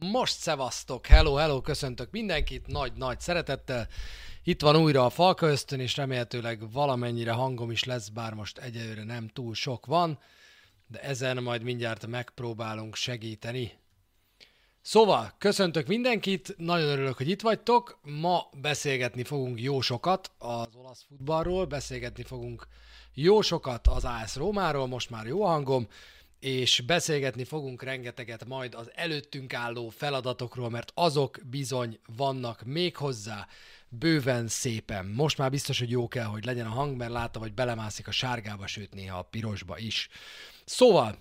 Most 0.00 0.38
szevasztok, 0.38 1.06
hello, 1.06 1.34
hello, 1.34 1.60
köszöntök 1.60 2.10
mindenkit, 2.10 2.66
nagy-nagy 2.66 3.20
szeretettel. 3.20 3.88
Itt 4.44 4.60
van 4.60 4.76
újra 4.76 5.04
a 5.04 5.10
Falka 5.10 5.46
Ösztön, 5.46 5.80
és 5.80 5.96
remélhetőleg 5.96 6.72
valamennyire 6.72 7.32
hangom 7.32 7.70
is 7.70 7.84
lesz, 7.84 8.08
bár 8.08 8.34
most 8.34 8.58
egyelőre 8.58 9.04
nem 9.04 9.28
túl 9.28 9.54
sok 9.54 9.86
van, 9.86 10.18
de 10.86 11.02
ezen 11.02 11.42
majd 11.42 11.62
mindjárt 11.62 12.06
megpróbálunk 12.06 12.94
segíteni. 12.94 13.72
Szóval, 14.80 15.34
köszöntök 15.38 15.86
mindenkit, 15.86 16.54
nagyon 16.56 16.88
örülök, 16.88 17.16
hogy 17.16 17.28
itt 17.28 17.42
vagytok. 17.42 17.98
Ma 18.02 18.48
beszélgetni 18.60 19.24
fogunk 19.24 19.60
jó 19.60 19.80
sokat 19.80 20.30
az 20.38 20.68
olasz 20.74 21.04
futballról, 21.08 21.64
beszélgetni 21.64 22.22
fogunk 22.22 22.66
jó 23.14 23.40
sokat 23.40 23.86
az 23.86 24.04
AS 24.04 24.36
Rómáról, 24.36 24.86
most 24.86 25.10
már 25.10 25.26
jó 25.26 25.44
hangom, 25.44 25.88
és 26.40 26.80
beszélgetni 26.80 27.44
fogunk 27.44 27.82
rengeteget 27.82 28.44
majd 28.44 28.74
az 28.74 28.90
előttünk 28.94 29.54
álló 29.54 29.88
feladatokról, 29.88 30.70
mert 30.70 30.92
azok 30.94 31.38
bizony 31.50 31.98
vannak 32.16 32.62
még 32.64 32.96
hozzá 32.96 33.46
bőven 33.88 34.48
szépen. 34.48 35.06
Most 35.06 35.38
már 35.38 35.50
biztos, 35.50 35.78
hogy 35.78 35.90
jó 35.90 36.08
kell, 36.08 36.24
hogy 36.24 36.44
legyen 36.44 36.66
a 36.66 36.70
hang, 36.70 36.96
mert 36.96 37.10
látom, 37.10 37.42
hogy 37.42 37.54
belemászik 37.54 38.08
a 38.08 38.10
sárgába, 38.10 38.66
sőt 38.66 38.94
néha 38.94 39.18
a 39.18 39.22
pirosba 39.22 39.78
is. 39.78 40.08
Szóval, 40.64 41.18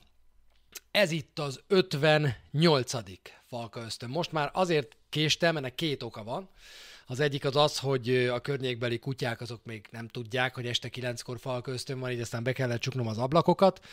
ez 0.92 1.12
itt 1.12 1.40
az 1.40 1.62
58. 1.68 2.92
Falka 3.48 3.82
Ösztön. 3.82 4.10
Most 4.10 4.32
már 4.32 4.50
azért 4.54 4.98
késtem, 5.10 5.58
ennek 5.58 5.76
két 5.76 6.04
oka 6.04 6.24
van. 6.24 6.50
Az 7.06 7.20
egyik 7.20 7.46
az 7.46 7.56
az, 7.56 7.78
hogy 7.80 8.16
a 8.16 8.40
környékbeli 8.40 9.00
kutyák 9.00 9.42
azok 9.42 9.66
még 9.66 9.88
nem 9.92 10.08
tudják, 10.08 10.56
hogy 10.56 10.68
este 10.68 10.90
kilenckor 10.90 11.40
Falka 11.40 11.72
Ösztön 11.72 12.00
van, 12.00 12.12
így 12.12 12.22
aztán 12.22 12.44
be 12.44 12.52
kellett 12.52 12.80
csuknom 12.80 13.08
az 13.08 13.18
ablakokat. 13.18 13.86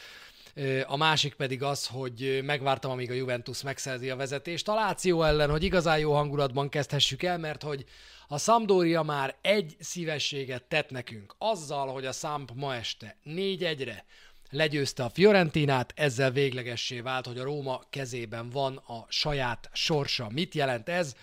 A 0.86 0.96
másik 0.96 1.34
pedig 1.34 1.62
az, 1.62 1.86
hogy 1.86 2.40
megvártam, 2.44 2.90
amíg 2.90 3.10
a 3.10 3.14
Juventus 3.14 3.62
megszerzi 3.62 4.10
a 4.10 4.16
vezetést 4.16 4.68
a 4.68 4.74
Láció 4.74 5.22
ellen, 5.22 5.50
hogy 5.50 5.62
igazán 5.62 5.98
jó 5.98 6.14
hangulatban 6.14 6.68
kezdhessük 6.68 7.22
el, 7.22 7.38
mert 7.38 7.62
hogy 7.62 7.84
a 8.28 8.38
Sampdoria 8.38 9.02
már 9.02 9.36
egy 9.40 9.76
szívességet 9.78 10.64
tett 10.64 10.90
nekünk 10.90 11.34
azzal, 11.38 11.88
hogy 11.88 12.06
a 12.06 12.12
Samp 12.12 12.50
ma 12.54 12.74
este 12.74 13.16
4-1-re 13.24 14.04
legyőzte 14.50 15.04
a 15.04 15.08
Fiorentinát, 15.08 15.92
ezzel 15.96 16.30
véglegessé 16.30 17.00
vált, 17.00 17.26
hogy 17.26 17.38
a 17.38 17.44
Róma 17.44 17.80
kezében 17.90 18.50
van 18.50 18.76
a 18.76 19.06
saját 19.08 19.70
sorsa. 19.72 20.28
Mit 20.30 20.54
jelent 20.54 20.88
ez? 20.88 21.14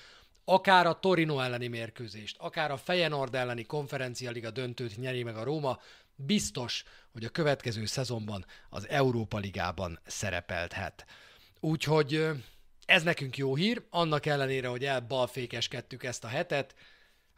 Akár 0.46 0.86
a 0.86 1.00
Torino 1.00 1.40
elleni 1.40 1.68
mérkőzést, 1.68 2.36
akár 2.40 2.72
a 2.72 2.78
Feyenoord 2.78 3.36
elleni 3.36 3.64
konferencialiga 3.64 4.52
döntőt 4.52 4.98
nyeri 4.98 5.24
meg 5.24 5.36
a 5.36 5.44
Róma, 5.44 5.80
biztos, 6.16 6.84
hogy 7.14 7.24
a 7.24 7.30
következő 7.30 7.86
szezonban 7.86 8.46
az 8.70 8.90
Európa 8.90 9.38
Ligában 9.38 10.00
szerepelthet. 10.06 11.06
Úgyhogy 11.60 12.28
ez 12.86 13.04
nekünk 13.04 13.38
jó 13.38 13.56
hír, 13.56 13.84
annak 13.90 14.26
ellenére, 14.26 14.68
hogy 14.68 14.86
elbalfékeskedtük 14.86 16.04
ezt 16.04 16.24
a 16.24 16.28
hetet, 16.28 16.76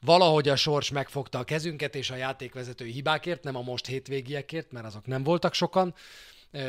valahogy 0.02 0.50
a 0.50 0.56
sors 0.56 0.92
megfogta 0.92 1.40
a 1.40 1.44
kezünket, 1.44 1.96
és 1.96 2.10
a 2.10 2.16
játékvezetői 2.16 2.92
hibákért, 2.92 3.44
nem 3.44 3.56
a 3.56 3.62
most 3.62 3.86
hétvégiekért, 3.86 4.72
mert 4.72 4.86
azok 4.86 5.06
nem 5.06 5.24
voltak 5.24 5.54
sokan, 5.54 5.96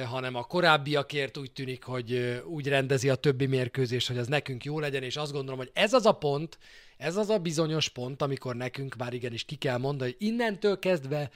hanem 0.07 0.35
a 0.35 0.45
korábbiakért 0.45 1.37
úgy 1.37 1.53
tűnik, 1.53 1.83
hogy 1.83 2.43
úgy 2.47 2.69
rendezi 2.69 3.09
a 3.09 3.15
többi 3.15 3.47
mérkőzést, 3.47 4.07
hogy 4.07 4.19
az 4.19 4.27
nekünk 4.27 4.65
jó 4.65 4.79
legyen, 4.79 5.03
és 5.03 5.17
azt 5.17 5.33
gondolom, 5.33 5.59
hogy 5.59 5.71
ez 5.73 5.93
az 5.93 6.07
a 6.07 6.13
pont, 6.13 6.59
ez 6.97 7.17
az 7.17 7.29
a 7.29 7.39
bizonyos 7.39 7.89
pont, 7.89 8.23
amikor 8.23 8.57
nekünk 8.57 8.97
már 8.97 9.13
igenis 9.13 9.45
ki 9.45 9.57
kell 9.57 9.79
mondani, 9.79 10.11
hogy 10.11 10.27
innentől 10.29 10.79
kezdve 10.79 11.31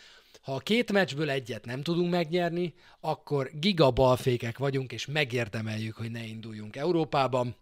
ha 0.49 0.55
a 0.55 0.59
két 0.59 0.93
meccsből 0.93 1.31
egyet 1.31 1.65
nem 1.65 1.83
tudunk 1.83 2.11
megnyerni, 2.11 2.75
akkor 3.01 3.51
gigabalfékek 3.53 4.59
vagyunk, 4.59 4.93
és 4.93 5.07
megérdemeljük, 5.07 5.97
hogy 5.97 6.11
ne 6.11 6.25
induljunk 6.25 6.77
Európában. 6.77 7.57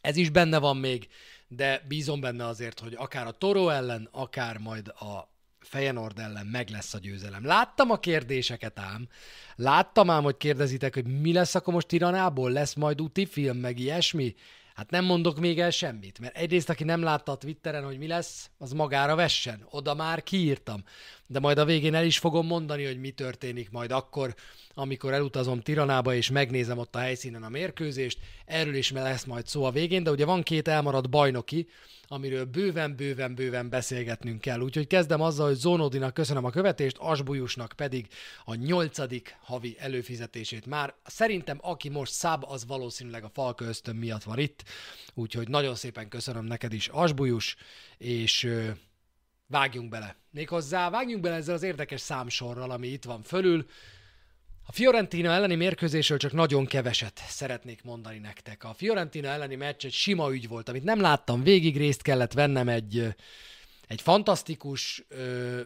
Ez 0.00 0.16
is 0.16 0.30
benne 0.30 0.58
van 0.58 0.76
még, 0.76 1.08
de 1.48 1.84
bízom 1.88 2.20
benne 2.20 2.46
azért, 2.46 2.80
hogy 2.80 2.94
akár 2.96 3.26
a 3.26 3.30
Toro 3.30 3.68
ellen, 3.68 4.08
akár 4.12 4.58
majd 4.58 4.88
a 4.88 5.32
Feyenoord 5.60 6.18
ellen 6.18 6.46
meg 6.46 6.68
lesz 6.68 6.94
a 6.94 6.98
győzelem. 6.98 7.44
Láttam 7.44 7.90
a 7.90 8.00
kérdéseket 8.00 8.78
ám, 8.78 9.08
láttam 9.56 10.10
ám, 10.10 10.22
hogy 10.22 10.36
kérdezitek, 10.36 10.94
hogy 10.94 11.20
mi 11.20 11.32
lesz 11.32 11.54
akkor 11.54 11.74
most 11.74 11.86
Tiranából, 11.86 12.50
lesz 12.50 12.74
majd 12.74 13.00
úti 13.00 13.26
film, 13.26 13.56
meg 13.56 13.78
ilyesmi. 13.78 14.34
Hát 14.74 14.90
nem 14.90 15.04
mondok 15.04 15.38
még 15.38 15.60
el 15.60 15.70
semmit, 15.70 16.18
mert 16.18 16.36
egyrészt, 16.36 16.68
aki 16.68 16.84
nem 16.84 17.02
látta 17.02 17.32
a 17.32 17.36
Twitteren, 17.36 17.84
hogy 17.84 17.98
mi 17.98 18.06
lesz, 18.06 18.50
az 18.58 18.72
magára 18.72 19.14
vessen. 19.14 19.66
Oda 19.70 19.94
már 19.94 20.22
kiírtam. 20.22 20.84
De 21.34 21.40
majd 21.40 21.58
a 21.58 21.64
végén 21.64 21.94
el 21.94 22.04
is 22.04 22.18
fogom 22.18 22.46
mondani, 22.46 22.84
hogy 22.84 23.00
mi 23.00 23.10
történik 23.10 23.70
majd 23.70 23.90
akkor, 23.90 24.34
amikor 24.74 25.12
elutazom 25.12 25.60
Tiranába 25.60 26.14
és 26.14 26.30
megnézem 26.30 26.78
ott 26.78 26.94
a 26.94 26.98
helyszínen 26.98 27.42
a 27.42 27.48
mérkőzést. 27.48 28.18
Erről 28.44 28.74
is 28.74 28.90
lesz 28.90 29.24
majd 29.24 29.46
szó 29.46 29.64
a 29.64 29.70
végén, 29.70 30.02
de 30.02 30.10
ugye 30.10 30.24
van 30.24 30.42
két 30.42 30.68
elmaradt 30.68 31.10
bajnoki, 31.10 31.68
amiről 32.06 32.44
bőven-bőven-bőven 32.44 33.68
beszélgetnünk 33.68 34.40
kell. 34.40 34.60
Úgyhogy 34.60 34.86
kezdem 34.86 35.20
azzal, 35.20 35.46
hogy 35.46 35.56
Zónodinak 35.56 36.14
köszönöm 36.14 36.44
a 36.44 36.50
követést, 36.50 36.96
Asbujusnak 36.98 37.72
pedig 37.76 38.06
a 38.44 38.54
nyolcadik 38.54 39.36
havi 39.40 39.76
előfizetését. 39.78 40.66
Már 40.66 40.94
szerintem 41.04 41.58
aki 41.60 41.88
most 41.88 42.12
száb, 42.12 42.44
az 42.48 42.66
valószínűleg 42.66 43.24
a 43.24 43.30
Falka 43.32 43.64
ösztön 43.64 43.96
miatt 43.96 44.22
van 44.22 44.38
itt, 44.38 44.64
úgyhogy 45.14 45.48
nagyon 45.48 45.74
szépen 45.74 46.08
köszönöm 46.08 46.44
neked 46.44 46.72
is, 46.72 46.88
Asbujus, 46.88 47.56
és 47.98 48.48
vágjunk 49.46 49.88
bele. 49.88 50.16
Méghozzá 50.30 50.90
vágjunk 50.90 51.22
bele 51.22 51.34
ezzel 51.34 51.54
az 51.54 51.62
érdekes 51.62 52.00
számsorral, 52.00 52.70
ami 52.70 52.88
itt 52.88 53.04
van 53.04 53.22
fölül. 53.22 53.66
A 54.66 54.72
Fiorentina 54.72 55.30
elleni 55.30 55.54
mérkőzésről 55.54 56.18
csak 56.18 56.32
nagyon 56.32 56.66
keveset 56.66 57.22
szeretnék 57.26 57.82
mondani 57.82 58.18
nektek. 58.18 58.64
A 58.64 58.74
Fiorentina 58.74 59.28
elleni 59.28 59.54
meccs 59.54 59.84
egy 59.84 59.92
sima 59.92 60.32
ügy 60.32 60.48
volt, 60.48 60.68
amit 60.68 60.84
nem 60.84 61.00
láttam 61.00 61.42
végig, 61.42 61.76
részt 61.76 62.02
kellett 62.02 62.32
vennem 62.32 62.68
egy, 62.68 63.14
egy 63.86 64.00
fantasztikus 64.00 65.04
ö, 65.08 65.60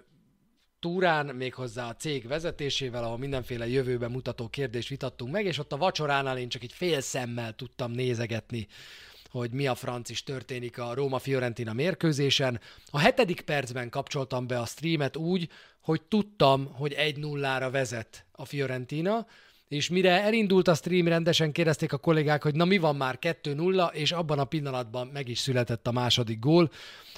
túrán, 0.81 1.27
méghozzá 1.27 1.88
a 1.88 1.94
cég 1.94 2.27
vezetésével, 2.27 3.05
ahol 3.05 3.19
mindenféle 3.19 3.69
jövőben 3.69 4.11
mutató 4.11 4.49
kérdést 4.49 4.88
vitattunk 4.88 5.33
meg, 5.33 5.44
és 5.44 5.59
ott 5.59 5.72
a 5.72 5.77
vacsoránál 5.77 6.38
én 6.38 6.49
csak 6.49 6.62
egy 6.62 6.72
fél 6.72 7.00
szemmel 7.00 7.53
tudtam 7.53 7.91
nézegetni 7.91 8.67
hogy 9.38 9.50
mi 9.50 9.66
a 9.66 9.75
franc 9.75 10.10
is 10.10 10.22
történik 10.22 10.78
a 10.78 10.94
Róma-Fiorentina 10.94 11.72
mérkőzésen. 11.72 12.60
A 12.91 12.99
hetedik 12.99 13.41
percben 13.41 13.91
kapcsoltam 13.91 14.47
be 14.47 14.59
a 14.59 14.65
streamet 14.65 15.16
úgy, 15.16 15.49
hogy 15.81 16.03
tudtam, 16.03 16.69
hogy 16.72 16.94
1-0-ra 16.99 17.69
vezet 17.72 18.25
a 18.32 18.44
Fiorentina, 18.44 19.26
és 19.69 19.88
mire 19.88 20.22
elindult 20.22 20.69
a 20.69 20.75
stream, 20.75 21.09
rendesen 21.09 21.53
kérdezték 21.53 21.93
a 21.93 21.99
kollégák, 21.99 22.43
hogy 22.43 22.54
na 22.54 22.65
mi 22.65 22.78
van 22.78 22.97
már 22.97 23.19
2-0, 23.21 23.93
és 23.93 24.12
abban 24.12 24.38
a 24.38 24.44
pillanatban 24.44 25.06
meg 25.06 25.28
is 25.28 25.38
született 25.38 25.87
a 25.87 25.93
második 25.93 26.38
gól, 26.38 26.70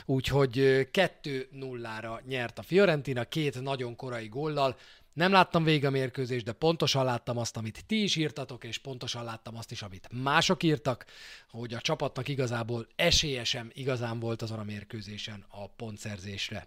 úgyhogy 0.04 0.58
2-0-ra 0.92 2.24
nyert 2.26 2.58
a 2.58 2.62
Fiorentina, 2.62 3.24
két 3.24 3.60
nagyon 3.60 3.96
korai 3.96 4.28
góllal, 4.28 4.76
nem 5.20 5.32
láttam 5.32 5.64
végig 5.64 5.84
a 5.84 5.90
mérkőzést, 5.90 6.44
de 6.44 6.52
pontosan 6.52 7.04
láttam 7.04 7.38
azt, 7.38 7.56
amit 7.56 7.84
ti 7.86 8.02
is 8.02 8.16
írtatok, 8.16 8.64
és 8.64 8.78
pontosan 8.78 9.24
láttam 9.24 9.56
azt 9.56 9.70
is, 9.70 9.82
amit 9.82 10.08
mások 10.12 10.62
írtak, 10.62 11.04
hogy 11.50 11.74
a 11.74 11.80
csapatnak 11.80 12.28
igazából 12.28 12.86
esélye 12.96 13.44
sem 13.44 13.70
igazán 13.72 14.20
volt 14.20 14.42
azon 14.42 14.58
a 14.58 14.64
mérkőzésen 14.64 15.44
a 15.48 15.66
pontszerzésre. 15.66 16.66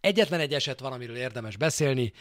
Egyetlen 0.00 0.40
egy 0.40 0.54
eset 0.54 0.80
van, 0.80 0.92
amiről 0.92 1.16
érdemes 1.16 1.56
beszélni, 1.56 2.12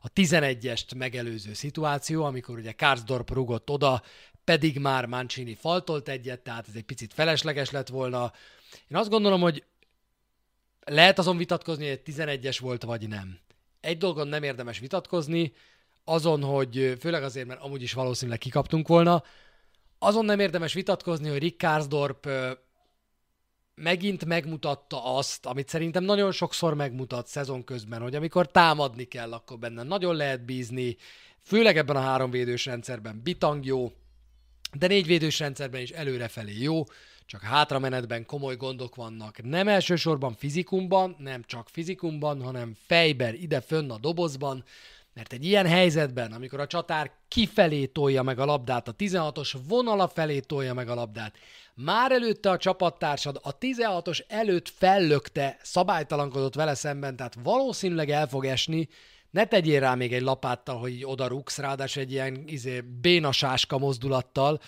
a 0.00 0.12
11-est 0.12 0.96
megelőző 0.96 1.52
szituáció, 1.52 2.24
amikor 2.24 2.58
ugye 2.58 2.72
Karsdorp 2.72 3.30
rugott 3.30 3.70
oda, 3.70 4.02
pedig 4.44 4.78
már 4.78 5.06
Mancini 5.06 5.54
faltolt 5.54 6.08
egyet, 6.08 6.40
tehát 6.40 6.68
ez 6.68 6.74
egy 6.74 6.84
picit 6.84 7.14
felesleges 7.14 7.70
lett 7.70 7.88
volna. 7.88 8.32
Én 8.90 8.96
azt 8.96 9.10
gondolom, 9.10 9.40
hogy 9.40 9.64
lehet 10.84 11.18
azon 11.18 11.36
vitatkozni, 11.36 11.88
hogy 11.88 12.00
egy 12.04 12.14
11-es 12.14 12.58
volt, 12.60 12.82
vagy 12.82 13.08
nem 13.08 13.42
egy 13.84 13.98
dolgon 13.98 14.28
nem 14.28 14.42
érdemes 14.42 14.78
vitatkozni, 14.78 15.52
azon, 16.04 16.42
hogy 16.42 16.96
főleg 17.00 17.22
azért, 17.22 17.46
mert 17.46 17.62
amúgy 17.62 17.82
is 17.82 17.92
valószínűleg 17.92 18.38
kikaptunk 18.38 18.88
volna, 18.88 19.22
azon 19.98 20.24
nem 20.24 20.40
érdemes 20.40 20.72
vitatkozni, 20.72 21.28
hogy 21.28 21.38
Rick 21.38 21.58
Karsdorp 21.58 22.28
megint 23.74 24.24
megmutatta 24.24 25.16
azt, 25.16 25.46
amit 25.46 25.68
szerintem 25.68 26.04
nagyon 26.04 26.32
sokszor 26.32 26.74
megmutat 26.74 27.26
szezon 27.26 27.64
közben, 27.64 28.00
hogy 28.00 28.14
amikor 28.14 28.50
támadni 28.50 29.04
kell, 29.04 29.32
akkor 29.32 29.58
benne 29.58 29.82
nagyon 29.82 30.16
lehet 30.16 30.44
bízni, 30.44 30.96
főleg 31.42 31.76
ebben 31.76 31.96
a 31.96 32.00
háromvédős 32.00 32.64
rendszerben. 32.64 33.20
Bitang 33.22 33.64
jó, 33.64 33.92
de 34.72 34.86
négyvédős 34.86 35.38
rendszerben 35.38 35.80
is 35.80 35.90
előrefelé 35.90 36.62
jó, 36.62 36.84
csak 37.26 37.42
hátramenetben 37.42 38.26
komoly 38.26 38.56
gondok 38.56 38.94
vannak. 38.94 39.42
Nem 39.42 39.68
elsősorban 39.68 40.34
fizikumban, 40.34 41.16
nem 41.18 41.42
csak 41.46 41.68
fizikumban, 41.68 42.42
hanem 42.42 42.76
fejben, 42.86 43.34
ide 43.34 43.60
fönn 43.60 43.90
a 43.90 43.98
dobozban, 43.98 44.64
mert 45.14 45.32
egy 45.32 45.44
ilyen 45.44 45.66
helyzetben, 45.66 46.32
amikor 46.32 46.60
a 46.60 46.66
csatár 46.66 47.10
kifelé 47.28 47.86
tolja 47.86 48.22
meg 48.22 48.38
a 48.38 48.44
labdát, 48.44 48.88
a 48.88 48.94
16-os 48.94 49.54
vonala 49.68 50.08
felé 50.08 50.40
tolja 50.40 50.74
meg 50.74 50.88
a 50.88 50.94
labdát, 50.94 51.36
már 51.74 52.12
előtte 52.12 52.50
a 52.50 52.56
csapattársad 52.56 53.40
a 53.42 53.58
16-os 53.58 54.20
előtt 54.28 54.68
fellökte, 54.68 55.58
szabálytalankodott 55.62 56.54
vele 56.54 56.74
szemben, 56.74 57.16
tehát 57.16 57.36
valószínűleg 57.42 58.10
el 58.10 58.28
fog 58.28 58.44
esni, 58.44 58.88
ne 59.34 59.44
tegyél 59.44 59.80
rá 59.80 59.94
még 59.94 60.12
egy 60.12 60.22
lapáttal, 60.22 60.78
hogy 60.78 61.04
oda 61.04 61.26
rúgsz, 61.26 61.58
ráadásul 61.58 62.02
egy 62.02 62.12
ilyen 62.12 62.42
izé, 62.46 62.80
bénasáska 62.80 63.78
mozdulattal, 63.78 64.60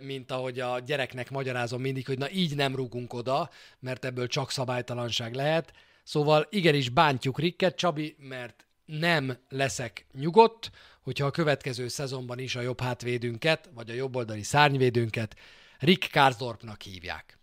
mint 0.00 0.30
ahogy 0.30 0.60
a 0.60 0.78
gyereknek 0.78 1.30
magyarázom 1.30 1.80
mindig, 1.80 2.06
hogy 2.06 2.18
na 2.18 2.30
így 2.30 2.56
nem 2.56 2.74
rúgunk 2.74 3.12
oda, 3.12 3.50
mert 3.78 4.04
ebből 4.04 4.26
csak 4.26 4.50
szabálytalanság 4.50 5.34
lehet. 5.34 5.72
Szóval 6.02 6.46
igenis 6.50 6.88
bántjuk 6.88 7.38
Rikket, 7.38 7.76
Csabi, 7.76 8.16
mert 8.18 8.66
nem 8.84 9.38
leszek 9.48 10.06
nyugodt, 10.12 10.70
hogyha 11.02 11.26
a 11.26 11.30
következő 11.30 11.88
szezonban 11.88 12.38
is 12.38 12.56
a 12.56 12.60
jobb 12.60 12.80
hátvédünket, 12.80 13.70
vagy 13.74 13.90
a 13.90 13.94
jobboldali 13.94 14.42
szárnyvédünket 14.42 15.36
Rick 15.78 16.10
Karsdorpnak 16.12 16.82
hívják. 16.82 17.38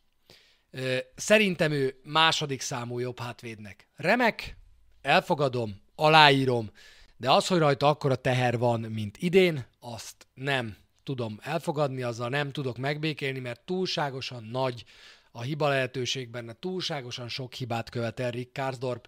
Szerintem 1.16 1.72
ő 1.72 2.00
második 2.04 2.62
számú 2.62 3.00
jobb 3.00 3.20
hátvédnek. 3.20 3.88
Remek, 3.96 4.58
elfogadom, 5.02 5.84
aláírom, 5.96 6.72
de 7.18 7.32
az, 7.32 7.48
hogy 7.48 7.58
rajta 7.58 7.88
akkora 7.88 8.16
teher 8.16 8.58
van, 8.58 8.80
mint 8.80 9.18
idén, 9.18 9.66
azt 9.80 10.28
nem 10.34 10.78
tudom 11.04 11.40
elfogadni, 11.42 12.02
azzal 12.02 12.30
nem 12.30 12.52
tudok 12.52 12.78
megbékélni, 12.78 13.40
mert 13.40 13.66
túlságosan 13.66 14.44
nagy 14.44 14.84
a 15.32 15.42
hiba 15.42 15.68
lehetőség 15.68 16.30
benne, 16.30 16.54
túlságosan 16.60 17.28
sok 17.28 17.54
hibát 17.54 17.90
követel 17.90 18.32
Rick 18.32 18.54
Karsdorp, 18.54 19.08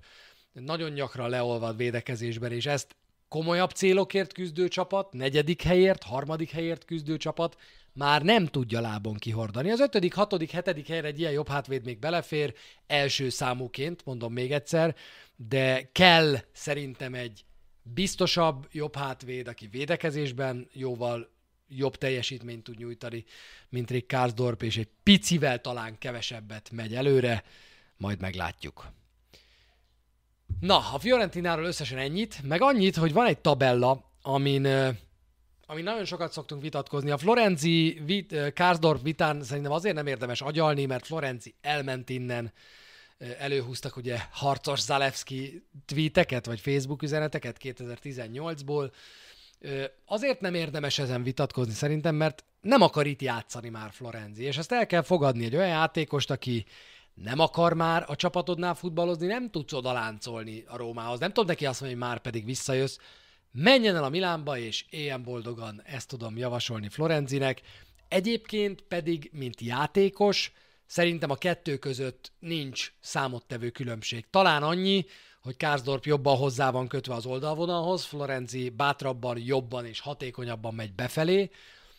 nagyon 0.53 0.93
gyakran 0.93 1.29
leolvad 1.29 1.77
védekezésben, 1.77 2.51
és 2.51 2.65
ezt 2.65 2.95
komolyabb 3.27 3.69
célokért 3.69 4.33
küzdő 4.33 4.67
csapat, 4.67 5.13
negyedik 5.13 5.61
helyért, 5.61 6.03
harmadik 6.03 6.51
helyért 6.51 6.85
küzdő 6.85 7.17
csapat 7.17 7.57
már 7.93 8.21
nem 8.21 8.45
tudja 8.45 8.81
lábon 8.81 9.15
kihordani. 9.15 9.71
Az 9.71 9.79
ötödik, 9.79 10.13
hatodik, 10.13 10.51
hetedik 10.51 10.87
helyre 10.87 11.07
egy 11.07 11.19
ilyen 11.19 11.31
jobb 11.31 11.47
hátvéd 11.47 11.85
még 11.85 11.99
belefér, 11.99 12.53
első 12.87 13.29
számúként, 13.29 14.05
mondom 14.05 14.33
még 14.33 14.51
egyszer, 14.51 14.95
de 15.35 15.89
kell 15.91 16.35
szerintem 16.51 17.13
egy 17.13 17.45
biztosabb 17.81 18.67
jobb 18.71 18.95
hátvéd, 18.95 19.47
aki 19.47 19.67
védekezésben 19.67 20.69
jóval 20.73 21.29
jobb 21.67 21.95
teljesítményt 21.95 22.63
tud 22.63 22.77
nyújtani, 22.77 23.25
mint 23.69 23.91
Rick 23.91 24.07
Karsdorp, 24.07 24.63
és 24.63 24.77
egy 24.77 24.89
picivel 25.03 25.61
talán 25.61 25.97
kevesebbet 25.97 26.71
megy 26.71 26.95
előre, 26.95 27.43
majd 27.97 28.21
meglátjuk. 28.21 28.87
Na, 30.59 30.77
a 30.93 30.99
Fiorentináról 30.99 31.65
összesen 31.65 31.97
ennyit, 31.97 32.43
meg 32.43 32.61
annyit, 32.61 32.95
hogy 32.95 33.13
van 33.13 33.25
egy 33.25 33.37
tabella, 33.37 34.11
amin, 34.21 34.65
amin 35.65 35.83
nagyon 35.83 36.05
sokat 36.05 36.31
szoktunk 36.31 36.61
vitatkozni. 36.61 37.11
A 37.11 37.17
Florenzi 37.17 38.01
vit, 38.05 38.53
Karsdorp 38.53 39.01
vitán 39.01 39.43
szerintem 39.43 39.71
azért 39.71 39.95
nem 39.95 40.07
érdemes 40.07 40.41
agyalni, 40.41 40.85
mert 40.85 41.05
Florenzi 41.05 41.55
elment 41.61 42.09
innen, 42.09 42.53
előhúztak 43.39 43.95
ugye 43.95 44.17
harcos 44.31 44.79
Zalewski 44.79 45.67
tweeteket, 45.85 46.45
vagy 46.45 46.59
Facebook 46.59 47.01
üzeneteket 47.01 47.57
2018-ból. 47.63 48.91
Azért 50.05 50.41
nem 50.41 50.53
érdemes 50.53 50.99
ezen 50.99 51.23
vitatkozni 51.23 51.73
szerintem, 51.73 52.15
mert 52.15 52.43
nem 52.61 52.81
akar 52.81 53.07
itt 53.07 53.21
játszani 53.21 53.69
már 53.69 53.91
Florenzi, 53.91 54.43
és 54.43 54.57
ezt 54.57 54.71
el 54.71 54.85
kell 54.85 55.01
fogadni 55.01 55.45
egy 55.45 55.55
olyan 55.55 55.67
játékost, 55.67 56.31
aki 56.31 56.65
nem 57.23 57.39
akar 57.39 57.73
már 57.73 58.03
a 58.07 58.15
csapatodnál 58.15 58.75
futballozni, 58.75 59.27
nem 59.27 59.49
tudsz 59.49 59.73
oda 59.73 59.91
láncolni 59.91 60.63
a 60.67 60.77
Rómához. 60.77 61.19
Nem 61.19 61.33
tudod 61.33 61.49
neki 61.49 61.65
azt 61.65 61.81
mondani, 61.81 62.01
hogy 62.01 62.09
már 62.09 62.21
pedig 62.21 62.45
visszajössz. 62.45 62.97
Menjen 63.51 63.95
el 63.95 64.03
a 64.03 64.09
Milánba, 64.09 64.57
és 64.57 64.85
éljen 64.89 65.23
boldogan, 65.23 65.81
ezt 65.85 66.07
tudom 66.07 66.37
javasolni 66.37 66.89
Florenzinek. 66.89 67.61
Egyébként 68.07 68.81
pedig, 68.81 69.29
mint 69.33 69.61
játékos, 69.61 70.51
szerintem 70.85 71.29
a 71.29 71.35
kettő 71.35 71.77
között 71.77 72.31
nincs 72.39 72.93
számottevő 72.99 73.69
különbség. 73.69 74.25
Talán 74.29 74.63
annyi, 74.63 75.05
hogy 75.41 75.57
Kárzdorp 75.57 76.05
jobban 76.05 76.37
hozzá 76.37 76.71
van 76.71 76.87
kötve 76.87 77.13
az 77.13 77.25
oldalvonalhoz, 77.25 78.05
Florenzi 78.05 78.69
bátrabban, 78.69 79.37
jobban 79.39 79.85
és 79.85 79.99
hatékonyabban 79.99 80.73
megy 80.73 80.93
befelé, 80.93 81.49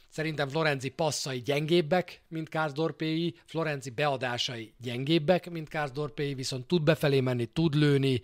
Szerintem 0.09 0.49
Florenzi 0.49 0.89
passzai 0.89 1.39
gyengébbek, 1.43 2.23
mint 2.29 2.49
Kárzdorpéi, 2.49 3.35
Florenzi 3.45 3.91
beadásai 3.91 4.75
gyengébbek, 4.81 5.51
mint 5.51 5.69
Kárzdorpéi, 5.69 6.35
viszont 6.35 6.67
tud 6.67 6.83
befelé 6.83 7.21
menni, 7.21 7.47
tud 7.47 7.75
lőni, 7.75 8.21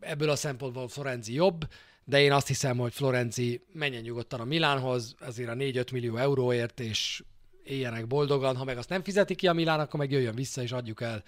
ebből 0.00 0.30
a 0.30 0.36
szempontból 0.36 0.88
Florenzi 0.88 1.34
jobb, 1.34 1.68
de 2.04 2.20
én 2.20 2.32
azt 2.32 2.46
hiszem, 2.46 2.76
hogy 2.76 2.92
Florenzi 2.92 3.64
menjen 3.72 4.02
nyugodtan 4.02 4.40
a 4.40 4.44
Milánhoz, 4.44 5.14
azért 5.20 5.48
a 5.48 5.54
4-5 5.54 5.92
millió 5.92 6.16
euróért, 6.16 6.80
és 6.80 7.22
éljenek 7.64 8.06
boldogan, 8.06 8.56
ha 8.56 8.64
meg 8.64 8.78
azt 8.78 8.88
nem 8.88 9.02
fizeti 9.02 9.34
ki 9.34 9.46
a 9.46 9.52
Milán, 9.52 9.80
akkor 9.80 10.00
meg 10.00 10.10
jöjjön 10.10 10.34
vissza, 10.34 10.62
és 10.62 10.72
adjuk 10.72 11.00
el 11.00 11.22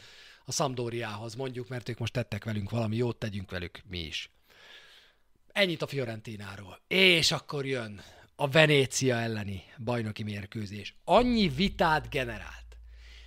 a 0.45 0.53
Sampdoriához, 0.53 1.35
mondjuk, 1.35 1.69
mert 1.69 1.89
ők 1.89 1.99
most 1.99 2.13
tettek 2.13 2.45
velünk 2.45 2.71
valami 2.71 2.97
jót, 2.97 3.17
tegyünk 3.17 3.51
velük 3.51 3.81
mi 3.89 3.99
is. 3.99 4.31
Ennyit 5.53 5.83
a 5.83 5.87
Fiorentináról. 5.87 6.81
És 6.89 7.33
akkor 7.33 7.67
jön 7.67 8.01
a 8.41 8.49
Venécia 8.49 9.17
elleni 9.17 9.63
bajnoki 9.85 10.23
mérkőzés. 10.23 10.95
Annyi 11.05 11.49
vitát 11.49 12.11
generált 12.11 12.69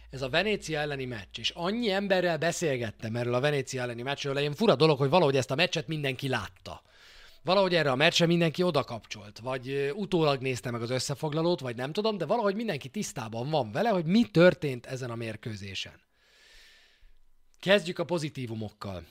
ez 0.09 0.21
a 0.21 0.29
Venécia 0.29 0.79
elleni 0.79 1.05
meccs, 1.05 1.39
és 1.39 1.49
annyi 1.49 1.91
emberrel 1.91 2.37
beszélgettem 2.37 3.15
erről 3.15 3.33
a 3.33 3.39
Venécia 3.39 3.81
elleni 3.81 4.01
meccsről, 4.01 4.37
én 4.37 4.53
fura 4.53 4.75
dolog, 4.75 4.97
hogy 4.97 5.09
valahogy 5.09 5.35
ezt 5.35 5.51
a 5.51 5.55
meccset 5.55 5.87
mindenki 5.87 6.27
látta. 6.27 6.81
Valahogy 7.43 7.75
erre 7.75 7.91
a 7.91 7.95
meccsre 7.95 8.25
mindenki 8.25 8.63
oda 8.63 8.83
kapcsolt, 8.83 9.39
vagy 9.39 9.91
utólag 9.95 10.41
nézte 10.41 10.71
meg 10.71 10.81
az 10.81 10.89
összefoglalót, 10.89 11.59
vagy 11.59 11.75
nem 11.75 11.93
tudom, 11.93 12.17
de 12.17 12.25
valahogy 12.25 12.55
mindenki 12.55 12.89
tisztában 12.89 13.49
van 13.49 13.71
vele, 13.71 13.89
hogy 13.89 14.05
mi 14.05 14.23
történt 14.23 14.85
ezen 14.85 15.11
a 15.11 15.15
mérkőzésen. 15.15 16.01
Kezdjük 17.59 17.99
a 17.99 18.05
pozitívumokkal. 18.05 19.05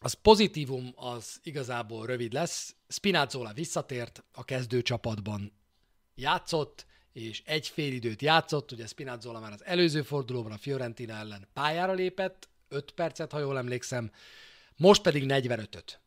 Az 0.00 0.12
pozitívum 0.12 0.92
az 0.96 1.40
igazából 1.42 2.06
rövid 2.06 2.32
lesz. 2.32 2.74
Spinazzola 2.94 3.52
visszatért 3.52 4.24
a 4.32 4.44
kezdő 4.44 4.82
csapatban. 4.82 5.52
Játszott, 6.14 6.86
és 7.12 7.42
egy 7.44 7.68
fél 7.68 7.92
időt 7.92 8.22
játszott, 8.22 8.72
ugye 8.72 8.86
Spinazzola 8.86 9.40
már 9.40 9.52
az 9.52 9.64
előző 9.64 10.02
fordulóban 10.02 10.52
a 10.52 10.56
Fiorentina 10.56 11.14
ellen 11.14 11.48
pályára 11.52 11.92
lépett, 11.92 12.48
5 12.68 12.90
percet, 12.90 13.32
ha 13.32 13.38
jól 13.38 13.58
emlékszem, 13.58 14.10
most 14.76 15.02
pedig 15.02 15.24
45-öt. 15.28 16.00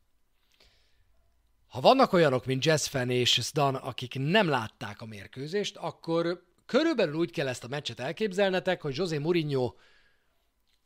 Ha 1.68 1.80
vannak 1.80 2.12
olyanok, 2.12 2.46
mint 2.46 2.64
Jessfen 2.64 3.10
és 3.10 3.32
Sdan, 3.32 3.74
akik 3.74 4.14
nem 4.18 4.48
látták 4.48 5.00
a 5.00 5.06
mérkőzést, 5.06 5.76
akkor 5.76 6.44
körülbelül 6.66 7.14
úgy 7.14 7.30
kell 7.30 7.48
ezt 7.48 7.64
a 7.64 7.68
meccset 7.68 8.00
elképzelnetek, 8.00 8.82
hogy 8.82 8.96
José 8.96 9.18
Mourinho 9.18 9.74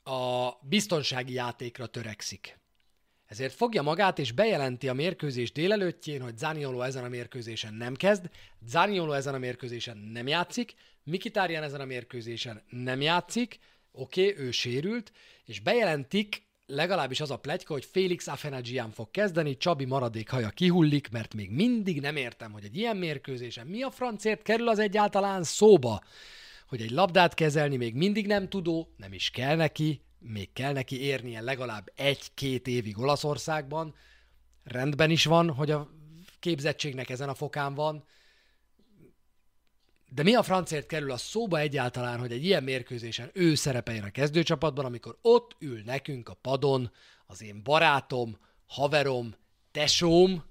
a 0.02 0.50
biztonsági 0.62 1.32
játékra 1.32 1.86
törekszik. 1.86 2.60
Ezért 3.32 3.54
fogja 3.54 3.82
magát 3.82 4.18
és 4.18 4.32
bejelenti 4.32 4.88
a 4.88 4.92
mérkőzés 4.92 5.52
délelőttjén, 5.52 6.22
hogy 6.22 6.38
Zaniolo 6.38 6.80
ezen 6.80 7.04
a 7.04 7.08
mérkőzésen 7.08 7.74
nem 7.74 7.94
kezd, 7.94 8.30
Zaniolo 8.66 9.12
ezen 9.12 9.34
a 9.34 9.38
mérkőzésen 9.38 9.96
nem 9.96 10.26
játszik, 10.26 10.74
Mikitárján 11.04 11.62
ezen 11.62 11.80
a 11.80 11.84
mérkőzésen 11.84 12.62
nem 12.68 13.00
játszik, 13.00 13.58
oké, 13.92 14.30
okay, 14.30 14.44
ő 14.44 14.50
sérült, 14.50 15.12
és 15.44 15.60
bejelentik, 15.60 16.42
legalábbis 16.66 17.20
az 17.20 17.30
a 17.30 17.38
plegyka, 17.38 17.72
hogy 17.72 17.84
Félix 17.84 18.26
Afenagian 18.26 18.90
fog 18.90 19.10
kezdeni, 19.10 19.56
Csabi 19.56 19.84
maradék 19.84 20.30
haja 20.30 20.48
kihullik, 20.48 21.10
mert 21.10 21.34
még 21.34 21.50
mindig 21.50 22.00
nem 22.00 22.16
értem, 22.16 22.52
hogy 22.52 22.64
egy 22.64 22.76
ilyen 22.76 22.96
mérkőzésen 22.96 23.66
mi 23.66 23.82
a 23.82 23.90
francért 23.90 24.42
kerül 24.42 24.68
az 24.68 24.78
egyáltalán 24.78 25.42
szóba, 25.42 26.02
hogy 26.68 26.80
egy 26.80 26.90
labdát 26.90 27.34
kezelni 27.34 27.76
még 27.76 27.94
mindig 27.94 28.26
nem 28.26 28.48
tudó, 28.48 28.94
nem 28.96 29.12
is 29.12 29.30
kell 29.30 29.56
neki, 29.56 30.00
még 30.22 30.52
kell 30.52 30.72
neki 30.72 31.00
érnie 31.00 31.40
legalább 31.40 31.92
egy-két 31.94 32.66
évig 32.66 32.98
Olaszországban. 32.98 33.94
Rendben 34.64 35.10
is 35.10 35.24
van, 35.24 35.50
hogy 35.50 35.70
a 35.70 35.90
képzettségnek 36.38 37.10
ezen 37.10 37.28
a 37.28 37.34
fokán 37.34 37.74
van, 37.74 38.04
de 40.08 40.22
mi 40.22 40.34
a 40.34 40.42
francért 40.42 40.86
kerül 40.86 41.10
a 41.10 41.16
szóba 41.16 41.58
egyáltalán, 41.58 42.18
hogy 42.18 42.32
egy 42.32 42.44
ilyen 42.44 42.62
mérkőzésen 42.62 43.30
ő 43.32 43.54
szerepeljen 43.54 44.04
a 44.04 44.10
kezdőcsapatban, 44.10 44.84
amikor 44.84 45.18
ott 45.22 45.56
ül 45.58 45.82
nekünk 45.84 46.28
a 46.28 46.34
padon 46.34 46.92
az 47.26 47.42
én 47.42 47.62
barátom, 47.62 48.38
haverom, 48.66 49.34
tesóm, 49.70 50.50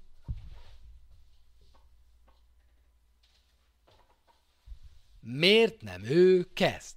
Miért 5.24 5.82
nem 5.82 6.04
ő 6.04 6.48
kezd? 6.54 6.96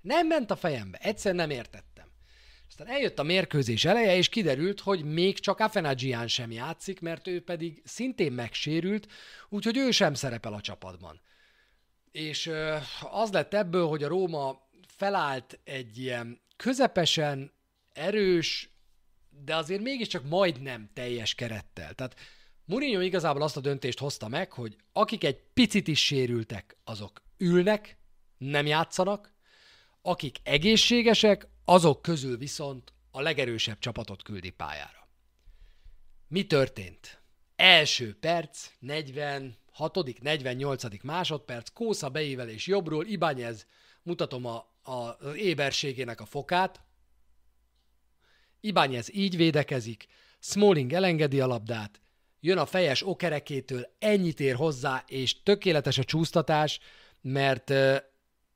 Nem 0.00 0.26
ment 0.26 0.50
a 0.50 0.56
fejembe, 0.56 0.98
egyszer 0.98 1.34
nem 1.34 1.50
értettem. 1.50 1.87
Aztán 2.78 2.94
eljött 2.94 3.18
a 3.18 3.22
mérkőzés 3.22 3.84
eleje, 3.84 4.16
és 4.16 4.28
kiderült, 4.28 4.80
hogy 4.80 5.04
még 5.04 5.38
csak 5.38 5.58
Afenagian 5.58 6.28
sem 6.28 6.50
játszik, 6.50 7.00
mert 7.00 7.26
ő 7.26 7.42
pedig 7.42 7.82
szintén 7.84 8.32
megsérült, 8.32 9.06
úgyhogy 9.48 9.76
ő 9.76 9.90
sem 9.90 10.14
szerepel 10.14 10.52
a 10.52 10.60
csapatban. 10.60 11.20
És 12.10 12.50
az 13.10 13.30
lett 13.32 13.54
ebből, 13.54 13.86
hogy 13.86 14.02
a 14.02 14.08
Róma 14.08 14.68
felállt 14.86 15.58
egy 15.64 15.98
ilyen 15.98 16.40
közepesen 16.56 17.52
erős, 17.92 18.70
de 19.44 19.56
azért 19.56 19.82
mégiscsak 19.82 20.24
majdnem 20.24 20.90
teljes 20.94 21.34
kerettel. 21.34 21.94
Tehát 21.94 22.16
Mourinho 22.64 23.00
igazából 23.00 23.42
azt 23.42 23.56
a 23.56 23.60
döntést 23.60 23.98
hozta 23.98 24.28
meg, 24.28 24.52
hogy 24.52 24.76
akik 24.92 25.24
egy 25.24 25.40
picit 25.54 25.88
is 25.88 26.04
sérültek, 26.04 26.76
azok 26.84 27.22
ülnek, 27.38 27.98
nem 28.36 28.66
játszanak, 28.66 29.32
akik 30.02 30.36
egészségesek, 30.42 31.48
azok 31.68 32.02
közül 32.02 32.38
viszont 32.38 32.92
a 33.10 33.20
legerősebb 33.20 33.78
csapatot 33.78 34.22
küldi 34.22 34.50
pályára. 34.50 35.08
Mi 36.28 36.46
történt? 36.46 37.22
Első 37.56 38.18
perc, 38.18 38.70
46. 38.78 40.20
48. 40.20 41.02
másodperc, 41.02 41.68
Kósza 41.68 42.08
beívelés 42.08 42.66
jobbról, 42.66 43.06
Ibányez, 43.06 43.66
mutatom 44.02 44.44
a, 44.44 44.56
a, 44.82 44.92
az 44.92 45.36
éberségének 45.36 46.20
a 46.20 46.24
fokát. 46.24 46.80
Ibányez 48.60 49.14
így 49.14 49.36
védekezik, 49.36 50.06
Smalling 50.38 50.92
elengedi 50.92 51.40
a 51.40 51.46
labdát, 51.46 52.00
jön 52.40 52.58
a 52.58 52.66
fejes 52.66 53.06
okerekétől, 53.06 53.94
ennyit 53.98 54.40
ér 54.40 54.54
hozzá, 54.54 55.04
és 55.06 55.42
tökéletes 55.42 55.98
a 55.98 56.04
csúsztatás, 56.04 56.80
mert, 57.20 57.68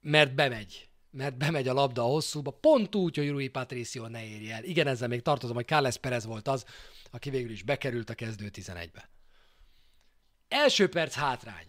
mert 0.01 0.35
bemegy. 0.35 0.91
Mert 1.13 1.37
bemegy 1.37 1.69
a 1.69 1.73
labda 1.73 2.03
a 2.03 2.07
hosszúba, 2.07 2.51
pont 2.51 2.95
úgy, 2.95 3.17
hogy 3.17 3.31
Rui 3.31 3.49
Patricio 3.49 4.09
ne 4.09 4.25
érje 4.27 4.55
el. 4.55 4.65
Igen, 4.65 4.87
ezzel 4.87 5.09
még 5.09 5.23
tartozom, 5.23 5.57
hogy 5.57 5.67
Carles 5.67 5.97
Perez 5.97 6.25
volt 6.25 6.49
az, 6.49 6.65
aki 7.11 7.31
végül 7.31 7.51
is 7.51 7.63
bekerült 7.63 8.11
a 8.11 8.15
kezdő 8.15 8.51
11-be. 8.53 9.11
Első 10.49 10.89
perc 10.89 11.15
hátrány. 11.15 11.67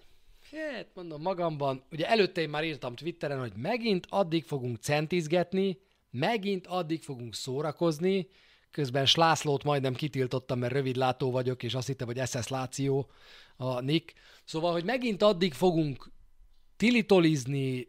Hát 0.52 0.88
mondom 0.94 1.22
magamban, 1.22 1.84
ugye 1.92 2.10
előtte 2.10 2.42
én 2.42 2.50
már 2.50 2.64
írtam 2.64 2.96
Twitteren, 2.96 3.40
hogy 3.40 3.54
megint 3.56 4.08
addig 4.10 4.44
fogunk 4.44 4.78
centizgetni, 4.78 5.78
megint 6.10 6.68
addig 6.68 7.02
fogunk 7.02 7.36
szórakozni, 7.36 8.28
közben 8.72 9.06
Slászlót 9.06 9.64
majdnem 9.64 9.94
kitiltottam, 9.94 10.60
mert 10.60 10.74
rövidlátó 10.74 11.32
vagyok, 11.32 11.64
és 11.64 11.74
azt 11.74 11.88
hittem, 11.88 12.08
hogy 12.08 12.28
SS 12.28 12.48
Láció 12.48 13.10
a 13.56 13.80
Nick. 13.80 14.14
Szóval, 14.46 14.72
hogy 14.72 14.84
megint 14.84 15.22
addig 15.22 15.54
fogunk 15.54 16.12
tilitolizni, 16.78 17.88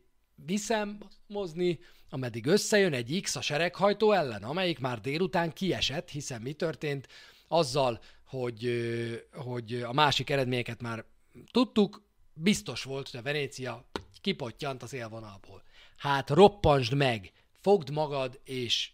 viszemozni, 1.27 1.79
ameddig 2.11 2.47
összejön 2.47 2.93
egy 2.93 3.21
X 3.23 3.37
a 3.37 3.41
sereghajtó 3.41 4.13
ellen, 4.13 4.43
amelyik 4.43 4.79
már 4.79 5.01
délután 5.01 5.53
kiesett, 5.53 6.11
hiszen 6.11 6.41
mi 6.43 6.53
történt 6.53 7.09
azzal, 7.49 8.01
hogy, 8.25 8.73
hogy 9.33 9.83
a 9.83 9.93
másik 9.93 10.31
eredményeket 10.31 10.83
már 10.83 11.05
tudtuk, 11.51 12.03
biztos 12.35 12.83
volt, 12.83 13.11
hogy 13.11 13.21
a 13.21 13.23
Venécia 13.23 13.85
kipottyant 14.21 14.83
az 14.83 14.93
élvonalból. 14.93 15.63
Hát 15.97 16.31
roppansd 16.31 16.95
meg, 16.95 17.33
fogd 17.61 17.91
magad, 17.91 18.41
és 18.45 18.91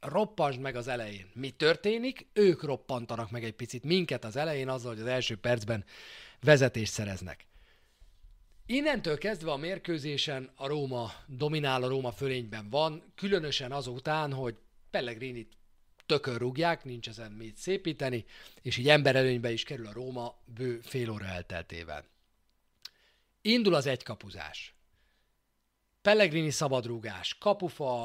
roppansd 0.00 0.60
meg 0.60 0.76
az 0.76 0.88
elején. 0.88 1.30
Mi 1.34 1.50
történik? 1.50 2.26
Ők 2.32 2.62
roppantanak 2.62 3.30
meg 3.30 3.44
egy 3.44 3.54
picit 3.54 3.84
minket 3.84 4.24
az 4.24 4.36
elején 4.36 4.68
azzal, 4.68 4.92
hogy 4.92 5.00
az 5.00 5.06
első 5.06 5.36
percben 5.36 5.84
vezetést 6.40 6.92
szereznek. 6.92 7.46
Innentől 8.66 9.18
kezdve 9.18 9.50
a 9.50 9.56
mérkőzésen 9.56 10.50
a 10.54 10.66
Róma 10.66 11.12
dominál, 11.26 11.82
a 11.82 11.88
Róma 11.88 12.12
fölényben 12.12 12.70
van, 12.70 13.12
különösen 13.14 13.72
azután, 13.72 14.32
hogy 14.32 14.56
Pellegrini 14.90 15.48
tökön 16.06 16.36
rúgják, 16.36 16.84
nincs 16.84 17.08
ezen 17.08 17.32
mit 17.32 17.56
szépíteni, 17.56 18.24
és 18.62 18.76
így 18.76 18.88
emberelőnybe 18.88 19.52
is 19.52 19.62
kerül 19.64 19.86
a 19.86 19.92
Róma 19.92 20.38
bő 20.44 20.80
fél 20.80 21.10
óra 21.10 21.24
elteltével. 21.24 22.04
Indul 23.42 23.74
az 23.74 23.86
egykapuzás. 23.86 24.74
Pellegrini 26.02 26.50
szabadrúgás, 26.50 27.38
kapufa, 27.38 28.04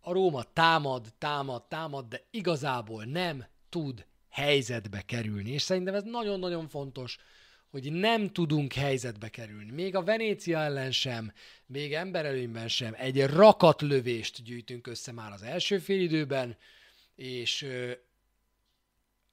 a 0.00 0.12
Róma 0.12 0.42
támad, 0.52 1.14
támad, 1.18 1.68
támad, 1.68 2.08
de 2.08 2.26
igazából 2.30 3.04
nem 3.04 3.46
tud 3.68 4.06
helyzetbe 4.28 5.02
kerülni. 5.02 5.50
És 5.50 5.62
szerintem 5.62 5.94
ez 5.94 6.02
nagyon-nagyon 6.02 6.68
fontos, 6.68 7.18
hogy 7.70 7.92
nem 7.92 8.28
tudunk 8.28 8.72
helyzetbe 8.72 9.28
kerülni. 9.28 9.70
Még 9.70 9.94
a 9.94 10.02
Venécia 10.02 10.58
ellen 10.58 10.90
sem, 10.90 11.32
még 11.66 11.94
emberelőnyben 11.94 12.68
sem. 12.68 12.94
Egy 12.96 13.26
rakatlövést 13.26 14.42
gyűjtünk 14.42 14.86
össze 14.86 15.12
már 15.12 15.32
az 15.32 15.42
első 15.42 15.78
félidőben, 15.78 16.56
és 17.14 17.66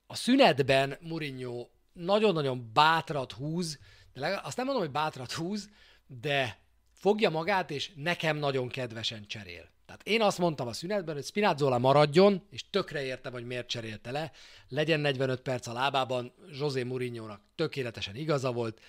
a 0.07 0.15
szünetben 0.15 0.97
Mourinho 1.01 1.67
nagyon-nagyon 1.93 2.71
bátrat 2.73 3.31
húz, 3.31 3.79
de 4.13 4.19
legalább, 4.19 4.45
azt 4.45 4.57
nem 4.57 4.65
mondom, 4.65 4.83
hogy 4.83 4.93
bátrat 4.93 5.31
húz, 5.31 5.69
de 6.07 6.59
fogja 6.91 7.29
magát, 7.29 7.71
és 7.71 7.91
nekem 7.95 8.37
nagyon 8.37 8.67
kedvesen 8.67 9.27
cserél. 9.27 9.73
Tehát 9.85 10.07
én 10.07 10.21
azt 10.21 10.37
mondtam 10.37 10.67
a 10.67 10.73
szünetben, 10.73 11.15
hogy 11.15 11.23
Spinazzola 11.23 11.77
maradjon, 11.77 12.47
és 12.49 12.69
tökre 12.69 13.03
értem, 13.03 13.31
hogy 13.31 13.45
miért 13.45 13.67
cserélte 13.67 14.11
le, 14.11 14.31
legyen 14.67 14.99
45 14.99 15.41
perc 15.41 15.67
a 15.67 15.73
lábában, 15.73 16.33
José 16.59 16.83
Mourinho-nak 16.83 17.41
tökéletesen 17.55 18.15
igaza 18.15 18.51
volt, 18.51 18.81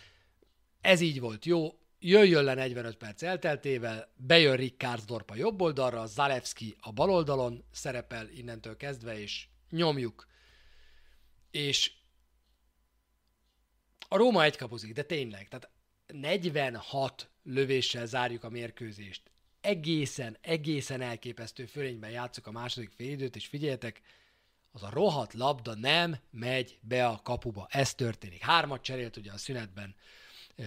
ez 0.81 1.01
így 1.01 1.21
volt 1.21 1.45
jó, 1.45 1.79
jöjjön 1.99 2.45
le 2.45 2.55
45 2.55 2.97
perc 2.97 3.23
elteltével, 3.23 4.13
bejön 4.17 4.57
Rick 4.57 4.79
Karsdorp 4.79 5.31
a 5.31 5.35
jobb 5.35 5.61
oldalra, 5.61 6.07
Zalewski 6.07 6.77
a 6.81 6.93
bal 6.93 7.11
oldalon 7.11 7.65
szerepel 7.73 8.29
innentől 8.29 8.77
kezdve, 8.77 9.21
és 9.21 9.49
nyomjuk. 9.71 10.27
És 11.51 11.93
a 14.09 14.17
Róma 14.17 14.43
egy 14.43 14.57
kapuzik, 14.57 14.93
de 14.93 15.03
tényleg, 15.03 15.49
tehát 15.49 15.71
46 16.07 17.31
lövéssel 17.43 18.07
zárjuk 18.07 18.45
a 18.45 18.51
mérkőzést 18.51 19.31
egészen, 19.67 20.37
egészen 20.41 21.01
elképesztő 21.01 21.65
fölényben 21.65 22.11
játszok 22.11 22.47
a 22.47 22.51
második 22.51 22.91
félidőt, 22.97 23.37
és 23.37 23.47
figyeljetek, 23.47 24.01
az 24.73 24.83
a 24.83 24.91
rohadt 24.91 25.35
labda 25.35 25.75
nem 25.75 26.17
megy 26.31 26.79
be 26.81 27.07
a 27.07 27.21
kapuba. 27.23 27.67
Ez 27.71 27.95
történik. 27.95 28.43
Hármat 28.43 28.83
cserélt 28.83 29.17
ugye 29.17 29.33
a 29.33 29.39
szünetben. 29.39 29.95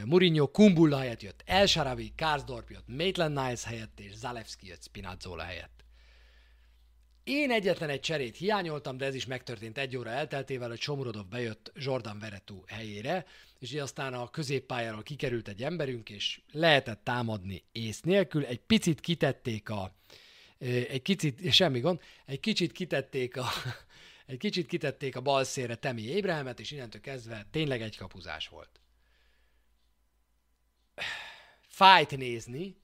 Mourinho 0.05 0.47
Kumbulla 0.47 0.97
helyett 0.97 1.21
jött 1.21 1.43
El 1.45 1.65
Sharavi, 1.65 2.13
Karsdorp 2.15 2.69
jött 2.69 2.87
Maitland 2.87 3.35
Niles 3.35 3.63
helyett, 3.63 3.99
és 3.99 4.15
Zalewski 4.15 4.67
jött 4.67 4.83
Spinazzola 4.83 5.43
helyett. 5.43 5.78
Én 7.31 7.51
egyetlen 7.51 7.89
egy 7.89 7.99
cserét 7.99 8.37
hiányoltam, 8.37 8.97
de 8.97 9.05
ez 9.05 9.15
is 9.15 9.25
megtörtént 9.25 9.77
egy 9.77 9.97
óra 9.97 10.09
elteltével, 10.09 10.69
hogy 10.69 10.79
Somurodov 10.79 11.27
bejött 11.27 11.71
Jordan 11.75 12.19
Veretu 12.19 12.63
helyére, 12.67 13.25
és 13.59 13.71
így 13.71 13.77
aztán 13.77 14.13
a 14.13 14.29
középpályáról 14.29 15.03
kikerült 15.03 15.47
egy 15.47 15.63
emberünk, 15.63 16.09
és 16.09 16.41
lehetett 16.51 17.03
támadni 17.03 17.63
ész 17.71 18.01
nélkül. 18.01 18.45
Egy 18.45 18.59
picit 18.59 18.99
kitették 18.99 19.69
a, 19.69 19.95
egy 20.57 21.01
kicsit, 21.01 21.51
semmi 21.51 21.79
gond, 21.79 21.99
egy 22.25 22.39
kicsit 22.39 22.71
kitették 22.71 23.37
a, 23.37 23.47
egy 24.25 24.37
kicsit 24.37 24.67
kitették 24.67 25.15
a 25.15 25.21
bal 25.21 25.43
szélre 25.43 25.75
Temi 25.75 26.01
Ébrehemet, 26.01 26.59
és 26.59 26.71
innentől 26.71 27.01
kezdve 27.01 27.47
tényleg 27.51 27.81
egy 27.81 27.97
kapuzás 27.97 28.47
volt. 28.47 28.79
Fájt 31.67 32.17
nézni, 32.17 32.75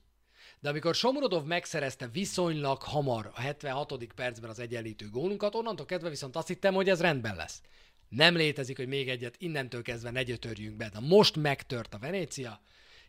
de 0.65 0.71
amikor 0.71 0.95
Somorodov 0.95 1.45
megszerezte 1.45 2.07
viszonylag 2.07 2.81
hamar 2.81 3.31
a 3.33 3.41
76. 3.41 4.03
percben 4.15 4.49
az 4.49 4.59
egyenlítő 4.59 5.09
gólunkat, 5.09 5.55
onnantól 5.55 5.85
kezdve 5.85 6.09
viszont 6.09 6.35
azt 6.35 6.47
hittem, 6.47 6.73
hogy 6.73 6.89
ez 6.89 7.01
rendben 7.01 7.35
lesz. 7.35 7.61
Nem 8.09 8.35
létezik, 8.35 8.77
hogy 8.77 8.87
még 8.87 9.09
egyet 9.09 9.35
innentől 9.37 9.81
kezdve 9.81 10.11
ne 10.11 10.23
gyötörjünk 10.23 10.77
be. 10.77 10.89
De 10.89 10.99
most 10.99 11.35
megtört 11.35 11.93
a 11.93 11.97
Venécia, 11.97 12.61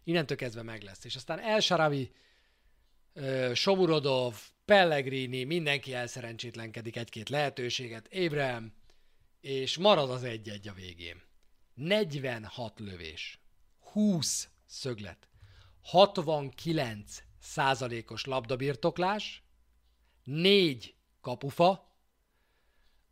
innentől 0.05 0.37
kezdve 0.37 0.63
meg 0.63 0.83
lesz. 0.83 1.05
És 1.05 1.17
aztán 1.17 1.39
El 1.39 1.61
Sharavi, 1.61 2.13
Somurodov, 3.53 4.35
Pellegrini, 4.65 5.45
mindenki 5.45 5.95
elszerencsétlenkedik 5.95 6.97
egy-két 6.97 7.29
lehetőséget, 7.29 8.07
Ébrem, 8.07 8.73
és 9.41 9.77
marad 9.77 10.11
az 10.11 10.25
egy-egy 10.25 10.69
a 10.69 10.73
végén. 10.73 11.23
46 11.75 12.81
lövés, 12.81 13.41
20 13.79 14.49
szöglet, 14.67 15.29
69 15.83 17.26
százalékos 17.47 18.25
labdabirtoklás, 18.25 19.43
4 20.25 20.95
kapufa, 21.21 21.87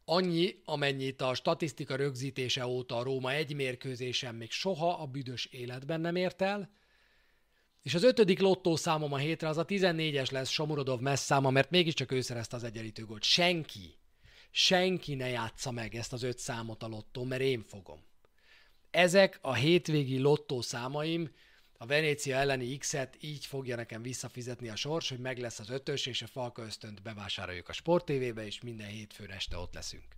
Annyi, 0.06 0.62
amennyit 0.64 1.20
a 1.20 1.34
statisztika 1.34 1.96
rögzítése 1.96 2.66
óta 2.66 2.96
a 2.96 3.02
Róma 3.02 3.32
egy 3.32 3.54
mérkőzésen 3.54 4.34
még 4.34 4.50
soha 4.50 5.00
a 5.00 5.06
büdös 5.06 5.44
életben 5.44 6.00
nem 6.00 6.16
ért 6.16 6.42
el, 6.42 6.70
és 7.82 7.94
az 7.94 8.02
ötödik 8.02 8.40
lottó 8.40 8.76
számom 8.76 9.12
a 9.12 9.16
hétre 9.16 9.48
az 9.48 9.58
a 9.58 9.64
14-es 9.64 10.32
lesz 10.32 10.48
Somurodov 10.48 11.00
messzáma, 11.00 11.50
mert 11.50 11.70
mégiscsak 11.70 12.12
ő 12.12 12.20
szerezte 12.20 12.56
az 12.56 12.64
egyenlítő. 12.64 13.06
Senki, 13.20 13.94
senki 14.50 15.14
ne 15.14 15.28
játsza 15.28 15.70
meg 15.70 15.94
ezt 15.94 16.12
az 16.12 16.22
öt 16.22 16.38
számot 16.38 16.82
a 16.82 16.88
lottó, 16.88 17.24
mert 17.24 17.42
én 17.42 17.62
fogom. 17.62 18.04
Ezek 18.90 19.38
a 19.42 19.54
hétvégi 19.54 20.18
lottó 20.18 20.60
számaim 20.60 21.30
a 21.78 21.86
Venécia 21.86 22.36
elleni 22.36 22.76
X-et 22.76 23.16
így 23.20 23.46
fogja 23.46 23.76
nekem 23.76 24.02
visszafizetni 24.02 24.68
a 24.68 24.76
sors, 24.76 25.08
hogy 25.08 25.18
meg 25.18 25.38
lesz 25.38 25.58
az 25.58 25.70
ötös, 25.70 26.06
és 26.06 26.22
a 26.22 26.26
Falka 26.26 26.62
ösztönt 26.62 27.02
bevásároljuk 27.02 27.68
a 27.68 27.72
Sport 27.72 28.04
TV-be, 28.04 28.46
és 28.46 28.60
minden 28.60 28.86
hétfőn 28.86 29.30
este 29.30 29.56
ott 29.56 29.74
leszünk. 29.74 30.16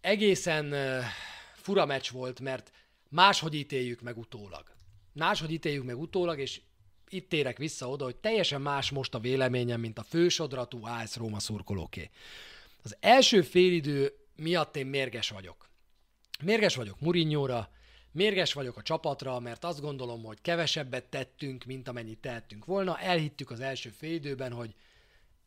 Egészen 0.00 0.74
fura 1.54 1.86
meccs 1.86 2.10
volt, 2.10 2.40
mert 2.40 2.72
máshogy 3.08 3.54
ítéljük 3.54 4.00
meg 4.00 4.18
utólag. 4.18 4.76
Máshogy 5.12 5.50
ítéljük 5.50 5.84
meg 5.84 5.98
utólag, 5.98 6.38
és 6.38 6.60
itt 7.08 7.28
térek 7.28 7.58
vissza 7.58 7.88
oda, 7.88 8.04
hogy 8.04 8.16
teljesen 8.16 8.60
más 8.60 8.90
most 8.90 9.14
a 9.14 9.20
véleményem, 9.20 9.80
mint 9.80 9.98
a 9.98 10.02
fősodratú 10.02 10.84
AS 10.84 11.16
Róma 11.16 11.40
szurkolóké. 11.40 12.10
Az 12.82 12.96
első 13.00 13.42
félidő 13.42 14.12
miatt 14.36 14.76
én 14.76 14.86
mérges 14.86 15.30
vagyok. 15.30 15.68
Mérges 16.42 16.74
vagyok 16.74 17.00
Murinyóra, 17.00 17.70
Mérges 18.18 18.52
vagyok 18.52 18.76
a 18.76 18.82
csapatra, 18.82 19.38
mert 19.38 19.64
azt 19.64 19.80
gondolom, 19.80 20.24
hogy 20.24 20.40
kevesebbet 20.40 21.04
tettünk, 21.04 21.64
mint 21.64 21.88
amennyit 21.88 22.18
tettünk 22.18 22.64
volna. 22.64 22.98
Elhittük 22.98 23.50
az 23.50 23.60
első 23.60 23.90
félidőben, 23.90 24.52
hogy 24.52 24.74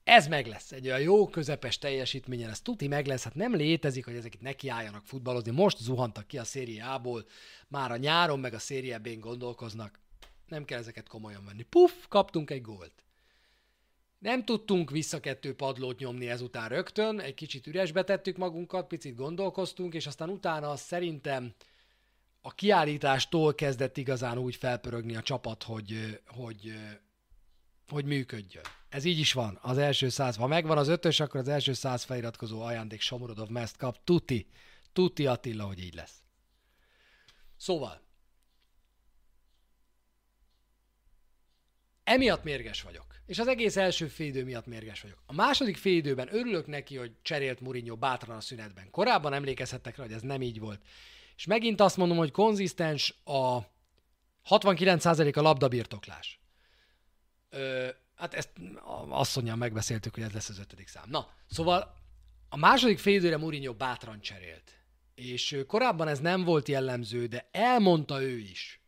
Ez 0.04 0.28
meg 0.28 0.48
lesz. 0.48 0.72
Egy 0.72 0.86
olyan 0.86 1.02
jó 1.02 1.28
közepes 1.28 1.78
teljesítményen, 1.78 2.50
ez 2.50 2.62
tuti 2.62 2.88
meg 2.88 3.06
lesz. 3.06 3.24
Hát 3.24 3.36
nem 3.36 3.56
létezik, 3.56 4.06
hogy 4.06 4.16
ezek 4.16 4.34
itt 4.34 4.42
nekiálljanak 4.42 5.06
futballozni. 5.06 5.52
Most 5.52 5.78
zuhantak 5.78 6.28
ki 6.28 6.38
a 6.38 6.44
szériából, 6.44 7.26
már 7.68 7.92
a 7.92 7.98
nyáron 7.98 8.40
meg 8.40 8.54
a 8.54 8.60
szériában 8.60 9.20
gondolkoznak. 9.20 10.00
Nem 10.48 10.66
kell 10.66 10.80
ezeket 10.80 11.08
komolyan 11.08 11.46
venni. 11.46 11.64
Puff, 11.64 11.92
kaptunk 12.08 12.50
egy 12.50 12.62
gólt. 12.62 13.04
Nem 14.20 14.46
tudtunk 14.46 14.92
vissza 14.92 15.20
kettő 15.20 15.56
padlót 15.56 16.00
nyomni 16.00 16.30
ezután 16.30 16.70
rögtön, 16.70 17.20
egy 17.20 17.34
kicsit 17.34 17.68
üresbe 17.68 18.04
tettük 18.04 18.38
magunkat, 18.38 18.88
picit 18.88 19.16
gondolkoztunk, 19.16 19.94
és 19.94 20.08
aztán 20.08 20.30
utána 20.30 20.76
szerintem 20.76 21.54
a 22.42 22.54
kiállítástól 22.54 23.56
kezdett 23.56 23.98
igazán 23.98 24.38
úgy 24.38 24.56
felpörögni 24.56 25.16
a 25.16 25.22
csapat, 25.22 25.64
hogy, 25.64 26.22
hogy, 26.28 26.74
hogy 27.88 28.06
működjön. 28.06 28.64
Ez 28.90 29.04
így 29.04 29.20
is 29.20 29.34
van. 29.34 29.60
Az 29.62 29.78
első 29.78 30.10
száz, 30.10 30.36
ha 30.36 30.48
megvan 30.48 30.78
az 30.78 30.88
ötös, 30.88 31.20
akkor 31.20 31.40
az 31.40 31.48
első 31.48 31.74
száz 31.74 32.04
feliratkozó 32.04 32.62
ajándék 32.62 33.02
Somorodov 33.02 33.50
Mest 33.50 33.78
kap. 33.78 34.04
Tuti. 34.04 34.48
Tuti 34.94 35.26
Attila, 35.26 35.64
hogy 35.64 35.80
így 35.80 35.94
lesz. 35.94 36.24
Szóval, 37.58 38.02
emiatt 42.04 42.44
mérges 42.44 42.82
vagyok. 42.82 43.06
És 43.26 43.40
az 43.40 43.48
egész 43.48 43.76
első 43.76 44.08
félidő 44.08 44.44
miatt 44.44 44.66
mérges 44.66 45.02
vagyok. 45.02 45.24
A 45.26 45.34
második 45.34 45.78
félidőben 45.78 46.28
örülök 46.32 46.68
neki, 46.68 46.98
hogy 46.98 47.12
cserélt 47.22 47.60
Mourinho 47.60 47.96
bátran 47.96 48.36
a 48.36 48.42
szünetben. 48.42 48.90
Korábban 48.90 49.34
emlékezhettek 49.34 49.98
rá, 49.98 50.04
hogy 50.04 50.14
ez 50.14 50.22
nem 50.22 50.42
így 50.42 50.60
volt. 50.60 50.82
És 51.36 51.46
megint 51.46 51.82
azt 51.82 51.98
mondom, 51.98 52.18
hogy 52.18 52.32
konzisztens 52.32 53.16
a 53.24 53.60
69% 54.50 55.38
a 55.38 55.42
labdabirtoklás. 55.42 56.40
Ö, 57.50 57.90
hát 58.16 58.34
ezt 58.34 58.50
asszonyjal 59.10 59.56
megbeszéltük, 59.56 60.14
hogy 60.14 60.24
ez 60.24 60.32
lesz 60.32 60.50
az 60.50 60.60
ötödik 60.60 60.88
szám. 60.88 61.10
Na, 61.10 61.30
szóval 61.50 61.96
a 62.50 62.58
második 62.58 63.00
félidőre 63.00 63.38
Mourinho 63.38 63.74
bátran 63.74 64.22
cserélt. 64.22 64.80
És 65.16 65.64
korábban 65.68 66.08
ez 66.08 66.20
nem 66.20 66.44
volt 66.44 66.68
jellemző, 66.68 67.26
de 67.26 67.50
elmondta 67.52 68.22
ő 68.22 68.38
is, 68.38 68.82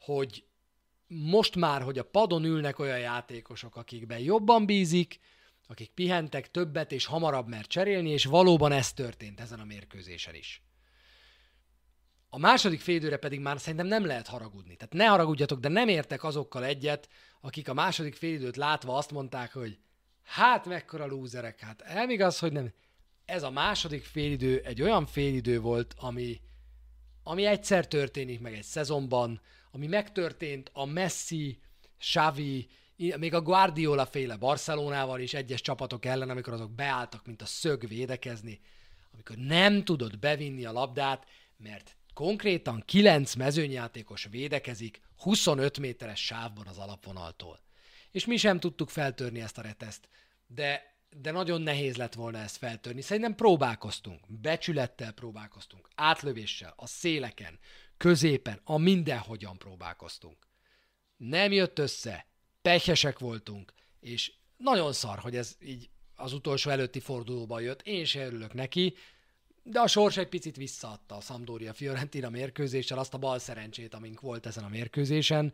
hogy 0.00 0.44
most 1.06 1.56
már, 1.56 1.82
hogy 1.82 1.98
a 1.98 2.04
padon 2.04 2.44
ülnek 2.44 2.78
olyan 2.78 2.98
játékosok, 2.98 3.76
akikben 3.76 4.18
jobban 4.18 4.66
bízik, 4.66 5.20
akik 5.66 5.90
pihentek 5.90 6.50
többet 6.50 6.92
és 6.92 7.04
hamarabb 7.04 7.48
mert 7.48 7.68
cserélni, 7.68 8.10
és 8.10 8.24
valóban 8.24 8.72
ez 8.72 8.92
történt 8.92 9.40
ezen 9.40 9.60
a 9.60 9.64
mérkőzésen 9.64 10.34
is. 10.34 10.62
A 12.30 12.38
második 12.38 12.80
félidőre 12.80 13.16
pedig 13.16 13.40
már 13.40 13.60
szerintem 13.60 13.86
nem 13.86 14.06
lehet 14.06 14.26
haragudni. 14.26 14.76
Tehát 14.76 14.92
ne 14.92 15.06
haragudjatok, 15.06 15.60
de 15.60 15.68
nem 15.68 15.88
értek 15.88 16.24
azokkal 16.24 16.64
egyet, 16.64 17.08
akik 17.40 17.68
a 17.68 17.74
második 17.74 18.14
félidőt 18.14 18.56
látva 18.56 18.96
azt 18.96 19.10
mondták, 19.10 19.52
hogy 19.52 19.78
hát 20.22 20.66
mekkora 20.66 21.06
lúzerek, 21.06 21.60
hát 21.60 21.80
elmigaz, 21.80 22.38
hogy 22.38 22.52
nem. 22.52 22.72
Ez 23.24 23.42
a 23.42 23.50
második 23.50 24.04
félidő 24.04 24.60
egy 24.64 24.82
olyan 24.82 25.06
félidő 25.06 25.60
volt, 25.60 25.94
ami, 25.96 26.40
ami 27.22 27.44
egyszer 27.44 27.88
történik 27.88 28.40
meg 28.40 28.54
egy 28.54 28.62
szezonban, 28.62 29.40
ami 29.70 29.86
megtörtént 29.86 30.70
a 30.72 30.84
Messi, 30.84 31.58
Xavi, 31.98 32.68
még 32.96 33.34
a 33.34 33.42
Guardiola 33.42 34.06
féle 34.06 34.36
Barcelonával 34.36 35.20
és 35.20 35.34
egyes 35.34 35.60
csapatok 35.60 36.04
ellen, 36.04 36.30
amikor 36.30 36.52
azok 36.52 36.70
beálltak, 36.70 37.26
mint 37.26 37.42
a 37.42 37.46
szög 37.46 37.88
védekezni, 37.88 38.60
amikor 39.12 39.36
nem 39.36 39.84
tudod 39.84 40.18
bevinni 40.18 40.64
a 40.64 40.72
labdát, 40.72 41.26
mert 41.56 41.96
konkrétan 42.18 42.82
9 42.86 43.34
mezőnyjátékos 43.34 44.26
védekezik 44.30 45.00
25 45.16 45.78
méteres 45.78 46.24
sávban 46.24 46.66
az 46.66 46.78
alapvonaltól. 46.78 47.60
És 48.10 48.24
mi 48.26 48.36
sem 48.36 48.60
tudtuk 48.60 48.90
feltörni 48.90 49.40
ezt 49.40 49.58
a 49.58 49.62
reteszt, 49.62 50.08
de, 50.46 50.96
de 51.10 51.30
nagyon 51.30 51.62
nehéz 51.62 51.96
lett 51.96 52.14
volna 52.14 52.38
ezt 52.38 52.56
feltörni. 52.56 53.00
Szerintem 53.00 53.34
próbálkoztunk, 53.34 54.20
becsülettel 54.28 55.12
próbálkoztunk, 55.12 55.88
átlövéssel, 55.94 56.72
a 56.76 56.86
széleken, 56.86 57.58
középen, 57.96 58.60
a 58.64 58.78
mindenhogyan 58.78 59.58
próbálkoztunk. 59.58 60.36
Nem 61.16 61.52
jött 61.52 61.78
össze, 61.78 62.26
pehesek 62.62 63.18
voltunk, 63.18 63.72
és 64.00 64.32
nagyon 64.56 64.92
szar, 64.92 65.18
hogy 65.18 65.36
ez 65.36 65.56
így 65.60 65.90
az 66.14 66.32
utolsó 66.32 66.70
előtti 66.70 67.00
fordulóban 67.00 67.62
jött, 67.62 67.82
én 67.82 68.04
se 68.04 68.26
örülök 68.26 68.54
neki, 68.54 68.94
de 69.70 69.80
a 69.80 69.86
sors 69.86 70.16
egy 70.16 70.28
picit 70.28 70.56
visszaadta 70.56 71.16
a 71.16 71.20
Sampdoria 71.20 71.72
Fiorentina 71.72 72.30
mérkőzéssel 72.30 72.98
azt 72.98 73.14
a 73.14 73.18
bal 73.18 73.38
szerencsét, 73.38 73.94
amink 73.94 74.20
volt 74.20 74.46
ezen 74.46 74.64
a 74.64 74.68
mérkőzésen. 74.68 75.52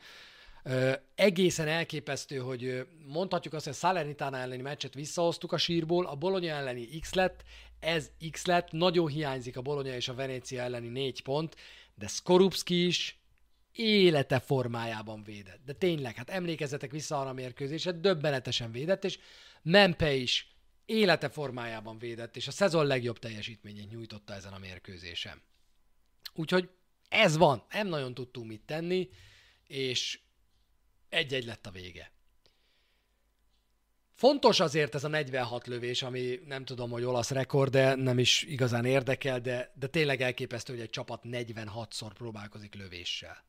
Ö, 0.62 0.92
egészen 1.14 1.68
elképesztő, 1.68 2.36
hogy 2.36 2.86
mondhatjuk 3.06 3.54
azt, 3.54 3.64
hogy 3.64 3.72
a 3.72 3.76
Salernitana 3.76 4.36
elleni 4.36 4.62
meccset 4.62 4.94
visszahoztuk 4.94 5.52
a 5.52 5.56
sírból, 5.56 6.06
a 6.06 6.14
Bologna 6.14 6.48
elleni 6.48 6.98
X 7.00 7.14
lett, 7.14 7.42
ez 7.80 8.10
X 8.30 8.46
lett, 8.46 8.70
nagyon 8.72 9.06
hiányzik 9.06 9.56
a 9.56 9.62
Bologna 9.62 9.94
és 9.94 10.08
a 10.08 10.14
Venécia 10.14 10.62
elleni 10.62 10.88
négy 10.88 11.22
pont, 11.22 11.56
de 11.94 12.06
Skorupski 12.06 12.86
is 12.86 13.18
élete 13.72 14.40
formájában 14.40 15.22
védett. 15.22 15.60
De 15.64 15.72
tényleg, 15.72 16.14
hát 16.14 16.30
emlékezzetek 16.30 16.90
vissza 16.90 17.20
arra 17.20 17.28
a 17.28 17.32
mérkőzésre, 17.32 17.92
döbbenetesen 17.92 18.72
védett, 18.72 19.04
és 19.04 19.18
Mempe 19.62 20.12
is 20.12 20.53
élete 20.86 21.28
formájában 21.28 21.98
védett, 21.98 22.36
és 22.36 22.46
a 22.46 22.50
szezon 22.50 22.86
legjobb 22.86 23.18
teljesítményét 23.18 23.90
nyújtotta 23.90 24.34
ezen 24.34 24.52
a 24.52 24.58
mérkőzésen. 24.58 25.42
Úgyhogy 26.34 26.70
ez 27.08 27.36
van, 27.36 27.64
nem 27.70 27.86
nagyon 27.86 28.14
tudtunk 28.14 28.46
mit 28.46 28.62
tenni, 28.66 29.08
és 29.66 30.20
egy-egy 31.08 31.44
lett 31.44 31.66
a 31.66 31.70
vége. 31.70 32.12
Fontos 34.14 34.60
azért 34.60 34.94
ez 34.94 35.04
a 35.04 35.08
46 35.08 35.66
lövés, 35.66 36.02
ami 36.02 36.40
nem 36.46 36.64
tudom, 36.64 36.90
hogy 36.90 37.04
olasz 37.04 37.30
rekord, 37.30 37.70
de 37.70 37.94
nem 37.94 38.18
is 38.18 38.42
igazán 38.42 38.84
érdekel, 38.84 39.40
de, 39.40 39.72
de 39.74 39.86
tényleg 39.86 40.20
elképesztő, 40.20 40.72
hogy 40.72 40.82
egy 40.82 40.90
csapat 40.90 41.22
46-szor 41.24 42.10
próbálkozik 42.14 42.74
lövéssel. 42.74 43.44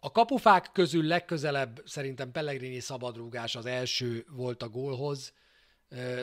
A 0.00 0.12
kapufák 0.12 0.70
közül 0.72 1.04
legközelebb 1.04 1.82
szerintem 1.84 2.32
Pellegrini 2.32 2.80
szabadrúgás 2.80 3.56
az 3.56 3.66
első 3.66 4.26
volt 4.28 4.62
a 4.62 4.68
gólhoz. 4.68 5.32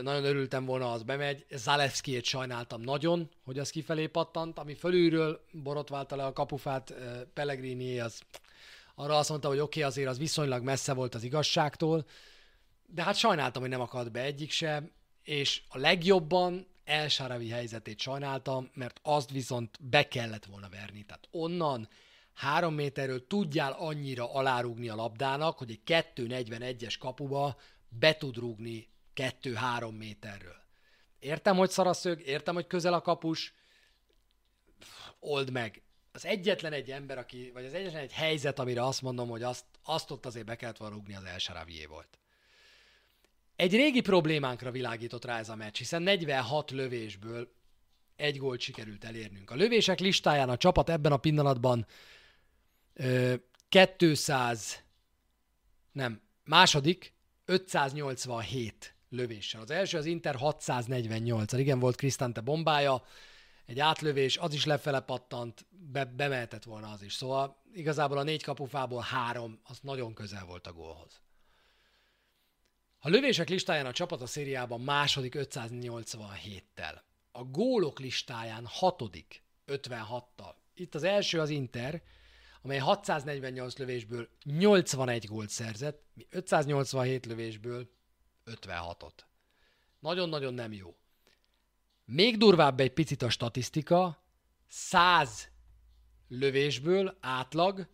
Nagyon 0.02 0.23
örültem 0.23 0.65
volna, 0.65 0.91
az 0.91 1.04
bemegy. 1.04 1.45
Zalewski-ét 1.49 2.23
sajnáltam 2.23 2.82
nagyon, 2.82 3.30
hogy 3.43 3.60
az 3.60 3.69
kifelé 3.69 4.08
pattant, 4.08 4.60
ami 4.60 4.73
fölülről 4.73 5.45
borotválta 5.52 6.15
le 6.15 6.26
a 6.26 6.34
kapufát. 6.34 6.93
Pellegrini 7.34 7.99
az 7.99 8.21
arra 8.95 9.17
azt 9.17 9.30
mondta, 9.30 9.47
hogy 9.47 9.60
oké, 9.60 9.80
okay, 9.80 9.91
azért 9.91 10.10
az 10.10 10.17
viszonylag 10.17 10.63
messze 10.63 10.93
volt 10.93 11.15
az 11.15 11.23
igazságtól, 11.23 12.06
de 12.86 13.04
hát 13.04 13.15
sajnáltam, 13.15 13.62
hogy 13.62 13.71
nem 13.71 13.82
akadt 13.82 14.12
be 14.12 14.21
egyik 14.21 14.52
sem, 14.52 14.91
és 15.23 15.62
a 15.67 15.78
legjobban 15.78 16.67
El 16.84 17.08
Sharawi 17.08 17.49
helyzetét 17.49 17.99
sajnáltam, 17.99 18.69
mert 18.73 18.99
azt 19.04 19.30
viszont 19.30 19.78
be 19.89 20.08
kellett 20.08 20.45
volna 20.45 20.69
verni. 20.69 21.04
Tehát 21.04 21.28
onnan 21.32 21.89
három 22.34 22.73
méterről 22.73 23.28
tudjál 23.28 23.71
annyira 23.71 24.34
alárugni 24.34 24.89
a 24.89 24.95
labdának, 24.95 25.58
hogy 25.58 25.69
egy 25.71 26.04
2.41-es 26.15 26.95
kapuba 26.99 27.58
be 27.89 28.15
tud 28.15 28.38
rúgni 28.38 28.91
2-3 29.15 29.97
méterről. 29.97 30.62
Értem, 31.19 31.56
hogy 31.56 31.69
szaraszög, 31.69 32.21
értem, 32.21 32.54
hogy 32.54 32.67
közel 32.67 32.93
a 32.93 33.02
kapus, 33.02 33.54
old 35.19 35.52
meg. 35.52 35.82
Az 36.12 36.26
egyetlen 36.26 36.73
egy 36.73 36.91
ember, 36.91 37.17
aki, 37.17 37.52
vagy 37.54 37.65
az 37.65 37.73
egyetlen 37.73 38.02
egy 38.02 38.13
helyzet, 38.13 38.60
amire 38.60 38.86
azt 38.86 39.02
mondom, 39.02 39.30
hogy 39.30 39.43
azt, 39.43 39.65
azt 39.84 40.12
ott 40.12 40.26
azért 40.26 40.45
be 40.45 40.56
kellett 40.56 40.78
volna 40.78 40.95
rúgni, 40.95 41.15
az 41.15 41.23
El 41.23 41.65
volt. 41.88 42.17
Egy 43.56 43.76
régi 43.76 44.02
problémánkra 44.02 44.71
világított 44.71 45.26
rá 45.26 45.39
ez 45.39 45.49
a 45.49 45.56
meccs, 45.56 45.78
hiszen 45.78 46.02
46 46.02 46.71
lövésből 46.71 47.54
egy 48.15 48.38
gólt 48.38 48.60
sikerült 48.60 49.04
elérnünk. 49.04 49.52
A 49.52 49.56
lövések 49.56 49.99
listáján 49.99 50.49
a 50.49 50.58
csapat 50.58 50.89
ebben 50.89 51.12
a 51.12 51.17
pillanatban 51.17 51.86
ö, 52.93 53.34
200, 53.97 54.84
nem, 55.91 56.21
második 56.43 57.13
587 57.45 58.93
lövéssel. 59.13 59.62
Az 59.62 59.71
első 59.71 59.97
az 59.97 60.06
Inter 60.06 60.36
648 60.36 61.54
igen, 61.54 61.80
volt 61.80 61.95
Krisztante 61.95 62.41
bombája, 62.41 63.04
egy 63.65 63.80
átlövés, 63.80 64.38
az 64.38 64.54
is 64.54 64.65
lefele 64.65 64.99
pattant, 64.99 65.65
be, 65.69 66.06
bemehetett 66.06 66.63
volna 66.63 66.91
az 66.91 67.02
is. 67.02 67.13
Szóval 67.13 67.63
igazából 67.73 68.17
a 68.17 68.23
négy 68.23 68.43
kapufából 68.43 69.02
három, 69.02 69.60
az 69.63 69.80
nagyon 69.82 70.13
közel 70.13 70.45
volt 70.45 70.67
a 70.67 70.73
gólhoz. 70.73 71.21
A 72.99 73.10
lövések 73.10 73.49
listáján 73.49 73.86
a 73.86 73.91
csapat 73.91 74.21
a 74.21 74.26
szériában 74.26 74.82
második 74.82 75.36
587-tel. 75.38 77.02
A 77.32 77.43
gólok 77.43 77.99
listáján 77.99 78.65
hatodik 78.65 79.43
56-tal. 79.67 80.54
Itt 80.73 80.95
az 80.95 81.04
első 81.04 81.39
az 81.39 81.49
Inter, 81.49 82.04
amely 82.62 82.78
648 82.78 83.78
lövésből 83.78 84.30
81 84.43 85.26
gólt 85.26 85.49
szerzett, 85.49 86.04
mi 86.13 86.28
587 86.30 87.26
lövésből 87.26 87.89
56-ot. 88.46 89.14
Nagyon-nagyon 90.00 90.54
nem 90.54 90.74
jó. 90.74 90.96
Még 92.06 92.38
durvább 92.38 92.80
egy 92.80 92.94
picit 92.94 93.22
a 93.22 93.30
statisztika, 93.30 94.24
100 94.68 95.50
lövésből 96.28 97.18
átlag 97.22 97.88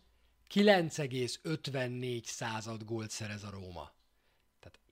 9,54 0.54 2.24
század 2.24 2.84
gólt 2.84 3.10
szerez 3.10 3.44
a 3.44 3.50
Róma. 3.50 3.92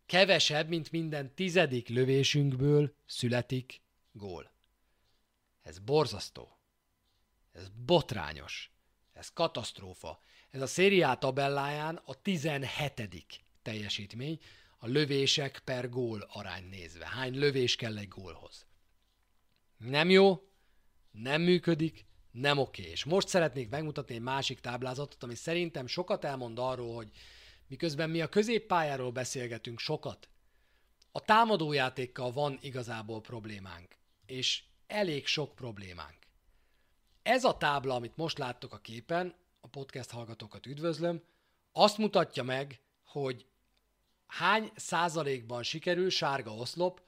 kevesebb, 0.07 0.69
mint 0.69 0.91
minden 0.91 1.35
tizedik 1.35 1.89
lövésünkből 1.89 2.95
születik 3.07 3.81
gól. 4.13 4.53
Ez 5.63 5.79
borzasztó. 5.79 6.59
Ez 7.53 7.69
botrányos. 7.69 8.71
Ez 9.13 9.33
katasztrófa. 9.33 10.21
Ez 10.51 10.61
a 10.61 10.67
szériá 10.67 11.15
tabelláján 11.15 12.01
a 12.05 12.15
17. 12.15 13.43
teljesítmény 13.63 14.41
a 14.79 14.87
lövések 14.87 15.59
per 15.65 15.89
gól 15.89 16.29
arány 16.33 16.65
nézve. 16.65 17.07
Hány 17.07 17.39
lövés 17.39 17.77
kell 17.77 17.99
egy 17.99 18.09
gólhoz. 18.09 18.67
Nem 19.77 20.11
jó, 20.11 20.49
nem 21.11 21.43
működik, 21.43 22.07
nem 22.31 22.59
oké. 22.59 22.83
És 22.83 23.05
most 23.05 23.29
szeretnék 23.29 23.69
megmutatni 23.69 24.15
egy 24.15 24.21
másik 24.21 24.61
táblázatot, 24.61 25.23
ami 25.23 25.35
szerintem 25.35 25.87
sokat 25.87 26.25
elmond 26.25 26.59
arról, 26.59 26.95
hogy 26.95 27.11
miközben 27.67 28.11
mi 28.11 28.21
a 28.21 28.29
középpályáról 28.29 29.11
beszélgetünk 29.11 29.79
sokat, 29.79 30.29
a 31.13 31.21
támadójátékkal 31.21 32.33
van 32.33 32.59
igazából 32.61 33.21
problémánk. 33.21 33.97
És 34.27 34.63
elég 34.87 35.27
sok 35.27 35.55
problémánk. 35.55 36.17
Ez 37.23 37.45
a 37.45 37.57
tábla, 37.57 37.95
amit 37.95 38.17
most 38.17 38.39
láttok 38.39 38.73
a 38.73 38.79
képen, 38.79 39.35
a 39.61 39.69
podcast 39.69 40.11
hallgatókat 40.11 40.67
üdvözlöm, 40.67 41.23
azt 41.73 41.99
mutatja 41.99 42.43
meg, 42.43 42.81
hogy 43.05 43.47
hány 44.29 44.71
százalékban 44.77 45.63
sikerül 45.63 46.11
sárga 46.11 46.55
oszlop 46.55 47.03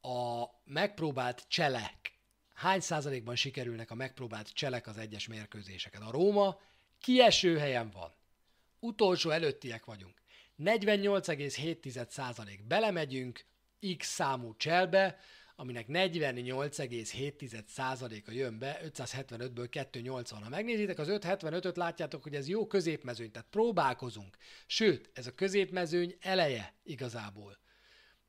a 0.00 0.44
megpróbált 0.64 1.44
cselek. 1.48 2.12
Hány 2.54 2.80
százalékban 2.80 3.36
sikerülnek 3.36 3.90
a 3.90 3.94
megpróbált 3.94 4.48
cselek 4.48 4.86
az 4.86 4.98
egyes 4.98 5.28
mérkőzéseken. 5.28 6.02
A 6.02 6.10
Róma 6.10 6.60
kieső 7.00 7.58
helyen 7.58 7.90
van. 7.90 8.12
Utolsó 8.80 9.30
előttiek 9.30 9.84
vagyunk. 9.84 10.20
48,7 10.58 12.08
százalék. 12.08 12.64
Belemegyünk 12.64 13.44
X 13.96 14.06
számú 14.06 14.56
cselbe, 14.56 15.18
aminek 15.60 15.86
48,7%-a 15.88 18.30
jön 18.30 18.58
be, 18.58 18.80
575-ből 18.84 19.86
280. 19.90 20.42
Ha 20.42 20.48
megnézitek 20.48 20.98
az 20.98 21.08
575-öt, 21.10 21.76
látjátok, 21.76 22.22
hogy 22.22 22.34
ez 22.34 22.48
jó 22.48 22.66
középmezőny, 22.66 23.30
tehát 23.30 23.48
próbálkozunk. 23.50 24.36
Sőt, 24.66 25.10
ez 25.14 25.26
a 25.26 25.34
középmezőny 25.34 26.16
eleje 26.20 26.74
igazából. 26.82 27.58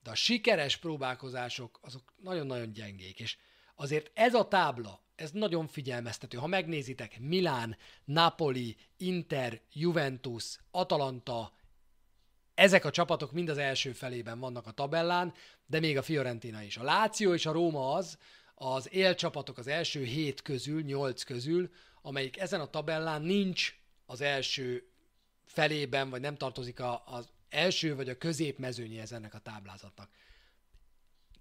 De 0.03 0.09
a 0.09 0.15
sikeres 0.15 0.77
próbálkozások, 0.77 1.79
azok 1.81 2.13
nagyon-nagyon 2.21 2.71
gyengék, 2.71 3.19
és 3.19 3.37
azért 3.75 4.11
ez 4.13 4.33
a 4.33 4.47
tábla, 4.47 5.03
ez 5.15 5.31
nagyon 5.31 5.67
figyelmeztető. 5.67 6.37
Ha 6.37 6.47
megnézitek, 6.47 7.19
Milán, 7.19 7.77
Napoli, 8.05 8.77
Inter, 8.97 9.61
Juventus, 9.73 10.57
Atalanta, 10.71 11.53
ezek 12.59 12.85
a 12.85 12.91
csapatok 12.91 13.31
mind 13.31 13.49
az 13.49 13.57
első 13.57 13.91
felében 13.91 14.39
vannak 14.39 14.67
a 14.67 14.71
tabellán, 14.71 15.33
de 15.65 15.79
még 15.79 15.97
a 15.97 16.01
Fiorentina 16.01 16.61
is. 16.61 16.77
A 16.77 16.83
Láció 16.83 17.33
és 17.33 17.45
a 17.45 17.51
Róma 17.51 17.93
az, 17.93 18.17
az 18.55 18.93
élcsapatok 18.93 19.57
az 19.57 19.67
első 19.67 20.03
hét 20.03 20.41
közül, 20.41 20.81
nyolc 20.81 21.23
közül, 21.23 21.69
amelyik 22.01 22.39
ezen 22.39 22.59
a 22.59 22.69
tabellán 22.69 23.21
nincs 23.21 23.75
az 24.05 24.21
első 24.21 24.89
felében, 25.45 26.09
vagy 26.09 26.21
nem 26.21 26.35
tartozik 26.35 26.79
a, 26.79 27.03
az 27.05 27.29
első 27.49 27.95
vagy 27.95 28.09
a 28.09 28.17
középmezőnyéhez 28.17 29.11
ennek 29.11 29.33
a 29.33 29.39
táblázatnak. 29.39 30.09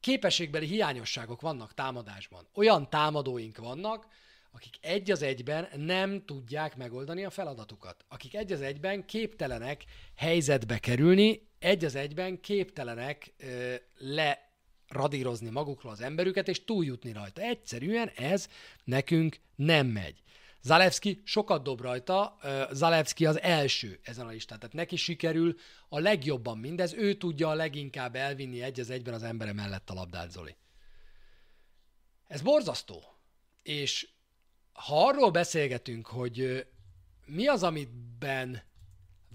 Képességbeli 0.01 0.67
hiányosságok 0.67 1.41
vannak 1.41 1.75
támadásban. 1.75 2.49
Olyan 2.55 2.91
támadóink 2.91 3.57
vannak, 3.57 4.07
akik 4.59 4.77
egy 4.81 5.11
az 5.11 5.23
egyben 5.23 5.69
nem 5.77 6.25
tudják 6.25 6.77
megoldani 6.77 7.25
a 7.25 7.31
feladatukat, 7.31 8.05
akik 8.09 8.35
egy 8.35 8.53
az 8.53 8.61
egyben 8.61 9.07
képtelenek 9.07 9.85
helyzetbe 10.17 10.79
kerülni, 10.79 11.49
egy 11.59 11.85
az 11.85 11.95
egyben 11.95 12.41
képtelenek 12.41 13.35
ö, 13.39 13.75
le 13.99 14.47
magukról 15.51 15.93
az 15.93 16.01
emberüket, 16.01 16.49
és 16.49 16.65
túljutni 16.65 17.13
rajta. 17.13 17.41
Egyszerűen 17.41 18.09
ez 18.09 18.49
nekünk 18.85 19.41
nem 19.55 19.87
megy. 19.87 20.23
Zalewski 20.63 21.23
sokat 21.25 21.63
dob 21.63 21.81
rajta, 21.81 22.39
Zalewski 22.71 23.27
az 23.27 23.41
első 23.41 24.01
ezen 24.03 24.27
a 24.27 24.31
listán, 24.31 24.59
tehát 24.59 24.75
neki 24.75 24.97
sikerül 24.97 25.57
a 25.89 25.99
legjobban 25.99 26.59
mindez, 26.59 26.93
ő 26.93 27.15
tudja 27.15 27.49
a 27.49 27.55
leginkább 27.55 28.15
elvinni 28.15 28.63
egy 28.63 28.81
az 28.81 28.91
egyben 28.91 29.15
az 29.15 29.23
embere 29.23 29.53
mellett 29.53 29.91
a 29.91 29.95
labdát, 29.95 30.31
Zoli. 30.31 30.57
Ez 32.27 32.43
borzasztó, 32.43 33.03
és 33.63 34.09
ha 34.79 35.07
arról 35.07 35.31
beszélgetünk, 35.31 36.07
hogy 36.07 36.67
mi 37.27 37.47
az, 37.47 37.63
amiben 37.63 38.63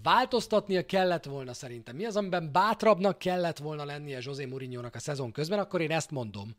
változtatnia 0.03 0.85
kellett 0.85 1.25
volna 1.25 1.53
szerintem, 1.53 1.95
mi 1.95 2.05
az, 2.05 2.15
amiben 2.15 2.51
bátrabbnak 2.51 3.17
kellett 3.17 3.57
volna 3.57 3.85
lennie 3.85 4.19
José 4.21 4.45
mourinho 4.45 4.87
a 4.91 4.99
szezon 4.99 5.31
közben, 5.31 5.59
akkor 5.59 5.81
én 5.81 5.91
ezt 5.91 6.11
mondom, 6.11 6.55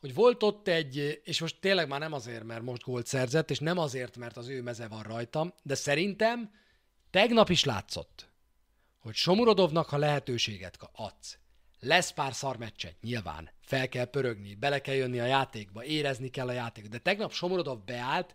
hogy 0.00 0.14
volt 0.14 0.42
ott 0.42 0.68
egy, 0.68 1.20
és 1.24 1.40
most 1.40 1.60
tényleg 1.60 1.88
már 1.88 2.00
nem 2.00 2.12
azért, 2.12 2.44
mert 2.44 2.62
most 2.62 2.82
gólt 2.82 3.06
szerzett, 3.06 3.50
és 3.50 3.58
nem 3.58 3.78
azért, 3.78 4.16
mert 4.16 4.36
az 4.36 4.48
ő 4.48 4.62
meze 4.62 4.88
van 4.88 5.02
rajta, 5.02 5.54
de 5.62 5.74
szerintem 5.74 6.50
tegnap 7.10 7.50
is 7.50 7.64
látszott, 7.64 8.28
hogy 8.98 9.14
Somurodovnak, 9.14 9.88
ha 9.88 9.96
lehetőséget 9.96 10.78
adsz, 10.92 11.38
lesz 11.80 12.12
pár 12.12 12.34
szarmeccse, 12.34 12.92
nyilván. 13.00 13.50
Fel 13.60 13.88
kell 13.88 14.04
pörögni, 14.04 14.54
bele 14.54 14.80
kell 14.80 14.94
jönni 14.94 15.20
a 15.20 15.26
játékba, 15.26 15.84
érezni 15.84 16.28
kell 16.28 16.48
a 16.48 16.52
játékot. 16.52 16.90
De 16.90 16.98
tegnap 16.98 17.32
Somorodov 17.32 17.84
beállt, 17.84 18.34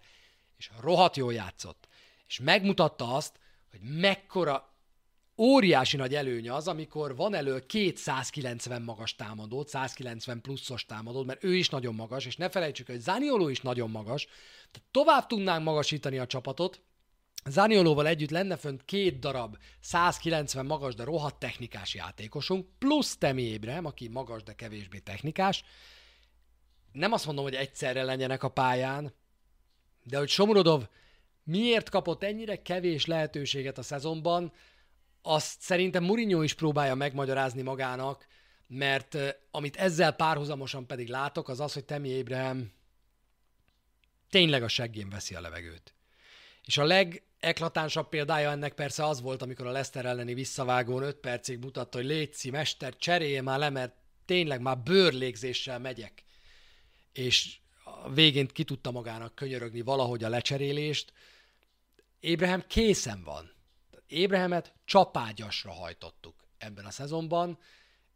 és 0.58 0.72
rohadt 0.80 1.18
jól 1.18 1.34
játszott. 1.34 1.88
És 2.28 2.40
megmutatta 2.40 3.14
azt, 3.14 3.40
hogy 3.70 3.80
mekkora 3.82 4.72
óriási 5.38 5.98
nagy 5.98 6.16
előnye 6.16 6.54
az, 6.54 6.68
amikor 6.68 7.16
van 7.16 7.34
elő 7.34 7.60
két 7.60 7.98
190 7.98 8.82
magas 8.82 9.16
támadót, 9.16 9.68
190 9.68 10.42
pluszos 10.42 10.86
támadót, 10.86 11.26
mert 11.26 11.44
ő 11.44 11.56
is 11.56 11.70
nagyon 11.70 11.96
magas, 11.96 12.26
és 12.26 12.36
ne 12.36 12.50
felejtsük, 12.50 12.88
hogy 12.88 13.00
Zanioló 13.00 13.48
is 13.50 13.62
nagyon 13.62 13.90
magas, 13.90 14.26
tehát 14.72 14.88
tovább 14.92 15.28
tudnánk 15.28 15.64
magasítani 15.64 16.18
a 16.18 16.26
csapatot, 16.26 16.82
Zaniolóval 17.46 18.08
együtt 18.08 18.30
lenne 18.30 18.58
fönt 18.58 18.86
két 18.86 19.20
darab 19.20 19.58
190 19.80 20.66
magas, 20.66 20.96
de 20.96 21.04
rohadt 21.04 21.40
technikás 21.40 21.94
játékosunk, 21.94 22.68
plusz 22.78 23.18
Temi 23.18 23.42
Ébrem, 23.42 23.86
aki 23.86 24.08
magas, 24.08 24.44
de 24.44 24.54
kevésbé 24.54 25.00
technikás. 25.00 25.64
Nem 26.92 27.12
azt 27.12 27.26
mondom, 27.26 27.44
hogy 27.44 27.56
egyszerre 27.56 28.04
legyenek 28.04 28.44
a 28.44 28.50
pályán, 28.50 29.14
de 30.04 30.18
hogy 30.18 30.30
Somrodov 30.30 30.88
miért 31.44 31.90
kapott 31.90 32.24
ennyire 32.24 32.62
kevés 32.62 33.06
lehetőséget 33.06 33.78
a 33.78 33.84
szezonban, 33.84 34.54
azt 35.22 35.62
szerintem 35.62 36.04
Mourinho 36.04 36.42
is 36.42 36.54
próbálja 36.54 36.96
megmagyarázni 36.96 37.62
magának, 37.62 38.28
mert 38.68 39.18
amit 39.52 39.76
ezzel 39.76 40.12
párhuzamosan 40.12 40.88
pedig 40.88 41.08
látok, 41.08 41.50
az 41.50 41.60
az, 41.60 41.74
hogy 41.74 41.86
Temi 41.86 42.10
Ébrem 42.10 42.72
tényleg 44.30 44.64
a 44.64 44.68
seggén 44.68 45.10
veszi 45.10 45.36
a 45.36 45.42
levegőt. 45.42 45.94
És 46.66 46.78
a 46.78 46.84
leg 46.84 47.24
eklatánsabb 47.42 48.10
példája 48.10 48.50
ennek 48.50 48.74
persze 48.74 49.06
az 49.06 49.22
volt, 49.22 49.42
amikor 49.42 49.68
a 49.68 49.72
Leszter 49.72 50.06
elleni 50.06 50.34
visszavágón 50.34 51.04
5 51.04 51.16
percig 51.16 51.60
mutatta, 51.60 51.98
hogy 51.98 52.08
létszi, 52.08 52.50
mester, 52.50 52.96
cserélje 52.96 53.42
már 53.42 53.60
le, 53.60 53.70
mert 53.70 53.94
tényleg 54.26 54.62
már 54.62 54.78
bőrlégzéssel 54.78 55.80
megyek. 55.80 56.24
És 57.14 57.58
a 57.84 58.12
végén 58.14 58.48
ki 58.48 58.64
tudta 58.64 58.92
magának 58.92 59.36
könyörögni 59.36 59.82
valahogy 59.82 60.24
a 60.24 60.30
lecserélést. 60.30 61.14
Ébrahem 62.20 62.64
készen 62.68 63.24
van. 63.24 63.52
Ébrehemet 64.08 64.74
csapágyasra 64.86 65.72
hajtottuk 65.72 66.46
ebben 66.58 66.86
a 66.86 66.92
szezonban, 66.92 67.60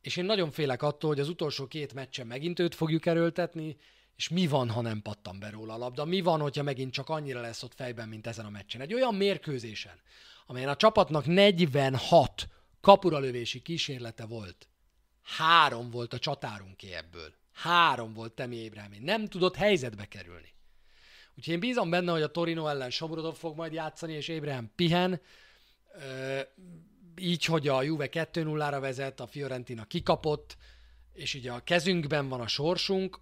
és 0.01 0.17
én 0.17 0.25
nagyon 0.25 0.51
félek 0.51 0.81
attól, 0.81 1.09
hogy 1.09 1.19
az 1.19 1.29
utolsó 1.29 1.67
két 1.67 1.93
meccsen 1.93 2.27
megint 2.27 2.59
őt 2.59 2.75
fogjuk 2.75 3.05
erőltetni, 3.05 3.77
és 4.15 4.29
mi 4.29 4.47
van, 4.47 4.69
ha 4.69 4.81
nem 4.81 5.01
pattan 5.01 5.39
be 5.39 5.49
róla 5.49 5.73
a 5.73 5.77
labda? 5.77 6.05
Mi 6.05 6.21
van, 6.21 6.39
hogyha 6.39 6.63
megint 6.63 6.93
csak 6.93 7.09
annyira 7.09 7.41
lesz 7.41 7.63
ott 7.63 7.73
fejben, 7.73 8.07
mint 8.07 8.27
ezen 8.27 8.45
a 8.45 8.49
meccsen? 8.49 8.81
Egy 8.81 8.93
olyan 8.93 9.15
mérkőzésen, 9.15 9.99
amelyen 10.45 10.69
a 10.69 10.75
csapatnak 10.75 11.25
46 11.25 12.49
kapuralövési 12.81 13.61
kísérlete 13.61 14.25
volt. 14.25 14.67
Három 15.23 15.89
volt 15.89 16.13
a 16.13 16.19
csatárunké 16.19 16.93
ebből. 16.93 17.33
Három 17.53 18.13
volt 18.13 18.33
Temi 18.33 18.55
Ébrahimi. 18.55 18.99
Nem 18.99 19.27
tudott 19.27 19.55
helyzetbe 19.55 20.05
kerülni. 20.05 20.53
Úgyhogy 21.37 21.53
én 21.53 21.59
bízom 21.59 21.89
benne, 21.89 22.11
hogy 22.11 22.21
a 22.21 22.31
Torino 22.31 22.67
ellen 22.67 22.89
Sobrodov 22.89 23.35
fog 23.35 23.55
majd 23.55 23.73
játszani, 23.73 24.13
és 24.13 24.27
Ébrahim 24.27 24.71
pihen. 24.75 25.21
így, 27.17 27.45
hogy 27.45 27.67
a 27.67 27.81
Juve 27.81 28.09
2-0-ra 28.11 28.77
vezet, 28.79 29.19
a 29.19 29.27
Fiorentina 29.27 29.85
kikapott, 29.85 30.57
és 31.13 31.33
ugye 31.33 31.51
a 31.51 31.59
kezünkben 31.59 32.29
van 32.29 32.41
a 32.41 32.47
sorsunk, 32.47 33.19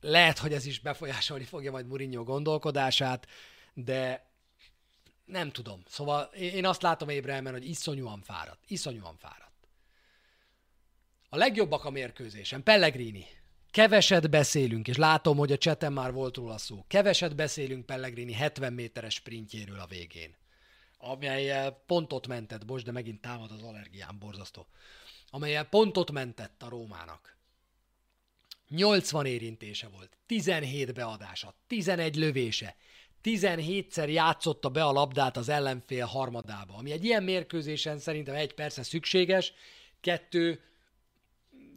lehet, 0.00 0.38
hogy 0.38 0.52
ez 0.52 0.66
is 0.66 0.80
befolyásolni 0.80 1.44
fogja 1.44 1.70
majd 1.70 1.86
Mourinho 1.86 2.24
gondolkodását, 2.24 3.26
de 3.74 4.30
nem 5.24 5.50
tudom. 5.50 5.82
Szóval 5.88 6.22
én 6.24 6.66
azt 6.66 6.82
látom 6.82 7.08
Ébrehelmen, 7.08 7.52
hogy 7.52 7.68
iszonyúan 7.68 8.22
fáradt. 8.22 8.60
Iszonyúan 8.66 9.16
fáradt. 9.16 9.68
A 11.28 11.36
legjobbak 11.36 11.84
a 11.84 11.90
mérkőzésen. 11.90 12.62
Pellegrini. 12.62 13.26
Keveset 13.70 14.30
beszélünk, 14.30 14.88
és 14.88 14.96
látom, 14.96 15.36
hogy 15.36 15.52
a 15.52 15.58
cseten 15.58 15.92
már 15.92 16.12
volt 16.12 16.36
róla 16.36 16.58
szó. 16.58 16.84
Keveset 16.88 17.36
beszélünk 17.36 17.86
Pellegrini 17.86 18.32
70 18.32 18.72
méteres 18.72 19.14
sprintjéről 19.14 19.78
a 19.78 19.86
végén. 19.86 20.36
Amelyel 20.98 21.82
pontot 21.86 22.26
mentett, 22.26 22.64
bocs, 22.64 22.82
de 22.82 22.92
megint 22.92 23.20
támad 23.20 23.50
az 23.50 23.62
allergiám, 23.62 24.18
borzasztó. 24.18 24.66
amelyel 25.30 25.64
pontot 25.64 26.10
mentett 26.10 26.62
a 26.62 26.68
Rómának. 26.68 27.35
80 28.68 29.26
érintése 29.26 29.88
volt, 29.88 30.16
17 30.26 30.94
beadása, 30.94 31.54
11 31.66 32.16
lövése, 32.16 32.76
17-szer 33.24 34.12
játszotta 34.12 34.68
be 34.68 34.84
a 34.84 34.92
labdát 34.92 35.36
az 35.36 35.48
ellenfél 35.48 36.04
harmadába, 36.04 36.74
ami 36.74 36.90
egy 36.90 37.04
ilyen 37.04 37.22
mérkőzésen 37.22 37.98
szerintem 37.98 38.34
egy 38.34 38.54
persze 38.54 38.82
szükséges, 38.82 39.52
kettő 40.00 40.60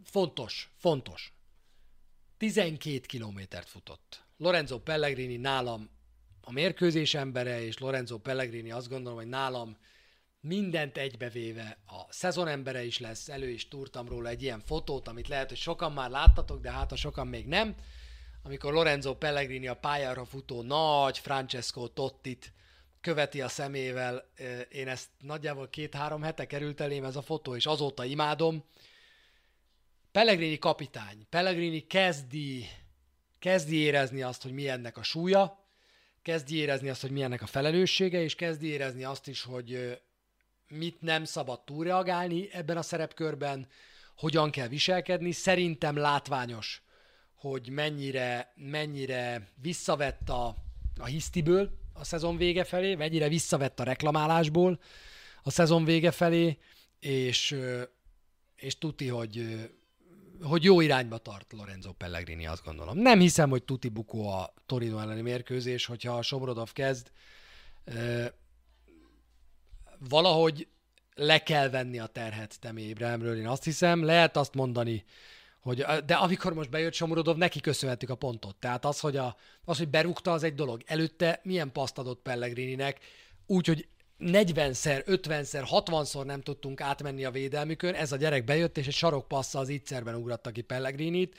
fontos, 0.04 0.70
fontos. 0.78 1.34
12 2.38 3.00
kilométert 3.00 3.70
futott. 3.70 4.24
Lorenzo 4.38 4.80
Pellegrini 4.80 5.38
nálam 5.38 5.90
a 6.42 6.52
mérkőzés 6.52 7.14
embere, 7.14 7.62
és 7.62 7.78
Lorenzo 7.78 8.18
Pellegrini 8.18 8.72
azt 8.72 8.90
gondolom, 8.90 9.18
hogy 9.18 9.28
nálam 9.28 9.78
mindent 10.42 10.98
egybevéve 10.98 11.78
a 11.86 12.14
szezon 12.14 12.48
embere 12.48 12.84
is 12.84 13.00
lesz, 13.00 13.30
elő 13.30 13.50
is 13.50 13.68
túrtam 13.68 14.08
róla 14.08 14.30
egy 14.30 14.42
ilyen 14.42 14.60
fotót, 14.60 15.08
amit 15.08 15.28
lehet, 15.28 15.50
hogy 15.50 15.58
sokan 15.58 15.92
már 15.92 16.10
láttatok, 16.10 16.62
de 16.62 16.72
hát 16.72 16.92
a 16.92 16.96
sokan 16.96 17.28
még 17.28 17.48
nem, 17.48 17.76
amikor 18.44 18.74
Lorenzo 18.74 19.16
Pellegrini 19.16 19.68
a 19.68 19.76
pályára 19.76 20.26
futó 20.26 20.62
nagy 20.62 21.18
Francesco 21.18 21.88
Tottit 21.88 22.54
követi 23.02 23.42
a 23.42 23.48
szemével, 23.48 24.30
én 24.72 24.88
ezt 24.88 25.10
nagyjából 25.20 25.70
két-három 25.70 26.22
hete 26.22 26.48
került 26.48 26.82
elém 26.82 27.04
ez 27.04 27.16
a 27.16 27.22
fotó, 27.22 27.56
és 27.56 27.66
azóta 27.66 28.06
imádom. 28.06 28.64
Pellegrini 30.12 30.58
kapitány. 30.58 31.28
Pellegrini 31.30 31.88
kezdi, 31.88 32.66
kezdi 33.40 33.76
érezni 33.76 34.22
azt, 34.22 34.42
hogy 34.42 34.52
mi 34.52 34.68
ennek 34.68 34.98
a 34.98 35.04
súlya, 35.04 35.66
kezdi 36.22 36.56
érezni 36.56 36.90
azt, 36.90 37.02
hogy 37.02 37.12
mi 37.12 37.22
ennek 37.22 37.42
a 37.42 37.48
felelőssége, 37.48 38.22
és 38.22 38.36
kezdi 38.36 38.68
érezni 38.68 39.04
azt 39.04 39.28
is, 39.28 39.44
hogy 39.44 40.00
mit 40.70 41.02
nem 41.02 41.24
szabad 41.24 41.64
túlreagálni 41.64 42.50
ebben 42.52 42.78
a 42.78 42.82
szerepkörben, 42.82 43.68
hogyan 44.18 44.52
kell 44.52 44.68
viselkedni. 44.68 45.32
Szerintem 45.32 45.96
látványos, 45.96 46.82
hogy 47.36 47.70
mennyire, 47.70 48.54
mennyire 48.56 49.48
visszavett 49.62 50.30
a, 50.30 50.56
a 50.98 51.06
hisztiből 51.06 51.78
a 51.94 52.04
szezon 52.04 52.38
vége 52.38 52.64
felé, 52.64 52.96
mennyire 52.96 53.28
visszavett 53.28 53.80
a 53.80 53.84
reklamálásból 53.84 54.80
a 55.44 55.52
szezon 55.52 55.86
vége 55.86 56.12
felé, 56.12 56.58
és, 57.00 57.56
és 58.56 58.78
tuti, 58.78 59.08
hogy, 59.08 59.70
hogy 60.42 60.64
jó 60.64 60.82
irányba 60.82 61.18
tart 61.18 61.54
Lorenzo 61.54 61.92
Pellegrini, 61.92 62.48
azt 62.48 62.64
gondolom. 62.64 62.98
Nem 62.98 63.20
hiszem, 63.20 63.50
hogy 63.50 63.64
tuti 63.64 63.90
bukó 63.90 64.30
a 64.30 64.54
Torino 64.66 65.00
elleni 65.00 65.22
mérkőzés, 65.22 65.86
hogyha 65.86 66.18
a 66.18 66.22
Sobrodov 66.22 66.72
kezd, 66.72 67.12
valahogy 70.10 70.68
le 71.16 71.44
kell 71.44 71.70
venni 71.70 72.00
a 72.00 72.06
terhet 72.06 72.60
Temi 72.60 72.82
Ébrahimről, 72.82 73.38
én 73.38 73.48
azt 73.48 73.64
hiszem. 73.64 74.04
Lehet 74.04 74.38
azt 74.38 74.54
mondani, 74.54 75.06
hogy, 75.62 75.86
de 76.06 76.14
amikor 76.14 76.54
most 76.54 76.70
bejött 76.70 76.94
Somorodov, 76.94 77.38
neki 77.38 77.60
köszönhetjük 77.60 78.12
a 78.12 78.16
pontot. 78.16 78.56
Tehát 78.56 78.86
az, 78.86 79.00
hogy, 79.00 79.18
a, 79.18 79.36
az, 79.66 79.78
hogy 79.78 79.90
berúgta, 79.90 80.32
az 80.32 80.44
egy 80.44 80.56
dolog. 80.56 80.82
Előtte 80.86 81.40
milyen 81.44 81.72
paszt 81.72 81.98
adott 81.98 82.22
Pellegrininek, 82.22 83.00
úgyhogy 83.46 83.88
40-szer, 84.20 85.04
50-szer, 85.06 85.68
60-szor 85.72 86.24
nem 86.24 86.42
tudtunk 86.42 86.82
átmenni 86.82 87.26
a 87.26 87.32
védelmükön, 87.32 87.94
ez 87.94 88.12
a 88.12 88.16
gyerek 88.16 88.44
bejött, 88.44 88.78
és 88.78 88.88
egy 88.88 88.94
sarokpassza 88.94 89.60
az 89.60 89.70
ígyszerben 89.70 90.16
ugratta 90.16 90.52
ki 90.52 90.62
Pellegrinit. 90.62 91.38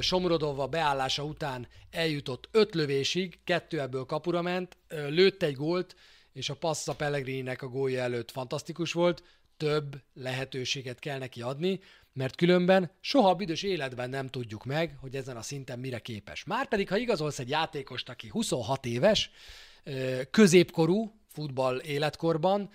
Somorodova 0.00 0.66
beállása 0.66 1.24
után 1.24 1.68
eljutott 1.90 2.48
öt 2.50 2.74
lövésig, 2.74 3.38
kettő 3.44 3.80
ebből 3.80 4.04
kapura 4.04 4.42
ment, 4.42 4.76
lőtt 4.88 5.42
egy 5.42 5.54
gólt, 5.54 5.96
és 6.32 6.48
a 6.48 6.54
passza 6.54 6.94
Pellegrininek 6.94 7.62
a 7.62 7.68
gólja 7.68 8.02
előtt 8.02 8.30
fantasztikus 8.30 8.92
volt, 8.92 9.22
több 9.56 10.02
lehetőséget 10.14 10.98
kell 10.98 11.18
neki 11.18 11.42
adni, 11.42 11.80
mert 12.12 12.34
különben 12.34 12.90
soha 13.00 13.34
büdös 13.34 13.62
életben 13.62 14.10
nem 14.10 14.28
tudjuk 14.28 14.64
meg, 14.64 14.96
hogy 15.00 15.16
ezen 15.16 15.36
a 15.36 15.42
szinten 15.42 15.78
mire 15.78 15.98
képes. 15.98 16.44
Márpedig, 16.44 16.88
ha 16.88 16.96
igazolsz 16.96 17.38
egy 17.38 17.48
játékost, 17.48 18.08
aki 18.08 18.28
26 18.28 18.86
éves, 18.86 19.30
középkorú 20.30 21.20
futball 21.28 21.78
életkorban, 21.78 22.70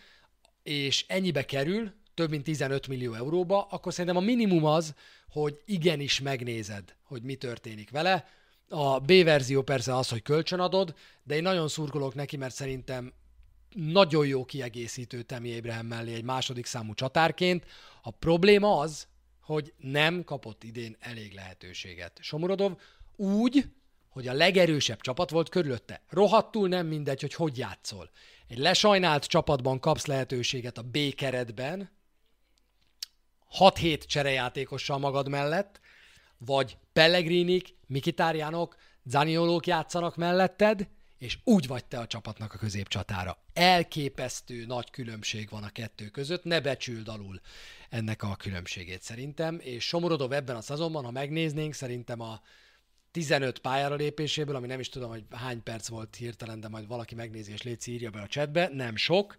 és 0.64 1.06
ennyibe 1.08 1.46
kerül, 1.46 1.94
több 2.14 2.30
mint 2.30 2.44
15 2.44 2.88
millió 2.88 3.14
euróba, 3.14 3.68
akkor 3.70 3.92
szerintem 3.94 4.18
a 4.18 4.26
minimum 4.26 4.66
az, 4.66 4.94
hogy 5.30 5.62
igenis 5.66 6.22
megnézed, 6.22 6.96
hogy 7.04 7.22
mi 7.22 7.36
történik 7.36 7.90
vele. 7.90 8.28
A 8.70 9.00
B 9.00 9.08
verzió 9.08 9.62
persze 9.62 9.96
az, 9.96 10.10
hogy 10.10 10.22
kölcsönadod, 10.22 10.96
de 11.24 11.36
én 11.36 11.42
nagyon 11.42 11.68
szurkolok 11.68 12.16
neki, 12.16 12.38
mert 12.38 12.54
szerintem 12.54 13.14
nagyon 13.76 14.28
jó 14.28 14.46
kiegészítő 14.46 15.22
Temi 15.22 15.58
Abraham 15.58 15.86
mellé 15.86 16.14
egy 16.14 16.24
második 16.24 16.66
számú 16.66 16.94
csatárként. 16.94 17.66
A 18.02 18.12
probléma 18.12 18.80
az, 18.80 19.08
hogy 19.42 19.74
nem 19.78 20.24
kapott 20.24 20.64
idén 20.64 20.96
elég 21.00 21.34
lehetőséget. 21.34 22.20
Somorodov 22.22 22.78
úgy, 23.16 23.66
hogy 24.10 24.28
a 24.28 24.34
legerősebb 24.34 25.02
csapat 25.02 25.30
volt 25.30 25.50
körülötte. 25.50 26.02
Rohadtul 26.10 26.68
nem 26.68 26.88
mindegy, 26.88 27.22
hogy 27.22 27.34
hogy 27.34 27.58
játszol. 27.58 28.10
Egy 28.48 28.58
lesajnált 28.58 29.26
csapatban 29.26 29.80
kapsz 29.80 30.06
lehetőséget 30.06 30.78
a 30.78 30.82
B 30.82 30.98
keretben, 31.16 31.92
6-7 33.60 34.06
cserejátékossal 34.06 34.98
magad 34.98 35.30
mellett, 35.30 35.80
vagy 36.38 36.78
Pellegrinik, 36.94 37.76
Mikitárjánok, 37.88 38.76
Zaniolók 39.04 39.68
játszanak 39.68 40.16
melletted, 40.16 40.88
és 41.18 41.38
úgy 41.44 41.68
vagy 41.68 41.86
te 41.86 42.00
a 42.00 42.08
csapatnak 42.08 42.54
a 42.54 42.58
középcsatára. 42.58 43.38
Elképesztő 43.54 44.66
nagy 44.66 44.90
különbség 44.90 45.50
van 45.50 45.64
a 45.64 45.70
kettő 45.70 46.08
között, 46.08 46.44
ne 46.44 46.62
becsüld 46.62 47.08
alul 47.08 47.42
ennek 47.90 48.24
a 48.24 48.36
különbségét 48.36 49.02
szerintem, 49.02 49.60
és 49.62 49.88
Somorodov 49.88 50.32
ebben 50.32 50.56
a 50.56 50.62
szezonban, 50.62 51.04
ha 51.04 51.12
megnéznénk, 51.12 51.74
szerintem 51.74 52.22
a 52.22 52.42
15 53.12 53.60
pályára 53.60 53.96
lépéséből, 53.96 54.56
ami 54.56 54.68
nem 54.68 54.80
is 54.80 54.90
tudom, 54.90 55.10
hogy 55.10 55.24
hány 55.32 55.64
perc 55.64 55.88
volt 55.88 56.16
hirtelen, 56.16 56.60
de 56.60 56.68
majd 56.68 56.88
valaki 56.88 57.16
megnézi 57.16 57.52
és 57.52 57.62
légy 57.62 57.88
írja 57.88 58.10
be 58.10 58.22
a 58.22 58.28
chatbe, 58.28 58.70
nem 58.74 58.96
sok. 58.96 59.38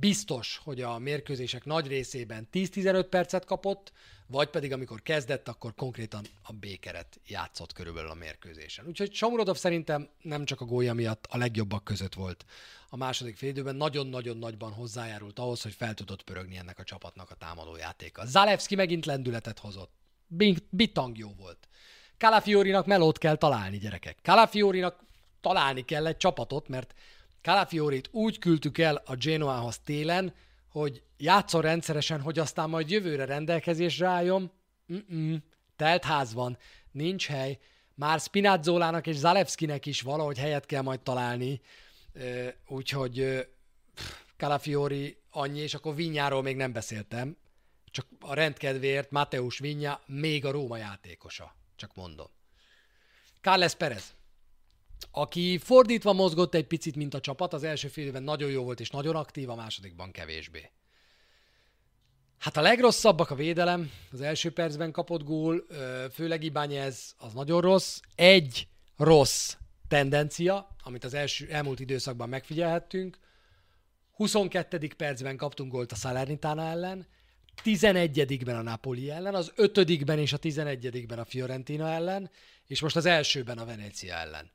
Biztos, 0.00 0.60
hogy 0.64 0.80
a 0.80 0.98
mérkőzések 0.98 1.64
nagy 1.64 1.86
részében 1.86 2.48
10-15 2.52 3.06
percet 3.10 3.44
kapott, 3.44 3.92
vagy 4.26 4.48
pedig 4.48 4.72
amikor 4.72 5.02
kezdett, 5.02 5.48
akkor 5.48 5.74
konkrétan 5.74 6.24
a 6.42 6.52
békeret 6.52 7.20
játszott 7.26 7.72
körülbelül 7.72 8.10
a 8.10 8.14
mérkőzésen. 8.14 8.86
Úgyhogy 8.86 9.12
Samurodov 9.12 9.56
szerintem 9.56 10.08
nem 10.22 10.44
csak 10.44 10.60
a 10.60 10.64
gólya 10.64 10.94
miatt 10.94 11.26
a 11.28 11.36
legjobbak 11.36 11.84
között 11.84 12.14
volt 12.14 12.44
a 12.94 12.96
második 12.96 13.36
félidőben, 13.36 13.76
nagyon-nagyon 13.76 14.36
nagyban 14.36 14.72
hozzájárult 14.72 15.38
ahhoz, 15.38 15.62
hogy 15.62 15.74
fel 15.74 15.94
tudott 15.94 16.22
pörögni 16.22 16.56
ennek 16.56 16.78
a 16.78 16.84
csapatnak 16.84 17.30
a 17.30 17.34
támadó 17.34 17.76
játéka. 17.76 18.26
Zalewski 18.26 18.74
megint 18.74 19.06
lendületet 19.06 19.58
hozott. 19.58 19.92
Bitang 20.70 21.18
jó 21.18 21.34
volt. 21.38 21.68
Calafiorinak 22.18 22.86
melót 22.86 23.18
kell 23.18 23.36
találni, 23.36 23.78
gyerekek. 23.78 24.18
Calafiorinak 24.22 25.04
találni 25.40 25.84
kell 25.84 26.06
egy 26.06 26.16
csapatot, 26.16 26.68
mert 26.68 26.94
Calafiorit 27.44 28.08
úgy 28.12 28.38
küldtük 28.38 28.78
el 28.78 29.02
a 29.04 29.14
Genoahoz 29.14 29.78
télen, 29.78 30.34
hogy 30.68 31.02
játszol 31.16 31.62
rendszeresen, 31.62 32.20
hogy 32.20 32.38
aztán 32.38 32.68
majd 32.68 32.90
jövőre 32.90 33.24
rendelkezésre 33.24 34.06
álljon. 34.06 34.52
Mm-mm, 34.92 35.36
telt 35.76 36.04
ház 36.04 36.32
van, 36.32 36.58
nincs 36.90 37.26
hely. 37.26 37.58
Már 37.94 38.20
Spinazzolának 38.20 39.06
és 39.06 39.16
Zalewskinek 39.16 39.86
is 39.86 40.00
valahogy 40.00 40.38
helyet 40.38 40.66
kell 40.66 40.82
majd 40.82 41.00
találni, 41.00 41.60
úgyhogy 42.66 43.46
Calafiori 44.36 45.18
annyi, 45.30 45.60
és 45.60 45.74
akkor 45.74 45.94
Vinyáról 45.94 46.42
még 46.42 46.56
nem 46.56 46.72
beszéltem. 46.72 47.36
Csak 47.84 48.06
a 48.20 48.34
rendkedvéért 48.34 49.10
Mateus 49.10 49.58
Vinya 49.58 50.00
még 50.06 50.44
a 50.44 50.50
Róma 50.50 50.76
játékosa. 50.76 51.56
Csak 51.76 51.94
mondom. 51.94 52.30
Carles 53.40 53.74
Perez 53.74 54.14
aki 55.10 55.58
fordítva 55.58 56.12
mozgott 56.12 56.54
egy 56.54 56.66
picit, 56.66 56.96
mint 56.96 57.14
a 57.14 57.20
csapat, 57.20 57.52
az 57.52 57.62
első 57.62 57.88
fél 57.88 58.06
évben 58.06 58.22
nagyon 58.22 58.50
jó 58.50 58.64
volt 58.64 58.80
és 58.80 58.90
nagyon 58.90 59.16
aktív, 59.16 59.50
a 59.50 59.54
másodikban 59.54 60.10
kevésbé. 60.10 60.70
Hát 62.38 62.56
a 62.56 62.60
legrosszabbak 62.60 63.30
a 63.30 63.34
védelem, 63.34 63.90
az 64.12 64.20
első 64.20 64.52
percben 64.52 64.92
kapott 64.92 65.22
gól, 65.22 65.66
főleg 66.12 66.42
Ibányez, 66.42 67.14
az 67.18 67.32
nagyon 67.32 67.60
rossz. 67.60 68.00
Egy 68.14 68.68
rossz 68.96 69.56
tendencia, 69.88 70.76
amit 70.82 71.04
az 71.04 71.14
első, 71.14 71.46
elmúlt 71.50 71.80
időszakban 71.80 72.28
megfigyelhettünk. 72.28 73.18
22. 74.10 74.90
percben 74.96 75.36
kaptunk 75.36 75.72
gólt 75.72 75.92
a 75.92 75.94
Salernitana 75.94 76.62
ellen, 76.62 77.06
11-ben 77.64 78.56
a 78.56 78.62
Napoli 78.62 79.10
ellen, 79.10 79.34
az 79.34 79.52
5-ben 79.56 80.18
és 80.18 80.32
a 80.32 80.38
11-ben 80.38 81.18
a 81.18 81.24
Fiorentina 81.24 81.88
ellen, 81.88 82.30
és 82.66 82.80
most 82.80 82.96
az 82.96 83.06
elsőben 83.06 83.58
a 83.58 83.64
Venecia 83.64 84.14
ellen. 84.14 84.50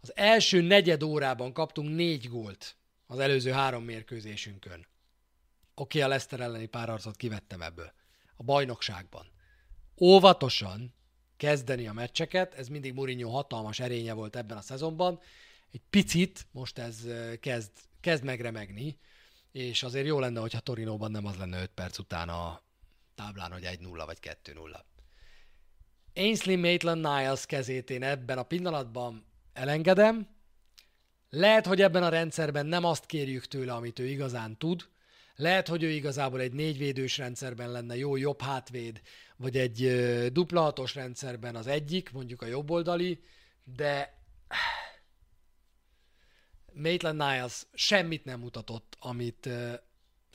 Az 0.00 0.16
első 0.16 0.60
negyed 0.60 1.02
órában 1.02 1.52
kaptunk 1.52 1.94
négy 1.94 2.28
gólt 2.28 2.76
az 3.06 3.18
előző 3.18 3.50
három 3.50 3.84
mérkőzésünkön. 3.84 4.86
Oké, 5.74 6.00
a 6.00 6.08
Leicester 6.08 6.40
elleni 6.40 6.66
párharcot 6.66 7.16
kivettem 7.16 7.62
ebből. 7.62 7.92
A 8.36 8.42
bajnokságban. 8.42 9.26
Óvatosan 10.00 10.94
kezdeni 11.36 11.86
a 11.86 11.92
meccseket, 11.92 12.54
ez 12.54 12.68
mindig 12.68 12.94
Mourinho 12.94 13.30
hatalmas 13.30 13.80
erénye 13.80 14.12
volt 14.12 14.36
ebben 14.36 14.56
a 14.56 14.60
szezonban. 14.60 15.20
Egy 15.72 15.80
picit 15.90 16.46
most 16.50 16.78
ez 16.78 17.06
kezd, 17.40 17.70
kezd 18.00 18.24
megremegni, 18.24 18.98
és 19.52 19.82
azért 19.82 20.06
jó 20.06 20.18
lenne, 20.18 20.40
hogyha 20.40 20.60
Torinóban 20.60 21.10
nem 21.10 21.26
az 21.26 21.36
lenne 21.36 21.62
5 21.62 21.70
perc 21.70 21.98
után 21.98 22.28
a, 22.28 22.62
táblán, 23.14 23.52
hogy 23.52 23.62
1-0 23.64 24.02
vagy 24.06 24.18
2-0. 24.44 24.80
Ainsley 26.14 26.58
Maitland-Niles 26.58 27.46
kezét 27.46 27.90
én 27.90 28.02
ebben 28.02 28.38
a 28.38 28.42
pillanatban 28.42 29.24
elengedem. 29.52 30.28
Lehet, 31.30 31.66
hogy 31.66 31.82
ebben 31.82 32.02
a 32.02 32.08
rendszerben 32.08 32.66
nem 32.66 32.84
azt 32.84 33.06
kérjük 33.06 33.46
tőle, 33.46 33.72
amit 33.72 33.98
ő 33.98 34.06
igazán 34.06 34.58
tud. 34.58 34.88
Lehet, 35.36 35.68
hogy 35.68 35.82
ő 35.82 35.90
igazából 35.90 36.40
egy 36.40 36.52
négyvédős 36.52 37.18
rendszerben 37.18 37.70
lenne 37.70 37.96
jó 37.96 38.16
jobb 38.16 38.40
hátvéd, 38.40 39.00
vagy 39.36 39.56
egy 39.56 39.84
ö, 39.84 40.26
dupla 40.32 40.60
hatos 40.60 40.94
rendszerben 40.94 41.56
az 41.56 41.66
egyik, 41.66 42.12
mondjuk 42.12 42.42
a 42.42 42.46
jobboldali, 42.46 43.22
de 43.64 44.18
Maitland 46.72 47.18
Niles 47.18 47.66
semmit 47.72 48.24
nem 48.24 48.40
mutatott, 48.40 48.96
amit, 48.98 49.48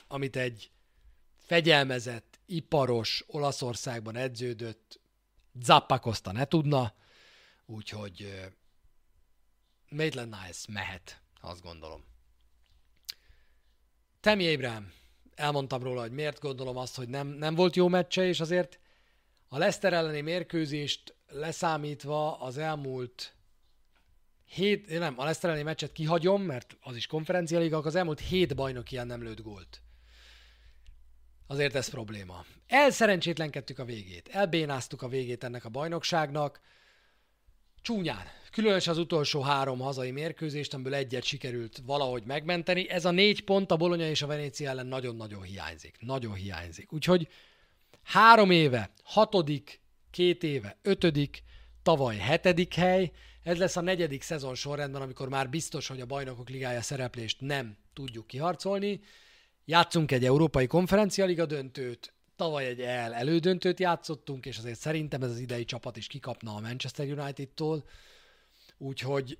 amit 0.08 0.36
egy 0.36 0.70
fegyelmezett, 1.38 2.38
iparos, 2.46 3.24
Olaszországban 3.26 4.16
edződött 4.16 5.00
Zappa 5.62 5.98
Costa 5.98 6.32
ne 6.32 6.44
tudna, 6.44 6.94
úgyhogy 7.66 8.44
Maitland 9.88 10.36
Niles 10.40 10.64
mehet, 10.68 11.20
azt 11.40 11.62
gondolom. 11.62 12.04
Temi 14.20 14.54
Abraham, 14.54 14.92
elmondtam 15.34 15.82
róla, 15.82 16.00
hogy 16.00 16.12
miért 16.12 16.40
gondolom 16.40 16.76
azt, 16.76 16.96
hogy 16.96 17.08
nem, 17.08 17.26
nem 17.26 17.54
volt 17.54 17.76
jó 17.76 17.88
meccse, 17.88 18.26
és 18.26 18.40
azért 18.40 18.78
a 19.48 19.58
Leicester 19.58 19.92
elleni 19.92 20.20
mérkőzést 20.20 21.14
leszámítva 21.28 22.40
az 22.40 22.58
elmúlt 22.58 23.36
hét, 24.44 24.98
nem, 24.98 25.14
a 25.18 25.22
Leicester 25.22 25.50
elleni 25.50 25.64
meccset 25.64 25.92
kihagyom, 25.92 26.42
mert 26.42 26.76
az 26.80 26.96
is 26.96 27.06
konferencialiga, 27.06 27.78
az 27.78 27.94
elmúlt 27.94 28.20
hét 28.20 28.54
bajnok 28.54 28.90
ilyen 28.92 29.06
nem 29.06 29.22
lőtt 29.22 29.42
gólt. 29.42 29.80
Azért 31.46 31.74
ez 31.74 31.88
probléma. 31.88 32.44
Elszerencsétlenkedtük 32.66 33.78
a 33.78 33.84
végét. 33.84 34.28
Elbénáztuk 34.28 35.02
a 35.02 35.08
végét 35.08 35.44
ennek 35.44 35.64
a 35.64 35.68
bajnokságnak. 35.68 36.60
Csúnyán. 37.86 38.26
Különös 38.50 38.86
az 38.86 38.98
utolsó 38.98 39.40
három 39.40 39.78
hazai 39.78 40.10
mérkőzést, 40.10 40.74
amiből 40.74 40.94
egyet 40.94 41.22
sikerült 41.22 41.82
valahogy 41.84 42.22
megmenteni. 42.24 42.88
Ez 42.88 43.04
a 43.04 43.10
négy 43.10 43.44
pont 43.44 43.70
a 43.70 43.76
Bolonya 43.76 44.08
és 44.08 44.22
a 44.22 44.26
Venécia 44.26 44.70
ellen 44.70 44.86
nagyon-nagyon 44.86 45.42
hiányzik. 45.42 45.96
Nagyon 46.00 46.34
hiányzik. 46.34 46.92
Úgyhogy 46.92 47.28
három 48.02 48.50
éve, 48.50 48.90
hatodik, 49.04 49.80
két 50.10 50.42
éve, 50.42 50.78
ötödik, 50.82 51.42
tavaly 51.82 52.16
hetedik 52.16 52.74
hely. 52.74 53.12
Ez 53.42 53.58
lesz 53.58 53.76
a 53.76 53.80
negyedik 53.80 54.22
szezon 54.22 54.54
sorrendben, 54.54 55.02
amikor 55.02 55.28
már 55.28 55.48
biztos, 55.48 55.86
hogy 55.86 56.00
a 56.00 56.06
bajnokok 56.06 56.48
ligája 56.48 56.82
szereplést 56.82 57.40
nem 57.40 57.76
tudjuk 57.92 58.26
kiharcolni. 58.26 59.00
Játszunk 59.64 60.12
egy 60.12 60.24
Európai 60.24 60.66
Konferencialiga 60.66 61.46
döntőt, 61.46 62.12
tavaly 62.36 62.66
egy 62.66 62.80
el 62.80 63.14
elődöntőt 63.14 63.80
játszottunk, 63.80 64.46
és 64.46 64.58
azért 64.58 64.78
szerintem 64.78 65.22
ez 65.22 65.30
az 65.30 65.38
idei 65.38 65.64
csapat 65.64 65.96
is 65.96 66.06
kikapna 66.06 66.54
a 66.54 66.60
Manchester 66.60 67.18
United-tól, 67.18 67.84
úgyhogy 68.78 69.38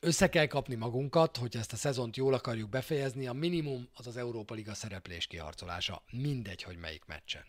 össze 0.00 0.28
kell 0.28 0.46
kapni 0.46 0.74
magunkat, 0.74 1.36
hogy 1.36 1.56
ezt 1.56 1.72
a 1.72 1.76
szezont 1.76 2.16
jól 2.16 2.34
akarjuk 2.34 2.68
befejezni, 2.68 3.26
a 3.26 3.32
minimum 3.32 3.88
az 3.94 4.06
az 4.06 4.16
Európa 4.16 4.54
Liga 4.54 4.74
szereplés 4.74 5.26
kiharcolása, 5.26 6.02
mindegy, 6.10 6.62
hogy 6.62 6.76
melyik 6.76 7.04
meccsen. 7.04 7.44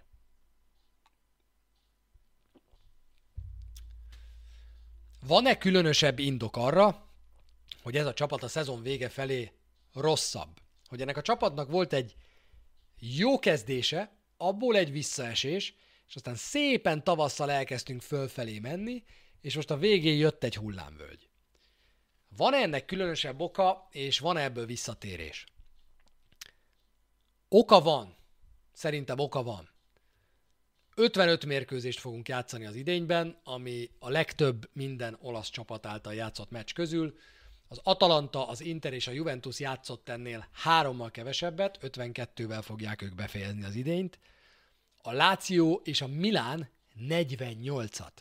Van-e 5.25 5.57
különösebb 5.57 6.19
indok 6.19 6.57
arra, 6.57 7.07
hogy 7.81 7.95
ez 7.95 8.05
a 8.05 8.13
csapat 8.13 8.43
a 8.43 8.47
szezon 8.47 8.81
vége 8.81 9.09
felé 9.09 9.51
rosszabb? 9.93 10.59
hogy 10.89 11.01
ennek 11.01 11.17
a 11.17 11.21
csapatnak 11.21 11.69
volt 11.69 11.93
egy 11.93 12.15
jó 12.99 13.39
kezdése, 13.39 14.11
abból 14.41 14.75
egy 14.75 14.91
visszaesés, 14.91 15.75
és 16.07 16.15
aztán 16.15 16.35
szépen 16.35 17.03
tavasszal 17.03 17.51
elkezdtünk 17.51 18.01
fölfelé 18.01 18.59
menni, 18.59 19.03
és 19.41 19.55
most 19.55 19.71
a 19.71 19.77
végén 19.77 20.17
jött 20.17 20.43
egy 20.43 20.55
hullámvölgy. 20.55 21.29
Van-e 22.37 22.57
ennek 22.57 22.85
különösebb 22.85 23.39
oka, 23.39 23.87
és 23.91 24.19
van-e 24.19 24.43
ebből 24.43 24.65
visszatérés? 24.65 25.45
Oka 27.47 27.81
van. 27.81 28.15
Szerintem 28.73 29.19
oka 29.19 29.43
van. 29.43 29.69
55 30.95 31.45
mérkőzést 31.45 31.99
fogunk 31.99 32.27
játszani 32.27 32.65
az 32.65 32.75
idényben, 32.75 33.39
ami 33.43 33.89
a 33.99 34.09
legtöbb 34.09 34.69
minden 34.73 35.17
olasz 35.21 35.49
csapat 35.49 35.85
által 35.85 36.13
játszott 36.13 36.49
meccs 36.49 36.73
közül. 36.73 37.17
Az 37.71 37.79
Atalanta, 37.83 38.47
az 38.47 38.61
Inter 38.61 38.93
és 38.93 39.07
a 39.07 39.11
Juventus 39.11 39.59
játszott 39.59 40.09
ennél 40.09 40.47
hárommal 40.51 41.11
kevesebbet, 41.11 41.79
52-vel 41.81 42.61
fogják 42.61 43.01
ők 43.01 43.15
befejezni 43.15 43.63
az 43.63 43.75
idényt. 43.75 44.19
A 45.01 45.11
Láció 45.11 45.81
és 45.83 46.01
a 46.01 46.07
Milán 46.07 46.69
48-at. 47.09 48.11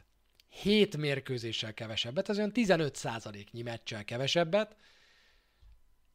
7 0.48 0.96
mérkőzéssel 0.96 1.74
kevesebbet, 1.74 2.28
ez 2.28 2.36
olyan 2.36 2.52
15% 2.54 3.50
nyi 3.50 3.62
meccsel 3.62 4.04
kevesebbet, 4.04 4.76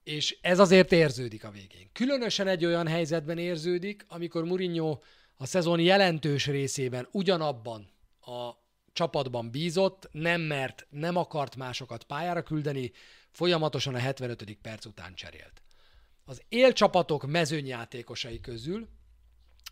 és 0.03 0.37
ez 0.41 0.59
azért 0.59 0.91
érződik 0.91 1.43
a 1.43 1.51
végén. 1.51 1.89
Különösen 1.93 2.47
egy 2.47 2.65
olyan 2.65 2.87
helyzetben 2.87 3.37
érződik, 3.37 4.05
amikor 4.07 4.43
Mourinho 4.43 4.99
a 5.37 5.45
szezon 5.45 5.79
jelentős 5.79 6.47
részében 6.47 7.07
ugyanabban 7.11 7.91
a 8.19 8.62
csapatban 8.93 9.51
bízott, 9.51 10.09
nem 10.11 10.41
mert, 10.41 10.87
nem 10.89 11.15
akart 11.15 11.55
másokat 11.55 12.03
pályára 12.03 12.43
küldeni, 12.43 12.91
folyamatosan 13.31 13.95
a 13.95 13.99
75. 13.99 14.57
perc 14.61 14.85
után 14.85 15.15
cserélt. 15.15 15.61
Az 16.25 16.41
élcsapatok 16.49 17.25
mezőnyjátékosai 17.25 18.39
közül 18.39 18.89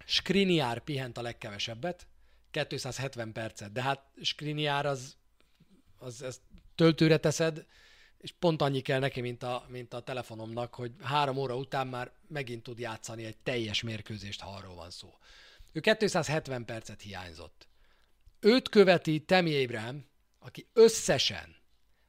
Skriniar 0.06 0.80
pihent 0.80 1.18
a 1.18 1.22
legkevesebbet, 1.22 2.08
270 2.52 3.32
percet, 3.32 3.72
de 3.72 3.82
hát 3.82 4.04
Skriniar 4.22 4.86
az, 4.86 5.18
az, 5.98 6.22
az 6.22 6.42
töltőre 6.76 7.18
teszed, 7.18 7.66
és 8.18 8.32
pont 8.40 8.62
annyi 8.62 8.82
kell 8.82 9.00
neki, 9.00 9.22
mint 9.22 9.44
a, 9.44 9.66
mint 9.68 9.94
a 9.94 10.02
telefonomnak, 10.02 10.76
hogy 10.76 10.92
három 11.02 11.38
óra 11.38 11.56
után 11.56 11.88
már 11.88 12.12
megint 12.28 12.64
tud 12.64 12.80
játszani 12.80 13.26
egy 13.26 13.38
teljes 13.38 13.82
mérkőzést, 13.82 14.42
ha 14.42 14.50
arról 14.50 14.76
van 14.76 14.90
szó. 14.90 15.18
Ő 15.72 15.80
270 15.80 16.66
percet 16.66 17.02
hiányzott. 17.02 17.68
Őt 18.44 18.70
követi 18.70 19.20
Temi 19.20 19.64
Abraham, 19.64 20.06
aki 20.40 20.68
összesen 20.74 21.56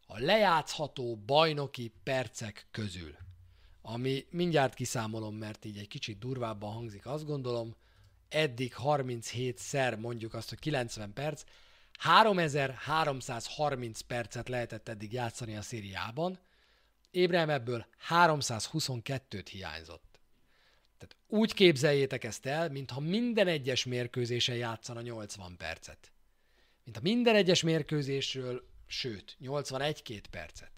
a 0.07 0.19
lejátszható 0.19 1.17
bajnoki 1.17 1.93
percek 2.03 2.67
közül, 2.71 3.17
ami 3.83 4.27
mindjárt 4.31 4.75
kiszámolom, 4.75 5.35
mert 5.35 5.65
így 5.65 5.79
egy 5.79 5.89
kicsit 5.89 6.19
durvábban 6.19 6.73
hangzik, 6.73 7.07
azt 7.07 7.25
gondolom, 7.25 7.77
eddig 8.29 8.75
37-szer 8.79 9.99
mondjuk 9.99 10.35
azt, 10.35 10.49
hogy 10.49 10.59
90 10.59 11.13
perc, 11.13 11.43
3330 11.99 14.01
percet 14.01 14.49
lehetett 14.49 14.89
eddig 14.89 15.13
játszani 15.13 15.57
a 15.57 15.63
szériában, 15.63 16.39
Ébrahim 17.11 17.51
ebből 17.51 17.87
322-t 18.09 19.47
hiányzott. 19.51 20.21
Tehát 20.99 21.17
úgy 21.27 21.55
képzeljétek 21.55 22.25
ezt 22.25 22.47
el, 22.47 22.71
mintha 22.71 23.01
minden 23.01 23.49
egyes 23.49 23.85
mérkőzésen 23.85 24.57
játszana 24.57 25.01
80 25.01 25.57
percet. 25.57 26.12
Mint 26.85 26.97
a 26.97 27.01
minden 27.03 27.35
egyes 27.35 27.63
mérkőzésről 27.63 28.63
sőt, 28.87 29.37
81-2 29.43 30.23
percet. 30.31 30.73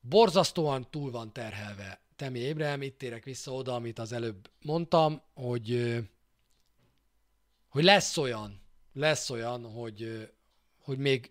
Borzasztóan 0.00 0.90
túl 0.90 1.10
van 1.10 1.32
terhelve 1.32 2.00
Temi 2.16 2.38
Ébrahim, 2.38 2.82
itt 2.82 2.98
térek 2.98 3.24
vissza 3.24 3.52
oda, 3.52 3.74
amit 3.74 3.98
az 3.98 4.12
előbb 4.12 4.50
mondtam, 4.60 5.22
hogy, 5.34 5.98
hogy 7.68 7.84
lesz 7.84 8.16
olyan, 8.16 8.60
lesz 8.92 9.30
olyan, 9.30 9.70
hogy, 9.72 10.30
hogy 10.78 10.98
még, 10.98 11.30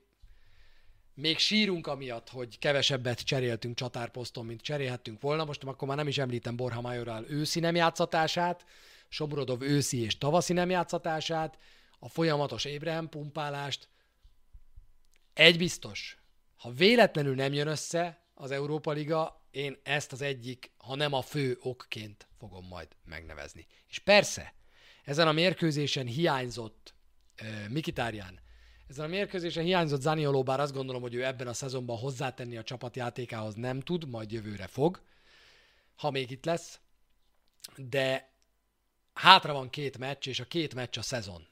még 1.13 1.37
sírunk 1.37 1.87
amiatt, 1.87 2.29
hogy 2.29 2.59
kevesebbet 2.59 3.19
cseréltünk 3.19 3.75
csatárposzton, 3.75 4.45
mint 4.45 4.61
cserélhettünk 4.61 5.21
volna. 5.21 5.45
Most 5.45 5.63
akkor 5.63 5.87
már 5.87 5.97
nem 5.97 6.07
is 6.07 6.17
említem 6.17 6.55
Borha 6.55 6.81
Majorál 6.81 7.25
őszi 7.27 7.59
nem 7.59 7.75
játszatását, 7.75 8.65
Sobrodov 9.07 9.61
őszi 9.61 10.01
és 10.01 10.17
tavaszi 10.17 10.53
nem 10.53 10.69
játszatását, 10.69 11.57
a 12.03 12.09
folyamatos 12.09 12.65
Ébrahim 12.65 13.09
pumpálást, 13.09 13.87
egy 15.33 15.57
biztos, 15.57 16.17
ha 16.57 16.71
véletlenül 16.71 17.35
nem 17.35 17.53
jön 17.53 17.67
össze 17.67 18.25
az 18.33 18.51
Európa 18.51 18.91
Liga, 18.91 19.47
én 19.51 19.77
ezt 19.83 20.11
az 20.11 20.21
egyik, 20.21 20.71
ha 20.77 20.95
nem 20.95 21.13
a 21.13 21.21
fő 21.21 21.57
okként 21.61 22.27
fogom 22.37 22.65
majd 22.67 22.87
megnevezni. 23.05 23.67
És 23.87 23.99
persze, 23.99 24.53
ezen 25.03 25.27
a 25.27 25.31
mérkőzésen 25.31 26.05
hiányzott 26.05 26.93
uh, 27.41 27.69
Mikitárján, 27.69 28.39
ezen 28.87 29.05
a 29.05 29.07
mérkőzésen 29.07 29.63
hiányzott 29.63 30.01
Zanioló, 30.01 30.43
bár 30.43 30.59
azt 30.59 30.73
gondolom, 30.73 31.01
hogy 31.01 31.13
ő 31.13 31.25
ebben 31.25 31.47
a 31.47 31.53
szezonban 31.53 31.97
hozzátenni 31.97 32.57
a 32.57 32.63
csapatjátékához 32.63 33.55
nem 33.55 33.79
tud, 33.79 34.09
majd 34.09 34.31
jövőre 34.31 34.67
fog, 34.67 35.01
ha 35.95 36.11
még 36.11 36.31
itt 36.31 36.45
lesz, 36.45 36.79
de 37.75 38.33
hátra 39.13 39.53
van 39.53 39.69
két 39.69 39.97
meccs, 39.97 40.27
és 40.27 40.39
a 40.39 40.45
két 40.45 40.73
meccs 40.73 40.97
a 40.97 41.01
szezon. 41.01 41.51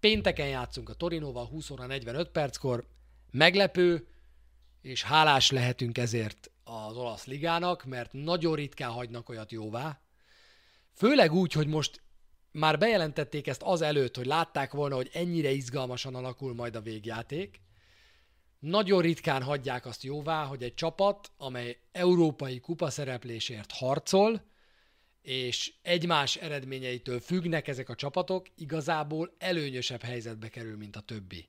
Pénteken 0.00 0.48
játszunk 0.48 0.88
a 0.88 0.94
Torinóval 0.94 1.46
20 1.46 1.70
óra 1.70 1.86
45 1.86 2.28
perckor. 2.28 2.86
Meglepő, 3.30 4.06
és 4.82 5.02
hálás 5.02 5.50
lehetünk 5.50 5.98
ezért 5.98 6.50
az 6.64 6.96
olasz 6.96 7.24
ligának, 7.24 7.84
mert 7.84 8.12
nagyon 8.12 8.54
ritkán 8.54 8.90
hagynak 8.90 9.28
olyat 9.28 9.52
jóvá. 9.52 10.00
Főleg 10.92 11.32
úgy, 11.32 11.52
hogy 11.52 11.66
most 11.66 12.02
már 12.50 12.78
bejelentették 12.78 13.46
ezt 13.46 13.62
az 13.62 13.80
előtt, 13.80 14.16
hogy 14.16 14.26
látták 14.26 14.72
volna, 14.72 14.94
hogy 14.94 15.10
ennyire 15.12 15.50
izgalmasan 15.50 16.14
alakul 16.14 16.54
majd 16.54 16.76
a 16.76 16.80
végjáték. 16.80 17.60
Nagyon 18.58 19.00
ritkán 19.00 19.42
hagyják 19.42 19.86
azt 19.86 20.02
jóvá, 20.02 20.44
hogy 20.44 20.62
egy 20.62 20.74
csapat, 20.74 21.30
amely 21.36 21.78
európai 21.92 22.60
kupa 22.60 22.90
szereplésért 22.90 23.72
harcol, 23.72 24.42
és 25.26 25.72
egymás 25.82 26.36
eredményeitől 26.36 27.20
függnek 27.20 27.68
ezek 27.68 27.88
a 27.88 27.94
csapatok, 27.94 28.46
igazából 28.56 29.34
előnyösebb 29.38 30.02
helyzetbe 30.02 30.48
kerül, 30.48 30.76
mint 30.76 30.96
a 30.96 31.00
többi. 31.00 31.48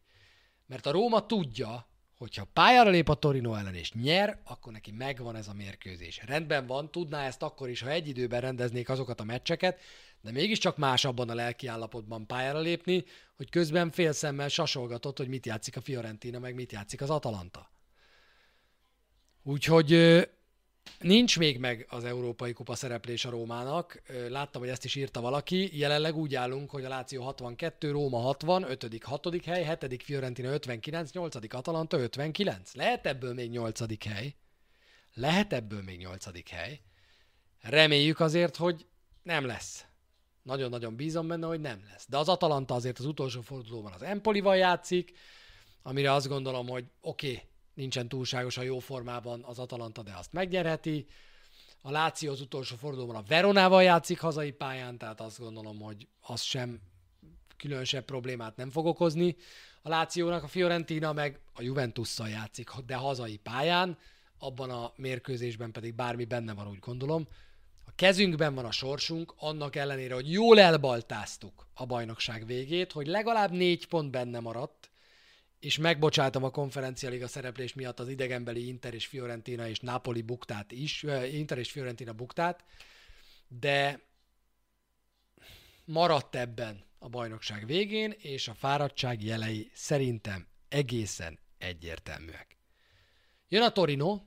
Mert 0.65 0.85
a 0.85 0.91
Róma 0.91 1.25
tudja, 1.25 1.87
hogyha 2.17 2.47
pályára 2.53 2.89
lép 2.89 3.09
a 3.09 3.13
Torino 3.13 3.53
ellen 3.53 3.75
és 3.75 3.91
nyer, 3.91 4.41
akkor 4.43 4.71
neki 4.71 4.91
megvan 4.91 5.35
ez 5.35 5.47
a 5.47 5.53
mérkőzés. 5.53 6.21
Rendben 6.25 6.67
van, 6.67 6.91
tudná 6.91 7.25
ezt 7.25 7.41
akkor 7.41 7.69
is, 7.69 7.81
ha 7.81 7.89
egy 7.89 8.07
időben 8.07 8.41
rendeznék 8.41 8.89
azokat 8.89 9.19
a 9.19 9.23
meccseket, 9.23 9.79
de 10.21 10.31
mégiscsak 10.31 10.77
más 10.77 11.05
abban 11.05 11.29
a 11.29 11.35
lelki 11.35 11.67
állapotban 11.67 12.27
pályára 12.27 12.59
lépni, 12.59 13.05
hogy 13.35 13.49
közben 13.49 13.91
félszemmel 13.91 14.47
sasolgatott, 14.47 15.17
hogy 15.17 15.27
mit 15.27 15.45
játszik 15.45 15.77
a 15.77 15.81
Fiorentina, 15.81 16.39
meg 16.39 16.55
mit 16.55 16.71
játszik 16.71 17.01
az 17.01 17.09
Atalanta. 17.09 17.71
Úgyhogy 19.43 19.91
Nincs 20.99 21.37
még 21.39 21.59
meg 21.59 21.85
az 21.89 22.03
Európai 22.03 22.53
Kupa 22.53 22.75
szereplés 22.75 23.25
a 23.25 23.29
Rómának. 23.29 24.01
Láttam, 24.29 24.61
hogy 24.61 24.69
ezt 24.69 24.85
is 24.85 24.95
írta 24.95 25.21
valaki. 25.21 25.77
Jelenleg 25.77 26.15
úgy 26.15 26.35
állunk, 26.35 26.69
hogy 26.69 26.85
a 26.85 26.89
Láció 26.89 27.23
62, 27.23 27.91
Róma 27.91 28.19
60, 28.19 28.63
5. 28.63 29.03
6. 29.03 29.45
hely, 29.45 29.77
7. 29.81 30.03
Fiorentina 30.03 30.49
59, 30.49 31.11
8. 31.11 31.35
Atalanta 31.53 31.97
59. 31.97 32.73
Lehet 32.73 33.05
ebből 33.05 33.33
még 33.33 33.49
8. 33.49 34.03
hely. 34.03 34.35
Lehet 35.13 35.53
ebből 35.53 35.81
még 35.83 35.99
8. 35.99 36.49
hely. 36.49 36.79
Reméljük 37.61 38.19
azért, 38.19 38.55
hogy 38.55 38.85
nem 39.23 39.45
lesz. 39.45 39.85
Nagyon-nagyon 40.43 40.95
bízom 40.95 41.27
benne, 41.27 41.47
hogy 41.47 41.61
nem 41.61 41.83
lesz. 41.91 42.05
De 42.09 42.17
az 42.17 42.29
Atalanta 42.29 42.73
azért 42.73 42.99
az 42.99 43.05
utolsó 43.05 43.41
fordulóban 43.41 43.91
az 43.91 44.01
Empolival 44.01 44.57
játszik, 44.57 45.13
amire 45.81 46.11
azt 46.11 46.27
gondolom, 46.27 46.67
hogy 46.67 46.85
oké, 47.01 47.31
okay, 47.31 47.43
nincsen 47.77 48.07
túlságosan 48.07 48.63
jó 48.63 48.79
formában 48.79 49.43
az 49.43 49.59
Atalanta, 49.59 50.03
de 50.03 50.13
azt 50.17 50.33
megnyerheti. 50.33 51.05
A 51.81 51.91
Láció 51.91 52.31
az 52.31 52.41
utolsó 52.41 52.75
fordulóban 52.75 53.15
a 53.15 53.23
Veronával 53.27 53.83
játszik 53.83 54.19
hazai 54.19 54.51
pályán, 54.51 54.97
tehát 54.97 55.21
azt 55.21 55.39
gondolom, 55.39 55.79
hogy 55.79 56.07
az 56.21 56.41
sem 56.41 56.79
különösebb 57.57 58.05
problémát 58.05 58.55
nem 58.55 58.69
fog 58.69 58.85
okozni. 58.85 59.35
A 59.81 59.89
Lációnak 59.89 60.43
a 60.43 60.47
Fiorentina 60.47 61.13
meg 61.13 61.39
a 61.53 61.61
Juventusszal 61.61 62.29
játszik, 62.29 62.69
de 62.85 62.95
hazai 62.95 63.37
pályán, 63.37 63.97
abban 64.39 64.69
a 64.69 64.91
mérkőzésben 64.95 65.71
pedig 65.71 65.95
bármi 65.95 66.25
benne 66.25 66.53
van, 66.53 66.67
úgy 66.67 66.79
gondolom. 66.79 67.27
A 67.85 67.91
kezünkben 67.95 68.55
van 68.55 68.65
a 68.65 68.71
sorsunk, 68.71 69.33
annak 69.37 69.75
ellenére, 69.75 70.13
hogy 70.13 70.31
jól 70.31 70.59
elbaltáztuk 70.59 71.67
a 71.73 71.85
bajnokság 71.85 72.45
végét, 72.45 72.91
hogy 72.91 73.07
legalább 73.07 73.51
négy 73.51 73.87
pont 73.87 74.11
benne 74.11 74.39
maradt, 74.39 74.89
és 75.59 75.77
megbocsátom 75.77 76.43
a 76.43 76.49
konferencialiga 76.49 77.27
szereplés 77.27 77.73
miatt 77.73 77.99
az 77.99 78.09
idegenbeli 78.09 78.67
Inter 78.67 78.93
és 78.93 79.05
Fiorentina 79.05 79.67
és 79.67 79.79
Napoli 79.79 80.21
buktát 80.21 80.71
is, 80.71 81.05
Inter 81.31 81.57
és 81.57 81.71
Fiorentina 81.71 82.13
buktát, 82.13 82.63
de 83.47 84.01
maradt 85.85 86.35
ebben 86.35 86.85
a 86.99 87.09
bajnokság 87.09 87.65
végén, 87.65 88.13
és 88.17 88.47
a 88.47 88.53
fáradtság 88.53 89.23
jelei 89.23 89.71
szerintem 89.73 90.47
egészen 90.69 91.39
egyértelműek. 91.57 92.57
Jön 93.47 93.61
a 93.61 93.71
Torino, 93.71 94.21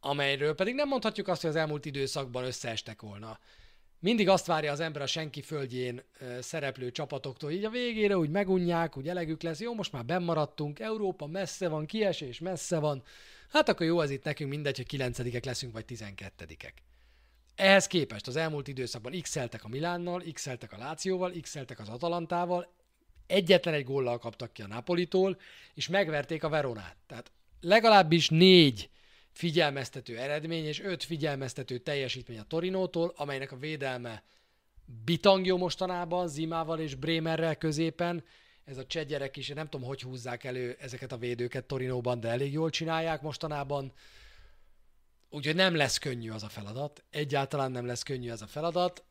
amelyről 0.00 0.54
pedig 0.54 0.74
nem 0.74 0.88
mondhatjuk 0.88 1.28
azt, 1.28 1.40
hogy 1.40 1.50
az 1.50 1.56
elmúlt 1.56 1.84
időszakban 1.84 2.44
összeestek 2.44 3.02
volna 3.02 3.38
mindig 4.06 4.28
azt 4.28 4.46
várja 4.46 4.72
az 4.72 4.80
ember 4.80 5.02
a 5.02 5.06
senki 5.06 5.42
földjén 5.42 6.02
szereplő 6.40 6.90
csapatoktól, 6.90 7.50
így 7.50 7.64
a 7.64 7.70
végére 7.70 8.18
úgy 8.18 8.30
megunják, 8.30 8.96
úgy 8.96 9.08
elegük 9.08 9.42
lesz, 9.42 9.60
jó, 9.60 9.74
most 9.74 9.92
már 9.92 10.04
bemaradtunk, 10.04 10.80
Európa 10.80 11.26
messze 11.26 11.68
van, 11.68 11.86
kiesés 11.86 12.38
messze 12.38 12.78
van, 12.78 13.02
hát 13.48 13.68
akkor 13.68 13.86
jó, 13.86 13.98
az 13.98 14.10
itt 14.10 14.24
nekünk 14.24 14.50
mindegy, 14.50 14.76
hogy 14.76 14.86
kilencedikek 14.86 15.44
leszünk, 15.44 15.72
vagy 15.72 15.84
tizenkettedikek. 15.84 16.82
Ehhez 17.54 17.86
képest 17.86 18.26
az 18.26 18.36
elmúlt 18.36 18.68
időszakban 18.68 19.20
x 19.20 19.36
a 19.36 19.68
Milánnal, 19.68 20.22
x 20.32 20.46
a 20.46 20.78
Lációval, 20.78 21.32
x 21.40 21.56
az 21.76 21.88
Atalantával, 21.88 22.72
egyetlen 23.26 23.74
egy 23.74 23.84
góllal 23.84 24.18
kaptak 24.18 24.52
ki 24.52 24.62
a 24.62 24.66
Napolitól, 24.66 25.38
és 25.74 25.88
megverték 25.88 26.44
a 26.44 26.48
Veronát. 26.48 26.96
Tehát 27.06 27.32
legalábbis 27.60 28.28
négy 28.28 28.90
figyelmeztető 29.36 30.18
eredmény, 30.18 30.64
és 30.64 30.80
öt 30.80 31.04
figyelmeztető 31.04 31.78
teljesítmény 31.78 32.38
a 32.38 32.44
Torinótól, 32.44 33.12
amelynek 33.16 33.52
a 33.52 33.56
védelme 33.56 34.22
bitangjó 35.04 35.56
mostanában, 35.56 36.28
Zimával 36.28 36.80
és 36.80 36.94
Bremerrel 36.94 37.56
középen. 37.56 38.24
Ez 38.64 38.76
a 38.76 38.86
cseh 38.86 39.04
gyerek 39.04 39.36
is, 39.36 39.48
nem 39.48 39.68
tudom, 39.68 39.86
hogy 39.86 40.00
húzzák 40.00 40.44
elő 40.44 40.76
ezeket 40.80 41.12
a 41.12 41.18
védőket 41.18 41.64
Torinóban, 41.64 42.20
de 42.20 42.28
elég 42.28 42.52
jól 42.52 42.70
csinálják 42.70 43.20
mostanában. 43.20 43.92
Úgyhogy 45.30 45.54
nem 45.54 45.74
lesz 45.74 45.98
könnyű 45.98 46.30
az 46.30 46.42
a 46.42 46.48
feladat. 46.48 47.04
Egyáltalán 47.10 47.70
nem 47.70 47.86
lesz 47.86 48.02
könnyű 48.02 48.30
ez 48.30 48.42
a 48.42 48.46
feladat. 48.46 49.04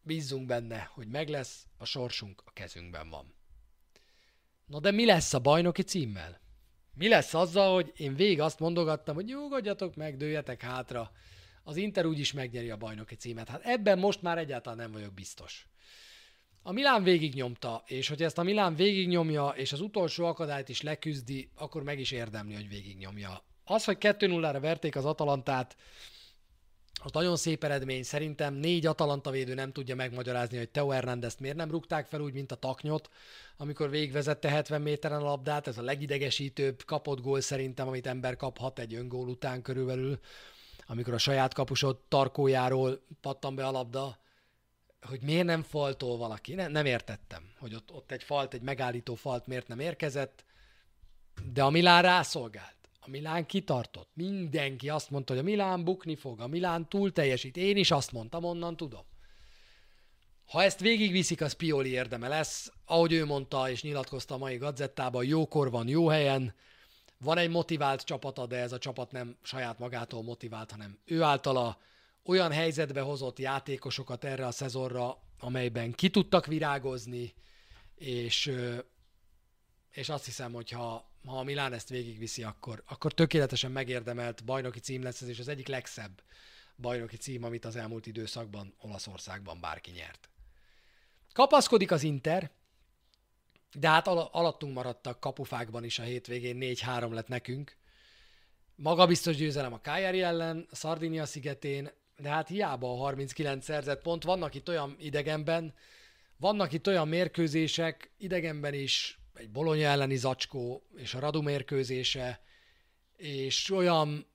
bízzunk 0.00 0.46
benne, 0.46 0.90
hogy 0.94 1.08
meg 1.08 1.28
lesz, 1.28 1.66
a 1.76 1.84
sorsunk 1.84 2.42
a 2.44 2.52
kezünkben 2.52 3.10
van. 3.10 3.34
Na 4.64 4.80
de 4.80 4.90
mi 4.90 5.04
lesz 5.04 5.34
a 5.34 5.38
bajnoki 5.38 5.82
címmel? 5.82 6.45
Mi 6.98 7.08
lesz 7.08 7.34
azzal, 7.34 7.74
hogy 7.74 7.92
én 7.96 8.14
végig 8.14 8.40
azt 8.40 8.58
mondogattam, 8.58 9.14
hogy 9.14 9.24
nyugodjatok 9.24 9.94
meg, 9.94 10.16
dőjetek 10.16 10.62
hátra, 10.62 11.10
az 11.62 11.76
Inter 11.76 12.06
úgyis 12.06 12.32
megnyeri 12.32 12.70
a 12.70 12.76
bajnoki 12.76 13.14
címet. 13.14 13.48
Hát 13.48 13.64
ebben 13.64 13.98
most 13.98 14.22
már 14.22 14.38
egyáltalán 14.38 14.78
nem 14.78 14.92
vagyok 14.92 15.14
biztos. 15.14 15.66
A 16.62 16.72
Milán 16.72 17.02
végignyomta, 17.02 17.82
és 17.86 18.08
hogy 18.08 18.22
ezt 18.22 18.38
a 18.38 18.42
Milán 18.42 18.74
végignyomja, 18.74 19.48
és 19.48 19.72
az 19.72 19.80
utolsó 19.80 20.24
akadályt 20.24 20.68
is 20.68 20.82
leküzdi, 20.82 21.50
akkor 21.54 21.82
meg 21.82 21.98
is 21.98 22.10
érdemli, 22.10 22.54
hogy 22.54 22.68
végignyomja. 22.68 23.42
Az, 23.64 23.84
hogy 23.84 23.96
2-0-ra 24.00 24.58
verték 24.60 24.96
az 24.96 25.04
Atalantát, 25.04 25.76
az 27.06 27.12
nagyon 27.12 27.36
szép 27.36 27.64
eredmény. 27.64 28.02
Szerintem 28.02 28.54
négy 28.54 28.86
Atalanta 28.86 29.30
védő 29.30 29.54
nem 29.54 29.72
tudja 29.72 29.94
megmagyarázni, 29.94 30.56
hogy 30.56 30.68
Teo 30.68 30.88
Hernandez 30.88 31.36
miért 31.36 31.56
nem 31.56 31.70
rúgták 31.70 32.06
fel 32.06 32.20
úgy, 32.20 32.32
mint 32.32 32.52
a 32.52 32.56
taknyot, 32.56 33.10
amikor 33.56 33.90
végigvezette 33.90 34.48
70 34.48 34.82
méteren 34.82 35.20
a 35.20 35.24
labdát. 35.24 35.66
Ez 35.66 35.78
a 35.78 35.82
legidegesítőbb 35.82 36.84
kapott 36.84 37.20
gól 37.20 37.40
szerintem, 37.40 37.88
amit 37.88 38.06
ember 38.06 38.36
kaphat 38.36 38.78
egy 38.78 38.94
öngól 38.94 39.28
után 39.28 39.62
körülbelül, 39.62 40.18
amikor 40.86 41.14
a 41.14 41.18
saját 41.18 41.54
kapusod 41.54 41.98
tarkójáról 42.08 43.06
pattan 43.20 43.54
be 43.54 43.66
a 43.66 43.70
labda, 43.70 44.18
hogy 45.00 45.22
miért 45.22 45.46
nem 45.46 45.62
faltol 45.62 46.16
valaki. 46.16 46.54
Ne, 46.54 46.66
nem 46.66 46.86
értettem, 46.86 47.42
hogy 47.58 47.74
ott, 47.74 47.92
ott 47.92 48.10
egy 48.10 48.22
falt, 48.22 48.54
egy 48.54 48.62
megállító 48.62 49.14
falt 49.14 49.46
miért 49.46 49.68
nem 49.68 49.80
érkezett, 49.80 50.44
de 51.52 51.62
a 51.62 51.70
Milán 51.70 52.02
rászolgált. 52.02 52.75
A 53.06 53.10
Milán 53.10 53.46
kitartott. 53.46 54.10
Mindenki 54.14 54.88
azt 54.88 55.10
mondta, 55.10 55.32
hogy 55.32 55.42
a 55.42 55.44
Milán 55.44 55.84
bukni 55.84 56.16
fog, 56.16 56.40
a 56.40 56.46
Milán 56.46 56.88
túl 56.88 57.12
teljesít. 57.12 57.56
Én 57.56 57.76
is 57.76 57.90
azt 57.90 58.12
mondtam, 58.12 58.44
onnan 58.44 58.76
tudom. 58.76 59.04
Ha 60.46 60.62
ezt 60.62 60.80
végigviszik, 60.80 61.40
az 61.40 61.52
Pioli 61.52 61.90
érdeme 61.90 62.28
lesz. 62.28 62.72
Ahogy 62.84 63.12
ő 63.12 63.24
mondta 63.24 63.70
és 63.70 63.82
nyilatkozta 63.82 64.34
a 64.34 64.38
mai 64.38 64.56
gazettában, 64.56 65.24
jókor 65.24 65.70
van, 65.70 65.88
jó 65.88 66.08
helyen, 66.08 66.54
van 67.18 67.38
egy 67.38 67.50
motivált 67.50 68.04
csapata, 68.04 68.46
de 68.46 68.56
ez 68.56 68.72
a 68.72 68.78
csapat 68.78 69.12
nem 69.12 69.36
saját 69.42 69.78
magától 69.78 70.22
motivált, 70.22 70.70
hanem 70.70 70.98
ő 71.04 71.22
általa 71.22 71.78
olyan 72.24 72.52
helyzetbe 72.52 73.00
hozott 73.00 73.38
játékosokat 73.38 74.24
erre 74.24 74.46
a 74.46 74.50
szezonra, 74.50 75.18
amelyben 75.38 75.92
ki 75.92 76.10
tudtak 76.10 76.46
virágozni, 76.46 77.34
és, 77.94 78.52
és 79.90 80.08
azt 80.08 80.24
hiszem, 80.24 80.52
hogy 80.52 80.70
ha 81.26 81.38
a 81.38 81.42
Milán 81.42 81.72
ezt 81.72 81.88
végigviszi, 81.88 82.42
akkor, 82.42 82.82
akkor 82.86 83.12
tökéletesen 83.12 83.70
megérdemelt 83.70 84.44
bajnoki 84.44 84.78
cím 84.78 85.02
lesz 85.02 85.20
ez, 85.22 85.28
és 85.28 85.38
az 85.38 85.48
egyik 85.48 85.68
legszebb 85.68 86.22
bajnoki 86.76 87.16
cím, 87.16 87.44
amit 87.44 87.64
az 87.64 87.76
elmúlt 87.76 88.06
időszakban 88.06 88.74
Olaszországban 88.80 89.60
bárki 89.60 89.90
nyert. 89.90 90.28
Kapaszkodik 91.32 91.90
az 91.90 92.02
Inter, 92.02 92.50
de 93.72 93.88
hát 93.88 94.06
al- 94.06 94.34
alattunk 94.34 94.74
maradtak 94.74 95.20
kapufákban 95.20 95.84
is 95.84 95.98
a 95.98 96.02
hétvégén, 96.02 96.56
4-3 96.60 97.12
lett 97.12 97.28
nekünk. 97.28 97.76
Maga 98.74 99.06
biztos 99.06 99.36
győzelem 99.36 99.72
a 99.72 99.80
Cagliari 99.80 100.22
ellen, 100.22 100.66
a 100.70 100.76
Sardinia 100.76 101.26
szigetén, 101.26 101.90
de 102.16 102.28
hát 102.28 102.48
hiába 102.48 102.92
a 102.92 102.96
39 102.96 103.64
szerzett 103.64 104.02
pont, 104.02 104.24
vannak 104.24 104.54
itt 104.54 104.68
olyan 104.68 104.96
idegenben, 104.98 105.74
vannak 106.36 106.72
itt 106.72 106.86
olyan 106.86 107.08
mérkőzések, 107.08 108.10
idegenben 108.16 108.74
is, 108.74 109.18
egy 109.36 109.50
Bolonya 109.50 109.88
elleni 109.88 110.16
zacskó, 110.16 110.86
és 110.96 111.14
a 111.14 111.18
Radu 111.18 111.42
mérkőzése, 111.42 112.40
és 113.16 113.70
olyan, 113.70 114.26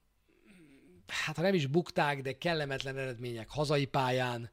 hát 1.08 1.36
ha 1.36 1.42
nem 1.42 1.54
is 1.54 1.66
bukták, 1.66 2.22
de 2.22 2.38
kellemetlen 2.38 2.98
eredmények 2.98 3.50
hazai 3.50 3.86
pályán, 3.86 4.52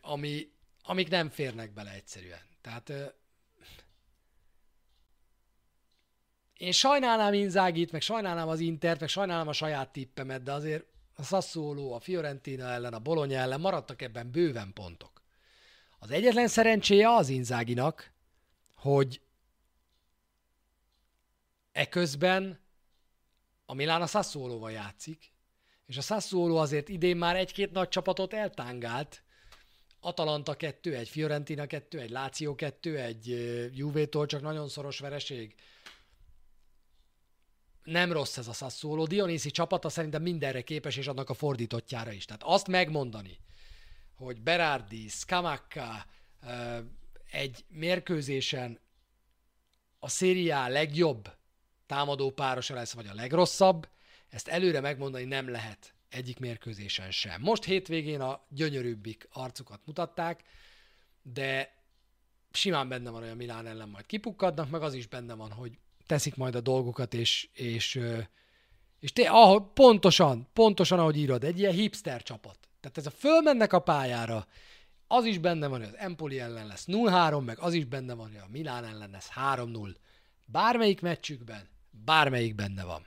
ami, 0.00 0.50
amik 0.82 1.08
nem 1.08 1.28
férnek 1.28 1.72
bele 1.72 1.92
egyszerűen. 1.92 2.40
Tehát 2.60 2.92
én 6.56 6.72
sajnálnám 6.72 7.32
Inzágit, 7.32 7.92
meg 7.92 8.00
sajnálnám 8.00 8.48
az 8.48 8.60
Intert, 8.60 9.00
meg 9.00 9.08
sajnálnám 9.08 9.48
a 9.48 9.52
saját 9.52 9.92
tippemet, 9.92 10.42
de 10.42 10.52
azért 10.52 10.84
a 11.16 11.22
Sassuolo, 11.22 11.92
a 11.92 12.00
Fiorentina 12.00 12.64
ellen, 12.64 12.94
a 12.94 12.98
Bologna 12.98 13.34
ellen 13.34 13.60
maradtak 13.60 14.02
ebben 14.02 14.30
bőven 14.30 14.72
pontok. 14.72 15.22
Az 15.98 16.10
egyetlen 16.10 16.48
szerencséje 16.48 17.08
az 17.08 17.28
Inzáginak, 17.28 18.13
hogy 18.84 19.20
eközben 21.72 22.60
a 23.66 23.74
Milán 23.74 24.02
a 24.02 24.06
Sassuolo-val 24.06 24.70
játszik, 24.70 25.32
és 25.86 25.96
a 25.96 26.00
Sassuolo 26.00 26.56
azért 26.56 26.88
idén 26.88 27.16
már 27.16 27.36
egy-két 27.36 27.72
nagy 27.72 27.88
csapatot 27.88 28.32
eltángált, 28.32 29.22
Atalanta 30.00 30.56
2-1, 30.58 31.06
Fiorentina 31.10 31.64
2-1, 31.66 32.10
Láció 32.10 32.54
2-1, 32.58 33.72
Juvétól 33.74 34.26
csak 34.26 34.42
nagyon 34.42 34.68
szoros 34.68 34.98
vereség. 34.98 35.54
Nem 37.82 38.12
rossz 38.12 38.36
ez 38.36 38.48
a 38.48 38.52
Sassuolo. 38.52 39.06
Dionisi 39.06 39.50
csapata 39.50 39.88
szerintem 39.88 40.22
mindenre 40.22 40.62
képes, 40.62 40.96
és 40.96 41.06
annak 41.06 41.30
a 41.30 41.34
fordítottjára 41.34 42.12
is. 42.12 42.24
Tehát 42.24 42.42
azt 42.42 42.68
megmondani, 42.68 43.38
hogy 44.14 44.42
Berardi, 44.42 45.08
Scamacca 45.08 46.06
egy 47.34 47.64
mérkőzésen 47.68 48.78
a 49.98 50.08
szériá 50.08 50.68
legjobb 50.68 51.36
támadó 51.86 52.30
párosa 52.30 52.74
lesz, 52.74 52.92
vagy 52.92 53.06
a 53.06 53.14
legrosszabb, 53.14 53.88
ezt 54.28 54.48
előre 54.48 54.80
megmondani 54.80 55.24
nem 55.24 55.50
lehet 55.50 55.94
egyik 56.08 56.38
mérkőzésen 56.38 57.10
sem. 57.10 57.40
Most 57.40 57.64
hétvégén 57.64 58.20
a 58.20 58.44
gyönyörűbbik 58.48 59.28
arcukat 59.32 59.80
mutatták, 59.84 60.42
de 61.22 61.74
simán 62.52 62.88
benne 62.88 63.10
van, 63.10 63.20
hogy 63.20 63.30
a 63.30 63.34
Milán 63.34 63.66
ellen 63.66 63.88
majd 63.88 64.06
kipukkadnak, 64.06 64.70
meg 64.70 64.82
az 64.82 64.94
is 64.94 65.06
benne 65.06 65.34
van, 65.34 65.52
hogy 65.52 65.78
teszik 66.06 66.34
majd 66.34 66.54
a 66.54 66.60
dolgokat, 66.60 67.14
és, 67.14 67.48
és, 67.52 68.00
és 69.00 69.12
te, 69.12 69.30
ahol, 69.30 69.70
pontosan, 69.72 70.48
pontosan 70.52 70.98
ahogy 70.98 71.16
írod, 71.16 71.44
egy 71.44 71.58
ilyen 71.58 71.72
hipster 71.72 72.22
csapat. 72.22 72.58
Tehát 72.80 72.98
ez 72.98 73.06
a 73.06 73.10
fölmennek 73.10 73.72
a 73.72 73.78
pályára, 73.78 74.46
az 75.14 75.24
is 75.24 75.38
benne 75.38 75.66
van, 75.66 75.78
hogy 75.78 75.88
az 75.88 75.96
Empoli 75.96 76.40
ellen 76.40 76.66
lesz 76.66 76.84
0-3, 76.88 77.44
meg 77.44 77.58
az 77.58 77.72
is 77.72 77.84
benne 77.84 78.14
van, 78.14 78.26
hogy 78.26 78.36
a 78.36 78.48
Milán 78.50 78.84
ellen 78.84 79.10
lesz 79.10 79.30
3-0. 79.54 79.94
Bármelyik 80.44 81.00
meccsükben, 81.00 81.68
bármelyik 81.90 82.54
benne 82.54 82.84
van. 82.84 83.06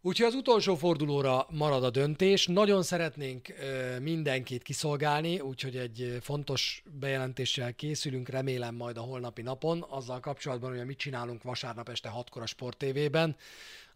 Úgyhogy 0.00 0.26
az 0.26 0.34
utolsó 0.34 0.74
fordulóra 0.74 1.46
marad 1.50 1.84
a 1.84 1.90
döntés. 1.90 2.46
Nagyon 2.46 2.82
szeretnénk 2.82 3.54
mindenkit 4.00 4.62
kiszolgálni, 4.62 5.40
úgyhogy 5.40 5.76
egy 5.76 6.18
fontos 6.20 6.82
bejelentéssel 7.00 7.74
készülünk, 7.74 8.28
remélem 8.28 8.74
majd 8.74 8.96
a 8.96 9.00
holnapi 9.00 9.42
napon, 9.42 9.84
azzal 9.88 10.20
kapcsolatban, 10.20 10.76
hogy 10.76 10.86
mit 10.86 10.98
csinálunk 10.98 11.42
vasárnap 11.42 11.88
este 11.88 12.12
6-kor 12.16 12.42
a 12.42 12.46
Sport 12.46 12.76
TV-ben, 12.76 13.36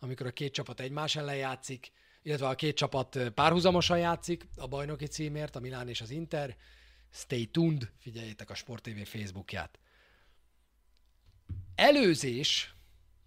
amikor 0.00 0.26
a 0.26 0.30
két 0.30 0.52
csapat 0.52 0.80
egymás 0.80 1.16
ellen 1.16 1.36
játszik, 1.36 1.92
illetve 2.22 2.48
a 2.48 2.54
két 2.54 2.76
csapat 2.76 3.18
párhuzamosan 3.34 3.98
játszik 3.98 4.46
a 4.56 4.66
bajnoki 4.66 5.06
címért, 5.06 5.56
a 5.56 5.60
Milán 5.60 5.88
és 5.88 6.00
az 6.00 6.10
Inter. 6.10 6.56
Stay 7.10 7.46
tuned, 7.46 7.90
figyeljétek 7.98 8.50
a 8.50 8.54
Sport 8.54 8.82
TV 8.82 9.00
Facebookját. 9.04 9.78
Előzés 11.74 12.74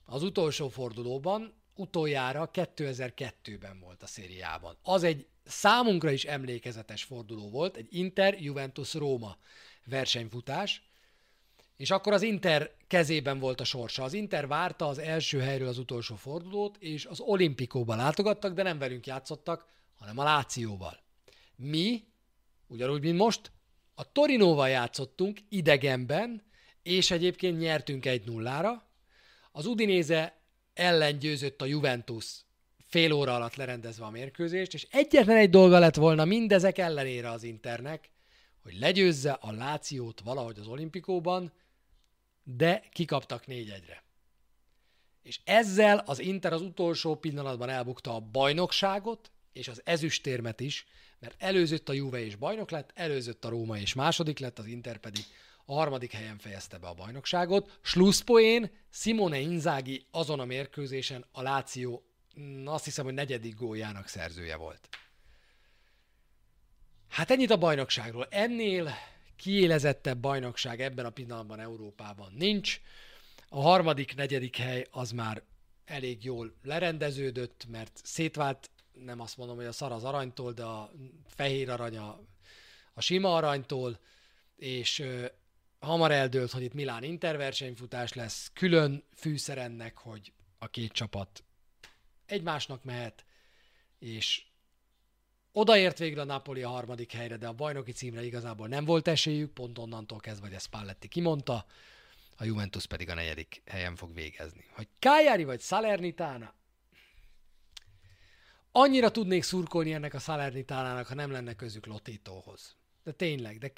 az 0.06 0.24
utolsó 0.24 0.70
fordulóban 0.70 1.54
utoljára 1.76 2.50
2002-ben 2.54 3.80
volt 3.80 4.04
a 4.04 4.08
szériában. 4.08 4.78
Az 4.82 5.04
egy 5.04 5.28
számunkra 5.43 6.12
is 6.12 6.24
emlékezetes 6.26 7.04
forduló 7.04 7.50
volt, 7.50 7.76
egy 7.76 7.88
Inter-Juventus-Róma 7.89 9.38
versenyfutás, 9.86 10.84
és 11.78 11.91
akkor 11.91 12.13
az 12.13 12.21
Inter 12.21 12.71
kezében 12.88 13.39
volt 13.39 13.61
a 13.61 13.63
sorsa. 13.63 14.03
Az 14.03 14.13
Inter 14.13 14.47
várta 14.47 14.88
az 14.88 14.97
első 14.97 15.39
helyről 15.39 15.67
az 15.67 15.78
utolsó 15.78 16.15
fordulót, 16.15 16.78
és 16.80 17.05
az 17.05 17.19
Olimpikóban 17.19 17.97
látogattak, 17.97 18.53
de 18.53 18.63
nem 18.63 18.78
velünk 18.78 19.05
játszottak, 19.05 19.65
hanem 19.95 20.17
a 20.17 20.23
Lációval. 20.23 20.99
Mi, 21.55 22.03
ugyanúgy, 22.67 23.01
mint 23.01 23.17
most, 23.17 23.51
a 23.95 24.11
Torinóval 24.11 24.69
játszottunk 24.69 25.39
idegenben, 25.49 26.43
és 26.84 27.11
egyébként 27.11 27.59
nyertünk 27.59 28.05
egy 28.05 28.26
nullára. 28.26 28.88
Az 29.51 29.65
Udinéze 29.65 30.38
ellen 30.73 31.19
győzött 31.19 31.61
a 31.61 31.65
Juventus 31.65 32.45
fél 32.78 33.11
óra 33.11 33.36
alatt 33.36 33.55
lerendezve 33.55 34.05
a 34.05 34.09
mérkőzést, 34.09 34.73
és 34.73 34.88
egyetlen 34.91 35.38
egy 35.38 35.49
dolga 35.49 35.80
lett 35.80 35.95
volna 35.95 36.26
mindezek 36.26 36.78
ellenére 36.78 37.30
az 37.30 37.43
Internek, 37.43 38.09
hogy 38.63 38.80
legyőzze 38.80 39.32
a 39.32 39.51
Lációt 39.51 40.21
valahogy 40.21 40.59
az 40.59 40.67
olimpikóban, 40.67 41.51
de 42.48 42.84
kikaptak 42.91 43.48
négy 43.48 43.70
egyre. 43.70 44.04
És 45.22 45.39
ezzel 45.43 45.98
az 45.98 46.20
Inter 46.20 46.54
az 46.54 46.62
utolsó 46.62 47.16
pillanatban 47.16 47.70
elbukta 47.70 48.16
a 48.16 48.20
bajnokságot, 48.20 49.32
és 49.54 49.68
az 49.68 49.82
ezüstérmet 49.84 50.60
is, 50.60 50.86
mert 51.20 51.36
előzött 51.38 51.89
a 51.89 51.93
Juve 51.93 52.20
és 52.20 52.36
bajnok 52.36 52.72
lett, 52.72 52.91
előzött 52.93 53.46
a 53.46 53.50
Róma 53.50 53.78
és 53.78 53.93
második 53.93 54.39
lett, 54.39 54.60
az 54.60 54.66
Inter 54.66 54.98
pedig 54.98 55.24
a 55.66 55.74
harmadik 55.74 56.12
helyen 56.12 56.38
fejezte 56.38 56.78
be 56.78 56.88
a 56.88 56.93
bajnokságot. 56.93 57.80
Slusszpoén 57.82 58.72
Simone 58.89 59.39
Inzaghi 59.39 60.06
azon 60.12 60.39
a 60.39 60.46
mérkőzésen 60.46 61.26
a 61.32 61.41
Láció 61.41 62.04
azt 62.66 62.86
hiszem, 62.86 63.06
hogy 63.06 63.14
negyedik 63.14 63.56
góljának 63.56 64.08
szerzője 64.08 64.56
volt. 64.56 64.89
Hát 67.08 67.32
ennyit 67.32 67.52
a 67.52 67.58
bajnokságról. 67.58 68.28
Ennél 68.30 68.93
kiélezettebb 69.36 70.18
bajnokság 70.18 70.82
ebben 70.82 71.06
a 71.06 71.10
pillanatban 71.10 71.60
Európában 71.60 72.34
nincs. 72.38 72.82
A 73.50 73.62
harmadik, 73.62 74.16
negyedik 74.16 74.58
hely 74.58 74.88
az 74.92 75.12
már 75.12 75.44
elég 75.86 76.24
jól 76.24 76.54
lerendeződött, 76.64 77.66
mert 77.70 78.00
szétvált, 78.04 78.70
nem 78.94 79.20
azt 79.20 79.38
mondom, 79.38 79.56
hogy 79.56 79.66
a 79.66 79.72
szar 79.72 79.92
az 79.92 80.04
aranytól, 80.04 80.54
de 80.54 80.64
a 80.64 80.92
fehér 81.28 81.70
arany 81.70 81.98
a, 81.98 82.20
a 82.94 83.02
sima 83.02 83.36
aranytól, 83.36 84.00
és 84.56 85.04
hamar 85.80 86.12
eldőlt, 86.12 86.52
hogy 86.52 86.64
itt 86.64 86.74
Milán 86.74 87.04
interversenyfutás 87.04 88.14
lesz, 88.14 88.52
külön 88.54 89.04
fűszer 89.16 89.58
ennek, 89.58 89.98
hogy 89.98 90.34
a 90.58 90.68
két 90.68 90.92
csapat 90.92 91.44
egymásnak 92.26 92.84
mehet, 92.84 93.26
és 94.00 94.44
odaért 95.58 95.97
végre 95.97 96.22
a 96.22 96.26
Napoli 96.26 96.64
a 96.64 96.70
harmadik 96.70 97.12
helyre, 97.12 97.38
de 97.38 97.47
a 97.47 97.53
bajnoki 97.53 97.91
címre 97.91 98.24
igazából 98.24 98.68
nem 98.68 98.86
volt 98.86 99.08
esélyük, 99.08 99.53
pont 99.53 99.78
onnantól 99.78 100.20
kezdve, 100.20 100.45
hogy 100.45 100.56
ezt 100.56 100.66
Spalletti 100.66 101.08
kimondta, 101.08 101.66
a 102.38 102.43
Juventus 102.43 102.86
pedig 102.86 103.10
a 103.10 103.14
negyedik 103.14 103.62
helyen 103.66 103.95
fog 103.95 104.14
végezni. 104.14 104.66
Hogy 104.72 104.88
Cagliari 104.99 105.43
vagy 105.43 105.62
Salernitana, 105.62 106.53
annyira 108.72 109.12
tudnék 109.12 109.43
szurkolni 109.43 109.93
ennek 109.93 110.14
a 110.14 110.20
Salernitánának, 110.20 111.08
ha 111.08 111.16
nem 111.16 111.32
lenne 111.32 111.53
közük 111.53 111.86
Lotítóhoz. 111.86 112.76
De 113.03 113.12
tényleg, 113.12 113.58
de 113.58 113.72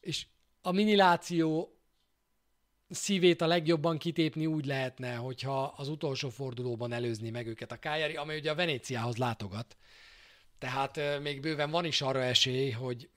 és 0.00 0.26
a 0.62 0.72
miniláció 0.72 1.76
szívét 2.88 3.40
a 3.40 3.46
legjobban 3.46 3.98
kitépni 3.98 4.46
úgy 4.46 4.66
lehetne, 4.66 5.14
hogyha 5.14 5.62
az 5.64 5.88
utolsó 5.88 6.28
fordulóban 6.28 6.92
előzni 6.92 7.30
meg 7.30 7.46
őket 7.46 7.72
a 7.72 7.78
Kájári, 7.78 8.16
amely 8.16 8.38
ugye 8.38 8.50
a 8.50 8.54
Venéciához 8.54 9.16
látogat. 9.16 9.76
Tehát 10.66 11.20
még 11.22 11.40
bőven 11.40 11.70
van 11.70 11.84
is 11.84 12.00
arra 12.00 12.22
esély, 12.22 12.70
hogy, 12.70 13.08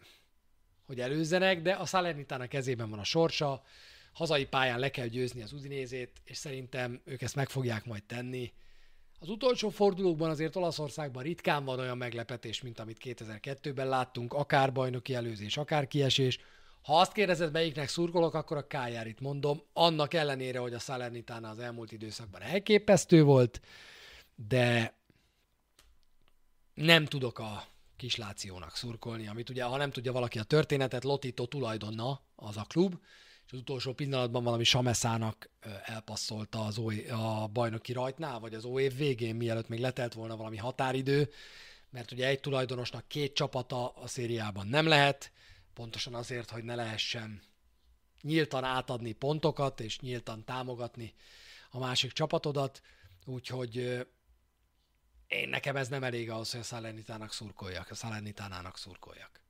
hogy 0.85 0.99
előzzenek, 0.99 1.61
de 1.61 1.73
a 1.73 1.85
Salernitana 1.85 2.47
kezében 2.47 2.89
van 2.89 2.99
a 2.99 3.03
sorsa, 3.03 3.63
hazai 4.13 4.45
pályán 4.45 4.79
le 4.79 4.91
kell 4.91 5.07
győzni 5.07 5.41
az 5.41 5.53
Udinézét, 5.53 6.11
és 6.23 6.37
szerintem 6.37 7.01
ők 7.05 7.21
ezt 7.21 7.35
meg 7.35 7.49
fogják 7.49 7.85
majd 7.85 8.03
tenni. 8.03 8.53
Az 9.19 9.29
utolsó 9.29 9.69
fordulókban 9.69 10.29
azért 10.29 10.55
Olaszországban 10.55 11.23
ritkán 11.23 11.65
van 11.65 11.79
olyan 11.79 11.97
meglepetés, 11.97 12.61
mint 12.61 12.79
amit 12.79 12.97
2002-ben 13.03 13.87
láttunk, 13.87 14.33
akár 14.33 14.71
bajnoki 14.71 15.13
előzés, 15.13 15.57
akár 15.57 15.87
kiesés. 15.87 16.39
Ha 16.81 16.99
azt 16.99 17.11
kérdezed, 17.11 17.51
melyiknek 17.51 17.87
szurkolok, 17.87 18.33
akkor 18.33 18.57
a 18.57 18.67
Kájárit 18.67 19.19
mondom, 19.19 19.61
annak 19.73 20.13
ellenére, 20.13 20.59
hogy 20.59 20.73
a 20.73 20.79
Salernitana 20.79 21.49
az 21.49 21.59
elmúlt 21.59 21.91
időszakban 21.91 22.41
elképesztő 22.41 23.23
volt, 23.23 23.61
de 24.35 24.97
nem 26.79 27.05
tudok 27.05 27.39
a 27.39 27.67
kislációnak 27.95 28.75
szurkolni, 28.75 29.27
amit 29.27 29.49
ugye, 29.49 29.63
ha 29.63 29.77
nem 29.77 29.91
tudja 29.91 30.11
valaki 30.11 30.39
a 30.39 30.43
történetet, 30.43 31.03
Lotito 31.03 31.45
tulajdonna 31.45 32.21
az 32.35 32.57
a 32.57 32.65
klub, 32.67 32.95
és 33.45 33.51
az 33.51 33.59
utolsó 33.59 33.93
pillanatban 33.93 34.43
valami 34.43 34.63
Sameszának 34.63 35.49
elpasszolta 35.85 36.65
az 36.65 36.77
OE, 36.77 37.13
a 37.13 37.47
bajnoki 37.47 37.93
rajtnál, 37.93 38.39
vagy 38.39 38.53
az 38.53 38.65
OÉV 38.65 38.95
végén, 38.95 39.35
mielőtt 39.35 39.67
még 39.67 39.79
letelt 39.79 40.13
volna 40.13 40.37
valami 40.37 40.57
határidő, 40.57 41.29
mert 41.89 42.11
ugye 42.11 42.27
egy 42.27 42.39
tulajdonosnak 42.39 43.07
két 43.07 43.33
csapata 43.33 43.89
a 43.89 44.07
szériában 44.07 44.67
nem 44.67 44.87
lehet, 44.87 45.31
pontosan 45.73 46.15
azért, 46.15 46.49
hogy 46.49 46.63
ne 46.63 46.75
lehessen 46.75 47.41
nyíltan 48.21 48.63
átadni 48.63 49.11
pontokat, 49.11 49.79
és 49.79 49.99
nyíltan 49.99 50.45
támogatni 50.45 51.13
a 51.69 51.79
másik 51.79 52.11
csapatodat, 52.11 52.81
úgyhogy 53.25 54.05
én 55.29 55.49
nekem 55.49 55.75
ez 55.75 55.87
nem 55.87 56.03
elég 56.03 56.29
ahhoz, 56.29 56.51
hogy 56.51 56.59
a 56.59 56.63
Salernitának 56.63 57.33
szurkoljak, 57.33 57.89
a 57.89 57.93
Salernitánának 57.93 58.77
szurkoljak. 58.77 59.41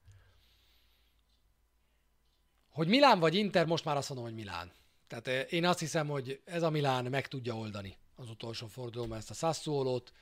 Hogy 2.69 2.87
Milán 2.87 3.19
vagy 3.19 3.35
Inter, 3.35 3.65
most 3.65 3.85
már 3.85 3.97
azt 3.97 4.09
mondom, 4.09 4.27
hogy 4.27 4.35
Milán. 4.35 4.71
Tehát 5.07 5.27
én 5.51 5.65
azt 5.65 5.79
hiszem, 5.79 6.07
hogy 6.07 6.41
ez 6.45 6.61
a 6.61 6.69
Milán 6.69 7.05
meg 7.05 7.27
tudja 7.27 7.55
oldani 7.55 7.97
az 8.15 8.29
utolsó 8.29 8.67
fordulóban 8.67 9.17
ezt 9.17 9.29
a 9.29 9.33
Sassuolót. 9.33 10.13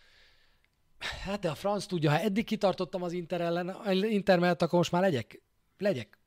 Hát 1.24 1.40
de 1.40 1.50
a 1.50 1.56
franc 1.56 1.86
tudja, 1.86 2.10
ha 2.10 2.20
eddig 2.20 2.46
kitartottam 2.46 3.04
az 3.04 3.12
Inter 3.12 3.42
ellen, 3.42 3.94
Inter 4.04 4.40
mellett, 4.40 4.62
akkor 4.62 4.78
most 4.78 4.92
már 4.92 5.02
legyek 5.02 5.42
legyek, 5.78 6.18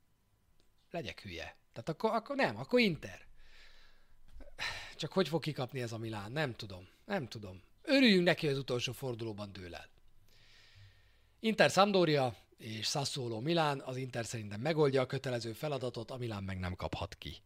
legyek 0.91 1.21
hülye. 1.21 1.55
Tehát 1.73 1.89
akkor, 1.89 2.13
akkor 2.13 2.35
nem, 2.35 2.57
akkor 2.57 2.79
Inter. 2.79 3.27
Csak 4.95 5.11
hogy 5.11 5.27
fog 5.27 5.41
kikapni 5.41 5.81
ez 5.81 5.91
a 5.91 5.97
Milán? 5.97 6.31
Nem 6.31 6.55
tudom. 6.55 6.87
Nem 7.05 7.27
tudom. 7.27 7.63
Örüljünk 7.81 8.25
neki, 8.25 8.45
hogy 8.45 8.55
az 8.55 8.61
utolsó 8.61 8.91
fordulóban 8.91 9.51
dől 9.53 9.75
el. 9.75 9.89
Inter 11.39 11.69
Sampdoria 11.69 12.35
és 12.57 12.87
Sassuolo 12.87 13.39
Milán. 13.39 13.79
Az 13.79 13.97
Inter 13.97 14.25
szerintem 14.25 14.61
megoldja 14.61 15.01
a 15.01 15.05
kötelező 15.05 15.53
feladatot, 15.53 16.11
a 16.11 16.17
Milán 16.17 16.43
meg 16.43 16.59
nem 16.59 16.75
kaphat 16.75 17.15
ki 17.15 17.41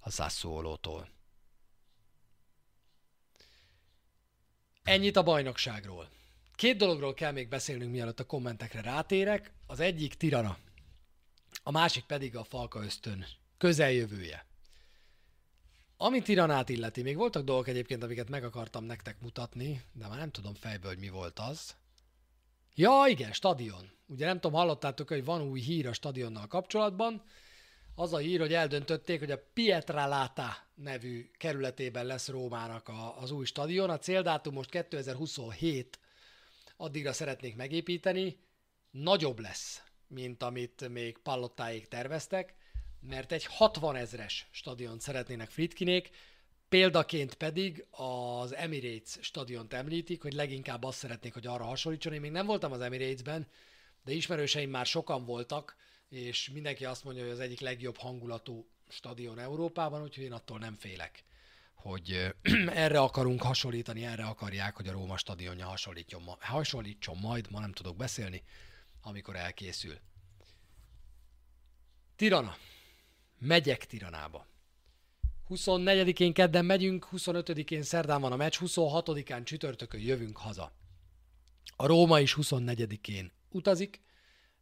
a 0.00 0.10
Sassuolo-tól. 0.10 1.08
Ennyit 4.82 5.16
a 5.16 5.22
bajnokságról. 5.22 6.08
Két 6.54 6.76
dologról 6.76 7.14
kell 7.14 7.32
még 7.32 7.48
beszélnünk, 7.48 7.92
mielőtt 7.92 8.20
a 8.20 8.26
kommentekre 8.26 8.80
rátérek. 8.80 9.52
Az 9.66 9.80
egyik 9.80 10.14
Tirana, 10.14 10.58
a 11.62 11.70
másik 11.70 12.04
pedig 12.04 12.36
a 12.36 12.44
Falka 12.44 12.82
ösztön 12.82 13.26
közeljövője. 13.58 14.47
Ami 16.00 16.22
Tiranát 16.22 16.68
illeti, 16.68 17.02
még 17.02 17.16
voltak 17.16 17.44
dolgok 17.44 17.68
egyébként, 17.68 18.02
amiket 18.02 18.28
meg 18.28 18.44
akartam 18.44 18.84
nektek 18.84 19.20
mutatni, 19.20 19.82
de 19.92 20.08
már 20.08 20.18
nem 20.18 20.30
tudom 20.30 20.54
fejből, 20.54 20.90
hogy 20.90 21.00
mi 21.00 21.08
volt 21.08 21.38
az. 21.38 21.76
Ja, 22.74 23.04
igen, 23.08 23.32
stadion. 23.32 23.90
Ugye 24.06 24.26
nem 24.26 24.40
tudom, 24.40 24.58
hallottátok, 24.58 25.08
hogy 25.08 25.24
van 25.24 25.42
új 25.42 25.60
hír 25.60 25.86
a 25.86 25.92
stadionnal 25.92 26.46
kapcsolatban. 26.46 27.22
Az 27.94 28.12
a 28.12 28.18
hír, 28.18 28.40
hogy 28.40 28.52
eldöntötték, 28.52 29.18
hogy 29.18 29.30
a 29.30 29.42
Pietralata 29.52 30.56
nevű 30.74 31.30
kerületében 31.38 32.06
lesz 32.06 32.28
Rómának 32.28 32.88
a, 32.88 33.20
az 33.20 33.30
új 33.30 33.44
stadion. 33.44 33.90
A 33.90 33.98
céldátum 33.98 34.54
most 34.54 34.70
2027 34.70 35.98
addigra 36.76 37.12
szeretnék 37.12 37.56
megépíteni. 37.56 38.36
Nagyobb 38.90 39.38
lesz, 39.38 39.82
mint 40.06 40.42
amit 40.42 40.88
még 40.88 41.18
Pallottáig 41.18 41.88
terveztek 41.88 42.54
mert 43.00 43.32
egy 43.32 43.44
60 43.44 43.96
ezres 43.96 44.46
stadion 44.50 44.98
szeretnének 44.98 45.50
Fritkinék, 45.50 46.10
példaként 46.68 47.34
pedig 47.34 47.86
az 47.90 48.54
Emirates 48.54 49.18
stadiont 49.20 49.72
említik, 49.72 50.22
hogy 50.22 50.32
leginkább 50.32 50.84
azt 50.84 50.98
szeretnék, 50.98 51.32
hogy 51.34 51.46
arra 51.46 51.64
hasonlítson. 51.64 52.12
Én 52.12 52.20
még 52.20 52.30
nem 52.30 52.46
voltam 52.46 52.72
az 52.72 52.80
Emiratesben, 52.80 53.46
de 54.04 54.12
ismerőseim 54.12 54.70
már 54.70 54.86
sokan 54.86 55.24
voltak, 55.24 55.76
és 56.08 56.50
mindenki 56.50 56.84
azt 56.84 57.04
mondja, 57.04 57.22
hogy 57.22 57.32
az 57.32 57.40
egyik 57.40 57.60
legjobb 57.60 57.96
hangulatú 57.96 58.66
stadion 58.88 59.38
Európában, 59.38 60.02
úgyhogy 60.02 60.24
én 60.24 60.32
attól 60.32 60.58
nem 60.58 60.74
félek, 60.74 61.24
hogy 61.74 62.34
erre 62.84 63.00
akarunk 63.00 63.42
hasonlítani, 63.42 64.04
erre 64.04 64.24
akarják, 64.24 64.76
hogy 64.76 64.88
a 64.88 64.92
Róma 64.92 65.16
stadionja 65.16 65.66
hasonlítson, 65.66 66.22
hasonlítson 66.40 67.16
majd, 67.16 67.50
ma 67.50 67.60
nem 67.60 67.72
tudok 67.72 67.96
beszélni, 67.96 68.42
amikor 69.02 69.36
elkészül. 69.36 69.98
Tirana 72.16 72.56
megyek 73.38 73.86
Tiranába. 73.86 74.46
24-én 75.48 76.32
kedden 76.32 76.64
megyünk, 76.64 77.08
25-én 77.12 77.82
szerdán 77.82 78.20
van 78.20 78.32
a 78.32 78.36
meccs, 78.36 78.56
26-án 78.60 79.44
csütörtökön 79.44 80.00
jövünk 80.00 80.36
haza. 80.36 80.72
A 81.76 81.86
Róma 81.86 82.20
is 82.20 82.36
24-én 82.40 83.32
utazik, 83.50 84.00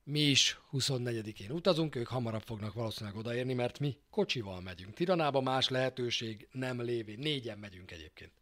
mi 0.04 0.20
is 0.20 0.60
24-én 0.72 1.50
utazunk, 1.50 1.94
ők 1.94 2.06
hamarabb 2.06 2.42
fognak 2.42 2.72
valószínűleg 2.72 3.18
odaérni, 3.18 3.54
mert 3.54 3.78
mi 3.78 3.96
kocsival 4.10 4.60
megyünk. 4.60 4.94
Tiranába 4.94 5.40
más 5.40 5.68
lehetőség 5.68 6.48
nem 6.52 6.82
lévé. 6.82 7.14
Négyen 7.14 7.58
megyünk 7.58 7.90
egyébként. 7.90 8.32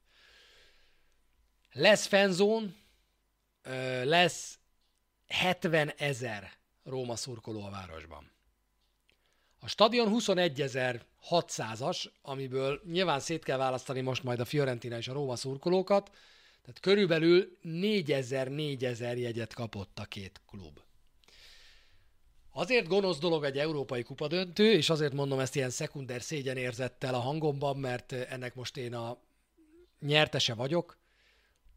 Lesz 1.72 2.06
fenzón, 2.06 2.76
lesz 4.02 4.58
70 5.26 5.90
ezer 5.96 6.52
Róma 6.82 7.16
szurkoló 7.16 7.64
a 7.64 7.70
városban. 7.70 8.30
A 9.64 9.68
stadion 9.68 10.12
21.600-as, 10.12 12.04
amiből 12.22 12.80
nyilván 12.86 13.20
szét 13.20 13.44
kell 13.44 13.56
választani 13.56 14.00
most 14.00 14.22
majd 14.22 14.40
a 14.40 14.44
Fiorentina 14.44 14.96
és 14.96 15.08
a 15.08 15.12
Róma 15.12 15.36
szurkolókat, 15.36 16.10
tehát 16.62 16.80
körülbelül 16.80 17.58
4000-4000 17.62 19.18
jegyet 19.18 19.54
kapott 19.54 19.98
a 19.98 20.04
két 20.04 20.40
klub. 20.46 20.80
Azért 22.52 22.86
gonosz 22.86 23.18
dolog 23.18 23.44
egy 23.44 23.58
európai 23.58 24.02
kupadöntő, 24.02 24.72
és 24.72 24.90
azért 24.90 25.12
mondom 25.12 25.38
ezt 25.38 25.56
ilyen 25.56 25.70
szekunder 25.70 26.22
szégyenérzettel 26.22 27.14
a 27.14 27.20
hangomban, 27.20 27.76
mert 27.76 28.12
ennek 28.12 28.54
most 28.54 28.76
én 28.76 28.94
a 28.94 29.18
nyertese 30.00 30.54
vagyok, 30.54 30.98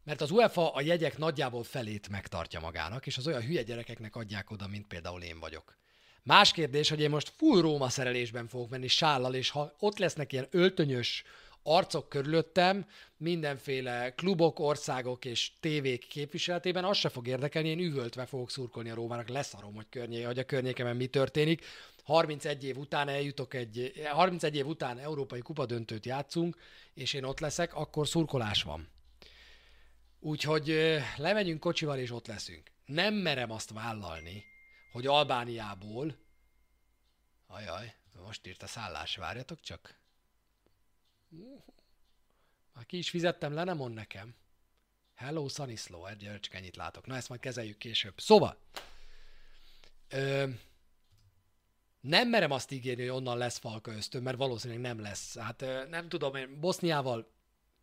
mert 0.04 0.20
az 0.20 0.30
UEFA 0.30 0.72
a 0.72 0.80
jegyek 0.80 1.18
nagyjából 1.18 1.62
felét 1.62 2.08
megtartja 2.08 2.60
magának, 2.60 3.06
és 3.06 3.16
az 3.16 3.26
olyan 3.26 3.42
hülye 3.42 3.62
gyerekeknek 3.62 4.16
adják 4.16 4.50
oda, 4.50 4.66
mint 4.66 4.86
például 4.86 5.22
én 5.22 5.38
vagyok. 5.38 5.76
Más 6.28 6.52
kérdés, 6.52 6.88
hogy 6.88 7.00
én 7.00 7.10
most 7.10 7.32
full 7.36 7.60
Róma 7.60 7.88
szerelésben 7.88 8.48
fogok 8.48 8.68
menni 8.68 8.86
sállal, 8.86 9.34
és 9.34 9.50
ha 9.50 9.74
ott 9.78 9.98
lesznek 9.98 10.32
ilyen 10.32 10.46
öltönyös 10.50 11.24
arcok 11.62 12.08
körülöttem, 12.08 12.86
mindenféle 13.16 14.14
klubok, 14.14 14.58
országok 14.58 15.24
és 15.24 15.50
tévék 15.60 16.06
képviseletében, 16.06 16.84
az 16.84 16.96
se 16.96 17.08
fog 17.08 17.26
érdekelni, 17.26 17.68
én 17.68 17.78
üvöltve 17.78 18.26
fogok 18.26 18.50
szurkolni 18.50 18.90
a 18.90 18.94
Rómának, 18.94 19.28
leszarom, 19.28 19.74
hogy, 19.74 19.86
környé, 19.90 20.22
hogy 20.22 20.38
a 20.38 20.44
környékemen 20.44 20.96
mi 20.96 21.06
történik. 21.06 21.64
31 22.04 22.64
év 22.64 22.76
után 22.76 23.08
eljutok 23.08 23.54
egy, 23.54 23.92
31 24.12 24.56
év 24.56 24.66
után 24.66 24.98
európai 24.98 25.40
kupadöntőt 25.40 26.06
játszunk, 26.06 26.56
és 26.94 27.12
én 27.12 27.24
ott 27.24 27.40
leszek, 27.40 27.74
akkor 27.74 28.08
szurkolás 28.08 28.62
van. 28.62 28.88
Úgyhogy 30.20 30.98
lemegyünk 31.16 31.60
kocsival, 31.60 31.98
és 31.98 32.10
ott 32.12 32.26
leszünk. 32.26 32.70
Nem 32.86 33.14
merem 33.14 33.50
azt 33.50 33.72
vállalni, 33.72 34.44
hogy 34.92 35.06
Albániából, 35.06 36.16
ajaj, 37.46 37.94
most 38.24 38.46
írt 38.46 38.62
a 38.62 38.66
szállás, 38.66 39.16
várjatok 39.16 39.60
csak. 39.60 39.98
Már 42.72 42.86
ki 42.86 42.98
is 42.98 43.10
fizettem 43.10 43.52
le, 43.52 43.64
nem 43.64 43.76
mond 43.76 43.94
nekem. 43.94 44.34
Hello, 45.14 45.48
Slow, 45.76 46.06
egy 46.06 46.38
csak 46.40 46.54
ennyit 46.54 46.76
látok. 46.76 47.06
Na, 47.06 47.16
ezt 47.16 47.28
majd 47.28 47.40
kezeljük 47.40 47.78
később. 47.78 48.20
Szóval, 48.20 48.58
ö, 50.08 50.48
nem 52.00 52.28
merem 52.28 52.50
azt 52.50 52.70
ígérni, 52.70 53.02
hogy 53.02 53.16
onnan 53.16 53.38
lesz 53.38 53.58
falka 53.58 53.92
ösztön, 53.92 54.22
mert 54.22 54.36
valószínűleg 54.36 54.82
nem 54.82 55.00
lesz. 55.00 55.38
Hát 55.38 55.62
ö, 55.62 55.86
nem 55.88 56.08
tudom, 56.08 56.34
én 56.34 56.60
Boszniával 56.60 57.32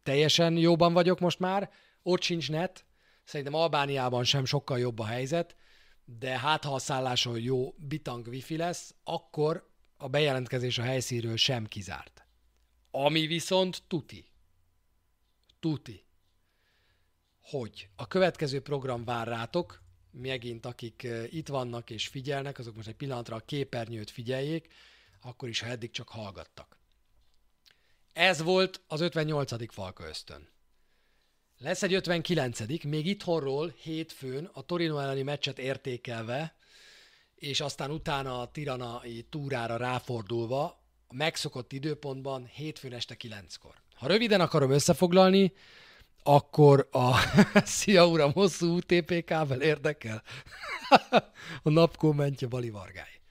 teljesen 0.03 0.57
jóban 0.57 0.93
vagyok 0.93 1.19
most 1.19 1.39
már, 1.39 1.71
ott 2.01 2.21
sincs 2.21 2.49
net, 2.49 2.85
szerintem 3.23 3.53
Albániában 3.53 4.23
sem 4.23 4.45
sokkal 4.45 4.79
jobb 4.79 4.99
a 4.99 5.05
helyzet, 5.05 5.55
de 6.05 6.39
hát 6.39 6.63
ha 6.63 6.73
a 6.73 6.79
szálláson 6.79 7.39
jó 7.39 7.73
bitang 7.77 8.27
wifi 8.27 8.57
lesz, 8.57 8.95
akkor 9.03 9.69
a 9.97 10.07
bejelentkezés 10.07 10.77
a 10.77 10.83
helyszínről 10.83 11.37
sem 11.37 11.65
kizárt. 11.65 12.25
Ami 12.91 13.27
viszont 13.27 13.83
tuti. 13.87 14.25
Tuti. 15.59 16.03
Hogy 17.41 17.89
a 17.95 18.07
következő 18.07 18.61
program 18.61 19.03
vár 19.03 19.27
rátok, 19.27 19.83
megint 20.11 20.65
akik 20.65 21.07
itt 21.29 21.47
vannak 21.47 21.89
és 21.89 22.07
figyelnek, 22.07 22.59
azok 22.59 22.75
most 22.75 22.87
egy 22.87 22.95
pillanatra 22.95 23.35
a 23.35 23.39
képernyőt 23.39 24.09
figyeljék, 24.09 24.73
akkor 25.21 25.49
is, 25.49 25.59
ha 25.59 25.67
eddig 25.67 25.91
csak 25.91 26.09
hallgattak. 26.09 26.77
Ez 28.13 28.41
volt 28.41 28.81
az 28.87 29.01
58. 29.01 29.73
Falka 29.73 30.07
ösztön. 30.07 30.47
Lesz 31.57 31.83
egy 31.83 31.93
59 31.93 32.83
még 32.83 33.05
itthonról 33.05 33.73
hétfőn 33.81 34.49
a 34.53 34.61
Torino 34.61 34.97
elleni 34.97 35.21
meccset 35.21 35.59
értékelve, 35.59 36.55
és 37.35 37.61
aztán 37.61 37.91
utána 37.91 38.41
a 38.41 38.51
tiranai 38.51 39.25
túrára 39.29 39.77
ráfordulva, 39.77 40.63
a 41.07 41.15
megszokott 41.15 41.71
időpontban 41.71 42.45
hétfőn 42.45 42.93
este 42.93 43.15
9-kor. 43.21 43.73
Ha 43.93 44.07
röviden 44.07 44.41
akarom 44.41 44.71
összefoglalni, 44.71 45.53
akkor 46.23 46.87
a 46.91 47.11
Szia 47.65 48.07
Uram 48.07 48.31
hosszú 48.31 48.75
UTPK-vel 48.75 49.61
érdekel 49.61 50.23
a 51.63 51.69
napkommentje 51.69 52.47
Bali 52.47 52.69
Vargály. 52.69 53.21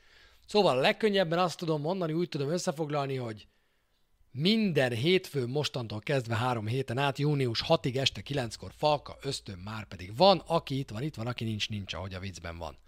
Szóval 0.46 0.78
a 0.78 0.80
legkönnyebben 0.80 1.38
azt 1.38 1.58
tudom 1.58 1.80
mondani, 1.80 2.12
úgy 2.12 2.28
tudom 2.28 2.50
összefoglalni, 2.50 3.16
hogy 3.16 3.46
minden 4.36 4.92
hétfő 4.92 5.46
mostantól 5.46 6.00
kezdve 6.00 6.36
három 6.36 6.66
héten 6.66 6.98
át, 6.98 7.18
június 7.18 7.64
6-ig 7.68 7.96
este 7.96 8.22
9-kor 8.28 8.72
Falka, 8.76 9.16
Ösztön 9.22 9.58
már 9.58 9.84
pedig 9.84 10.16
van, 10.16 10.42
aki 10.46 10.78
itt 10.78 10.90
van, 10.90 11.02
itt 11.02 11.14
van, 11.14 11.26
aki 11.26 11.44
nincs, 11.44 11.68
nincs, 11.68 11.92
ahogy 11.92 12.14
a 12.14 12.18
viccben 12.18 12.58
van. 12.58 12.78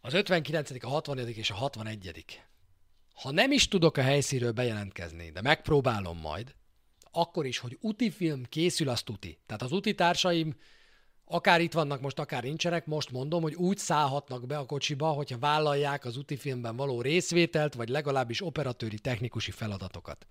Az 0.00 0.14
59., 0.14 0.84
a 0.84 0.88
60. 0.88 1.18
és 1.18 1.50
a 1.50 1.54
61. 1.54 2.24
Ha 3.14 3.30
nem 3.30 3.52
is 3.52 3.68
tudok 3.68 3.96
a 3.96 4.02
helyszínről 4.02 4.52
bejelentkezni, 4.52 5.30
de 5.30 5.40
megpróbálom 5.40 6.18
majd, 6.18 6.54
akkor 7.10 7.46
is, 7.46 7.58
hogy 7.58 7.78
úti 7.80 8.10
film 8.10 8.44
készül, 8.44 8.88
az 8.88 9.02
tuti. 9.02 9.38
Tehát 9.46 9.62
az 9.62 9.72
úti 9.72 9.94
társaim 9.94 10.56
akár 11.24 11.60
itt 11.60 11.72
vannak 11.72 12.00
most, 12.00 12.18
akár 12.18 12.42
nincsenek, 12.42 12.86
most 12.86 13.10
mondom, 13.10 13.42
hogy 13.42 13.54
úgy 13.54 13.78
szállhatnak 13.78 14.46
be 14.46 14.58
a 14.58 14.66
kocsiba, 14.66 15.08
hogyha 15.08 15.38
vállalják 15.38 16.04
az 16.04 16.16
filmben 16.36 16.76
való 16.76 17.00
részvételt, 17.00 17.74
vagy 17.74 17.88
legalábbis 17.88 18.46
operatőri 18.46 18.98
technikusi 18.98 19.50
feladatokat. 19.50 20.26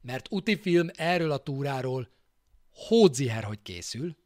Mert 0.00 0.28
film 0.60 0.88
erről 0.94 1.30
a 1.30 1.38
túráról 1.38 2.08
hódziher, 2.74 3.44
hogy 3.44 3.62
készül. 3.62 4.16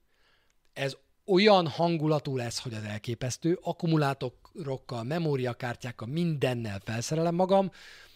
Ez 0.73 0.97
olyan 1.25 1.69
hangulatú 1.69 2.37
lesz, 2.37 2.61
hogy 2.61 2.75
az 2.75 2.83
elképesztő, 2.83 3.59
akkumulátorokkal, 3.63 5.03
memóriakártyákkal, 5.03 6.09
mindennel 6.09 6.81
felszerelem 6.85 7.35
magam, 7.35 7.71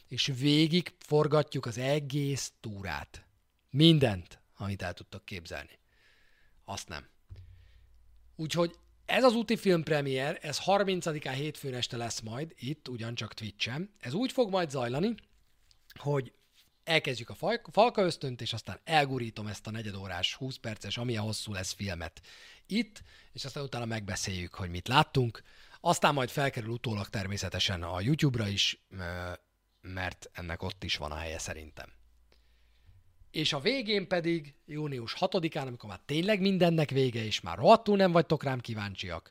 és 0.08 0.32
végig 0.38 0.94
forgatjuk 0.98 1.66
az 1.66 1.78
egész 1.78 2.52
túrát. 2.60 3.26
Mindent, 3.70 4.40
amit 4.56 4.82
el 4.82 4.92
tudtok 4.92 5.24
képzelni. 5.24 5.78
Azt 6.64 6.88
nem. 6.88 7.08
Úgyhogy 8.36 8.76
ez 9.06 9.24
az 9.24 9.34
úti 9.34 9.56
film 9.56 9.82
premier, 9.82 10.38
ez 10.42 10.58
30-án 10.66 11.34
hétfőn 11.34 11.74
este 11.74 11.96
lesz 11.96 12.20
majd, 12.20 12.52
itt 12.58 12.88
ugyancsak 12.88 13.34
Twitch-en. 13.34 13.94
Ez 13.98 14.14
úgy 14.14 14.32
fog 14.32 14.50
majd 14.50 14.70
zajlani, 14.70 15.14
hogy 15.98 16.32
elkezdjük 16.84 17.30
a 17.30 17.60
Falka 17.70 18.02
ösztönt, 18.02 18.40
és 18.40 18.52
aztán 18.52 18.80
elgurítom 18.84 19.46
ezt 19.46 19.66
a 19.66 19.70
negyedórás, 19.70 20.34
20 20.34 20.56
perces, 20.56 20.96
amilyen 20.96 21.22
hosszú 21.22 21.52
lesz 21.52 21.72
filmet 21.72 22.20
itt, 22.66 23.02
és 23.32 23.44
aztán 23.44 23.62
utána 23.62 23.84
megbeszéljük, 23.84 24.54
hogy 24.54 24.70
mit 24.70 24.88
láttunk. 24.88 25.42
Aztán 25.80 26.14
majd 26.14 26.28
felkerül 26.28 26.70
utólag 26.70 27.08
természetesen 27.08 27.82
a 27.82 28.00
YouTube-ra 28.00 28.48
is, 28.48 28.84
mert 29.80 30.30
ennek 30.32 30.62
ott 30.62 30.84
is 30.84 30.96
van 30.96 31.12
a 31.12 31.16
helye 31.16 31.38
szerintem. 31.38 31.92
És 33.32 33.52
a 33.52 33.60
végén 33.60 34.08
pedig, 34.08 34.54
június 34.66 35.16
6-án, 35.20 35.66
amikor 35.66 35.88
már 35.88 36.00
tényleg 36.04 36.40
mindennek 36.40 36.90
vége, 36.90 37.24
és 37.24 37.40
már 37.40 37.58
rohadtul 37.58 37.96
nem 37.96 38.12
vagytok 38.12 38.42
rám 38.42 38.60
kíváncsiak, 38.60 39.30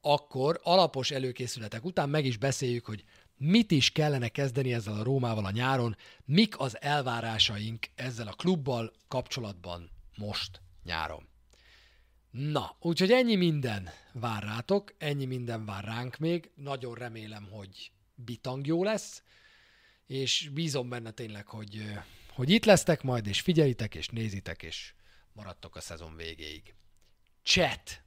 akkor 0.00 0.60
alapos 0.62 1.10
előkészületek 1.10 1.84
után 1.84 2.08
meg 2.08 2.24
is 2.24 2.36
beszéljük, 2.36 2.86
hogy 2.86 3.04
mit 3.36 3.70
is 3.70 3.92
kellene 3.92 4.28
kezdeni 4.28 4.72
ezzel 4.72 4.94
a 4.94 5.02
Rómával 5.02 5.44
a 5.44 5.50
nyáron, 5.50 5.96
mik 6.24 6.58
az 6.58 6.80
elvárásaink 6.80 7.86
ezzel 7.94 8.28
a 8.28 8.32
klubbal 8.32 8.92
kapcsolatban 9.08 9.90
most 10.16 10.60
nyáron. 10.84 11.28
Na, 12.30 12.76
úgyhogy 12.80 13.10
ennyi 13.10 13.34
minden 13.36 13.88
vár 14.12 14.42
rátok, 14.42 14.94
ennyi 14.98 15.24
minden 15.24 15.64
vár 15.64 15.84
ránk 15.84 16.16
még, 16.16 16.50
nagyon 16.54 16.94
remélem, 16.94 17.48
hogy 17.50 17.90
bitang 18.14 18.66
jó 18.66 18.84
lesz, 18.84 19.22
és 20.06 20.50
bízom 20.52 20.88
benne 20.88 21.10
tényleg, 21.10 21.46
hogy, 21.46 21.82
hogy 22.38 22.50
itt 22.50 22.64
lesztek 22.64 23.02
majd, 23.02 23.26
és 23.26 23.40
figyelitek, 23.40 23.94
és 23.94 24.08
nézitek, 24.08 24.62
és 24.62 24.94
maradtok 25.32 25.76
a 25.76 25.80
szezon 25.80 26.16
végéig. 26.16 26.74
Chat! 27.42 28.02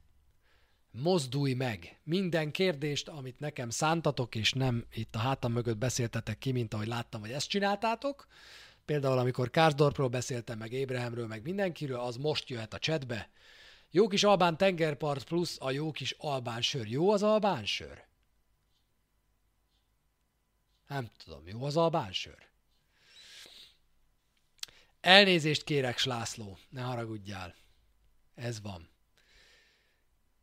Mozdulj 0.90 1.52
meg! 1.52 2.00
Minden 2.02 2.50
kérdést, 2.50 3.08
amit 3.08 3.40
nekem 3.40 3.70
szántatok, 3.70 4.34
és 4.34 4.52
nem 4.52 4.86
itt 4.92 5.14
a 5.14 5.18
hátam 5.18 5.52
mögött 5.52 5.76
beszéltetek 5.76 6.38
ki, 6.38 6.52
mint 6.52 6.74
ahogy 6.74 6.86
láttam, 6.86 7.20
hogy 7.20 7.30
ezt 7.30 7.48
csináltátok. 7.48 8.26
Például, 8.84 9.18
amikor 9.18 9.50
Kársdorpról 9.50 10.08
beszéltem, 10.08 10.58
meg 10.58 10.72
Ébrahemről, 10.72 11.26
meg 11.26 11.42
mindenkiről, 11.42 12.00
az 12.00 12.16
most 12.16 12.48
jöhet 12.48 12.74
a 12.74 12.78
chatbe. 12.78 13.30
Jó 13.90 14.08
kis 14.08 14.24
albán 14.24 14.56
tengerpart 14.56 15.24
plusz 15.24 15.56
a 15.60 15.70
jó 15.70 15.90
kis 15.90 16.14
albán 16.18 16.60
sör. 16.60 16.86
Jó 16.86 17.10
az 17.10 17.22
albán 17.22 17.64
sör? 17.64 18.04
Nem 20.88 21.10
tudom, 21.24 21.48
jó 21.48 21.64
az 21.64 21.76
albán 21.76 22.12
sör? 22.12 22.51
Elnézést 25.02 25.64
kérek, 25.64 25.98
Slászló, 25.98 26.58
ne 26.68 26.80
haragudjál. 26.80 27.54
Ez 28.34 28.60
van. 28.60 28.88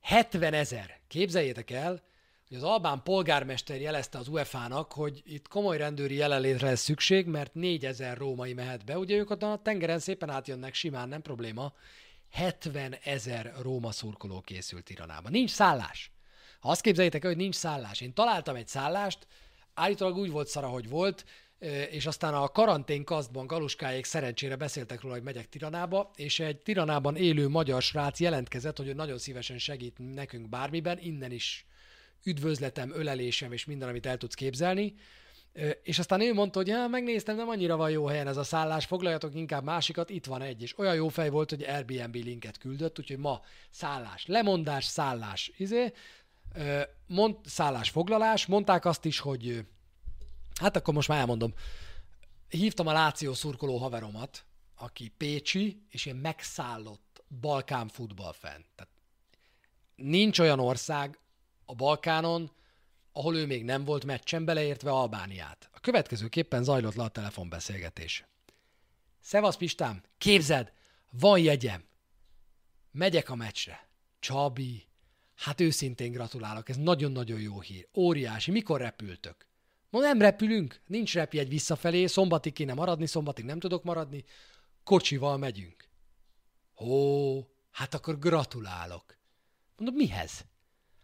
70 0.01 0.53
ezer. 0.53 0.99
Képzeljétek 1.07 1.69
el, 1.71 2.03
hogy 2.47 2.57
az 2.57 2.63
albán 2.63 3.03
polgármester 3.03 3.81
jelezte 3.81 4.17
az 4.17 4.27
UEFA-nak, 4.27 4.93
hogy 4.93 5.21
itt 5.25 5.47
komoly 5.47 5.77
rendőri 5.77 6.15
jelenlétre 6.15 6.67
lesz 6.67 6.81
szükség, 6.81 7.25
mert 7.25 7.53
4000 7.53 8.17
római 8.17 8.53
mehet 8.53 8.85
be. 8.85 8.97
Ugye 8.97 9.15
ők 9.15 9.29
a 9.29 9.61
tengeren 9.63 9.99
szépen 9.99 10.29
átjönnek 10.29 10.73
simán, 10.73 11.09
nem 11.09 11.21
probléma. 11.21 11.73
70 12.31 12.93
ezer 13.03 13.53
Róma 13.61 13.91
szurkoló 13.91 14.41
készült 14.41 14.83
Tiranába. 14.83 15.29
Nincs 15.29 15.51
szállás. 15.51 16.11
Ha 16.59 16.69
azt 16.69 16.81
képzeljétek 16.81 17.23
el, 17.23 17.29
hogy 17.29 17.39
nincs 17.39 17.55
szállás. 17.55 18.01
Én 18.01 18.13
találtam 18.13 18.55
egy 18.55 18.67
szállást, 18.67 19.27
állítólag 19.73 20.17
úgy 20.17 20.31
volt 20.31 20.47
szara, 20.47 20.67
hogy 20.67 20.89
volt, 20.89 21.25
és 21.89 22.05
aztán 22.05 22.33
a 22.33 22.47
karantén 22.47 23.03
kasztban 23.03 23.47
galuskáék 23.47 24.05
szerencsére 24.05 24.55
beszéltek 24.55 25.01
róla, 25.01 25.13
hogy 25.13 25.23
megyek 25.23 25.49
Tiranába, 25.49 26.11
és 26.15 26.39
egy 26.39 26.57
Tiranában 26.57 27.15
élő 27.15 27.47
magyar 27.47 27.81
srác 27.81 28.19
jelentkezett, 28.19 28.77
hogy 28.77 28.87
ő 28.87 28.93
nagyon 28.93 29.17
szívesen 29.17 29.57
segít 29.57 30.13
nekünk 30.13 30.49
bármiben, 30.49 30.99
innen 31.01 31.31
is 31.31 31.65
üdvözletem, 32.23 32.91
ölelésem 32.93 33.51
és 33.51 33.65
minden, 33.65 33.89
amit 33.89 34.05
el 34.05 34.17
tudsz 34.17 34.33
képzelni. 34.33 34.95
És 35.83 35.99
aztán 35.99 36.21
ő 36.21 36.33
mondta, 36.33 36.59
hogy 36.59 36.67
ja, 36.67 36.87
megnéztem, 36.87 37.35
nem 37.35 37.49
annyira 37.49 37.77
van 37.77 37.89
jó 37.89 38.05
helyen 38.05 38.27
ez 38.27 38.37
a 38.37 38.43
szállás, 38.43 38.85
foglaljatok 38.85 39.35
inkább 39.35 39.63
másikat, 39.63 40.09
itt 40.09 40.25
van 40.25 40.41
egy, 40.41 40.61
és 40.61 40.77
olyan 40.77 40.95
jó 40.95 41.07
fej 41.07 41.29
volt, 41.29 41.49
hogy 41.49 41.63
Airbnb 41.63 42.15
linket 42.15 42.57
küldött, 42.57 42.99
úgyhogy 42.99 43.17
ma 43.17 43.41
szállás, 43.69 44.25
lemondás, 44.25 44.85
szállás, 44.85 45.51
izé, 45.57 45.93
mond, 47.07 47.35
szállás, 47.45 47.89
foglalás, 47.89 48.45
mondták 48.45 48.85
azt 48.85 49.05
is, 49.05 49.19
hogy 49.19 49.65
hát 50.59 50.75
akkor 50.75 50.93
most 50.93 51.07
már 51.07 51.19
elmondom, 51.19 51.53
hívtam 52.49 52.87
a 52.87 52.93
Láció 52.93 53.33
szurkoló 53.33 53.77
haveromat, 53.77 54.45
aki 54.75 55.07
Pécsi, 55.07 55.85
és 55.89 56.05
én 56.05 56.15
megszállott 56.15 57.23
Balkán 57.39 57.87
futballfan. 57.87 58.65
Tehát 58.75 58.93
nincs 59.95 60.39
olyan 60.39 60.59
ország 60.59 61.19
a 61.65 61.75
Balkánon, 61.75 62.51
ahol 63.11 63.35
ő 63.35 63.45
még 63.45 63.63
nem 63.63 63.83
volt 63.83 64.05
meccsen, 64.05 64.45
beleértve 64.45 64.91
Albániát. 64.91 65.69
A 65.73 65.79
következőképpen 65.79 66.63
zajlott 66.63 66.95
le 66.95 67.03
a 67.03 67.07
telefonbeszélgetés. 67.07 68.25
Szevasz 69.19 69.55
Pistám, 69.55 70.03
képzeld, 70.17 70.71
van 71.09 71.39
jegyem. 71.39 71.83
Megyek 72.91 73.29
a 73.29 73.35
meccsre. 73.35 73.89
Csabi, 74.19 74.87
hát 75.35 75.61
őszintén 75.61 76.11
gratulálok, 76.11 76.69
ez 76.69 76.77
nagyon-nagyon 76.77 77.39
jó 77.39 77.59
hír. 77.59 77.87
Óriási, 77.93 78.51
mikor 78.51 78.79
repültök? 78.79 79.48
Ma 79.89 79.99
nem 79.99 80.21
repülünk, 80.21 80.81
nincs 80.87 81.13
repjegy 81.13 81.49
visszafelé, 81.49 82.05
szombatig 82.05 82.53
kéne 82.53 82.73
maradni, 82.73 83.05
szombatig 83.05 83.45
nem 83.45 83.59
tudok 83.59 83.83
maradni, 83.83 84.23
kocsival 84.83 85.37
megyünk. 85.37 85.89
Ó, 86.79 87.39
hát 87.71 87.93
akkor 87.93 88.19
gratulálok. 88.19 89.17
Mondom, 89.77 89.95
mihez? 89.95 90.45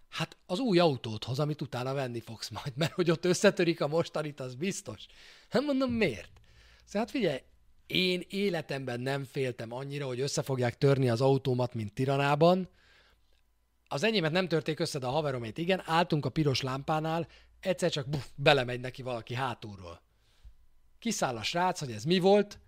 Hát 0.09 0.37
az 0.45 0.59
új 0.59 0.79
autóthoz, 0.79 1.39
amit 1.39 1.61
utána 1.61 1.93
venni 1.93 2.19
fogsz 2.19 2.49
majd, 2.49 2.73
mert 2.75 2.93
hogy 2.93 3.11
ott 3.11 3.25
összetörik 3.25 3.81
a 3.81 3.87
mostanit, 3.87 4.39
az 4.39 4.55
biztos. 4.55 5.05
Hát 5.49 5.61
mondom, 5.61 5.91
miért? 5.91 6.31
Szóval 6.85 7.01
hát 7.01 7.11
figyelj, 7.11 7.39
én 7.87 8.23
életemben 8.29 8.99
nem 8.99 9.23
féltem 9.23 9.73
annyira, 9.73 10.05
hogy 10.05 10.19
össze 10.19 10.41
fogják 10.41 10.77
törni 10.77 11.09
az 11.09 11.21
autómat, 11.21 11.73
mint 11.73 11.93
Tiranában. 11.93 12.69
Az 13.87 14.03
enyémet 14.03 14.31
nem 14.31 14.47
törték 14.47 14.79
össze, 14.79 14.99
de 14.99 15.05
a 15.05 15.09
haveromét 15.11 15.57
igen. 15.57 15.81
Álltunk 15.85 16.25
a 16.25 16.29
piros 16.29 16.61
lámpánál, 16.61 17.27
egyszer 17.65 17.91
csak 17.91 18.09
buf, 18.09 18.27
belemegy 18.35 18.79
neki 18.79 19.01
valaki 19.01 19.33
hátulról. 19.33 20.01
Kiszáll 20.99 21.37
a 21.37 21.43
srác, 21.43 21.79
hogy 21.79 21.91
ez 21.91 22.03
mi 22.03 22.19
volt, 22.19 22.59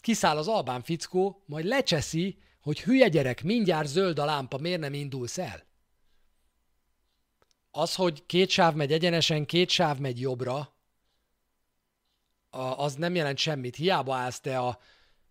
kiszáll 0.00 0.36
az 0.36 0.48
albán 0.48 0.82
fickó, 0.82 1.42
majd 1.46 1.64
lecseszi, 1.64 2.38
hogy 2.60 2.80
hülye 2.80 3.08
gyerek, 3.08 3.42
mindjárt 3.42 3.88
zöld 3.88 4.18
a 4.18 4.24
lámpa, 4.24 4.58
miért 4.58 4.80
nem 4.80 4.94
indulsz 4.94 5.38
el? 5.38 5.68
Az, 7.70 7.94
hogy 7.94 8.26
két 8.26 8.48
sáv 8.48 8.74
megy 8.74 8.92
egyenesen, 8.92 9.46
két 9.46 9.68
sáv 9.68 9.98
megy 9.98 10.20
jobbra, 10.20 10.74
az 12.76 12.94
nem 12.94 13.14
jelent 13.14 13.38
semmit. 13.38 13.76
Hiába 13.76 14.14
állsz 14.14 14.40
te 14.40 14.58
a 14.58 14.78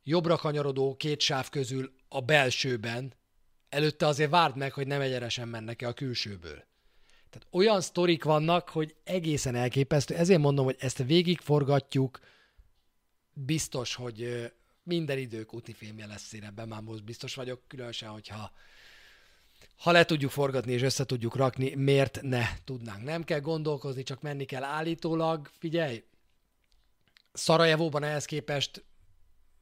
jobbra 0.04 0.38
kanyarodó 0.38 0.96
két 0.96 1.20
sáv 1.20 1.50
közül 1.50 1.94
a 2.08 2.22
belsőben, 2.22 3.14
előtte 3.70 4.08
azért 4.08 4.30
várd 4.30 4.58
meg, 4.58 4.74
hogy 4.74 4.88
nem 4.88 5.02
egyenesen 5.02 5.48
mennek-e 5.48 5.88
a 5.88 5.94
külsőből. 5.94 6.69
Tehát 7.30 7.48
olyan 7.52 7.82
sztorik 7.82 8.24
vannak, 8.24 8.70
hogy 8.70 8.96
egészen 9.04 9.56
elképesztő. 9.56 10.16
Ezért 10.16 10.40
mondom, 10.40 10.66
hogy 10.66 10.76
ezt 10.80 10.98
végigforgatjuk, 10.98 12.20
biztos, 13.34 13.96
hogy 13.96 14.52
minden 14.84 15.18
idők 15.18 15.54
úti 15.54 15.74
filmje 15.74 16.06
lesz, 16.06 16.34
én 16.34 16.44
ebben 16.44 16.68
már 16.68 16.82
most 16.82 17.04
biztos 17.04 17.36
vagyok, 17.36 17.62
különösen, 17.68 18.10
hogyha 18.10 18.52
ha 19.78 19.92
le 19.92 20.06
tudjuk 20.06 20.32
forgatni 20.32 20.72
és 20.72 20.82
össze 20.82 21.06
tudjuk 21.06 21.36
rakni, 21.36 21.76
miért 21.76 22.22
ne 22.22 22.46
tudnánk? 22.64 23.04
Nem 23.04 23.24
kell 23.24 23.40
gondolkozni, 23.40 24.04
csak 24.04 24.22
menni 24.22 24.46
kell 24.46 24.64
állítólag. 24.64 25.50
Figyelj, 25.58 26.04
Szarajevóban 27.34 28.04
ehhez 28.04 28.26
képest 28.26 28.84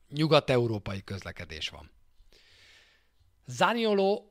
nyugat-európai 0.09 1.03
közlekedés 1.03 1.69
van. 1.69 1.91
Zaniolo 3.45 4.23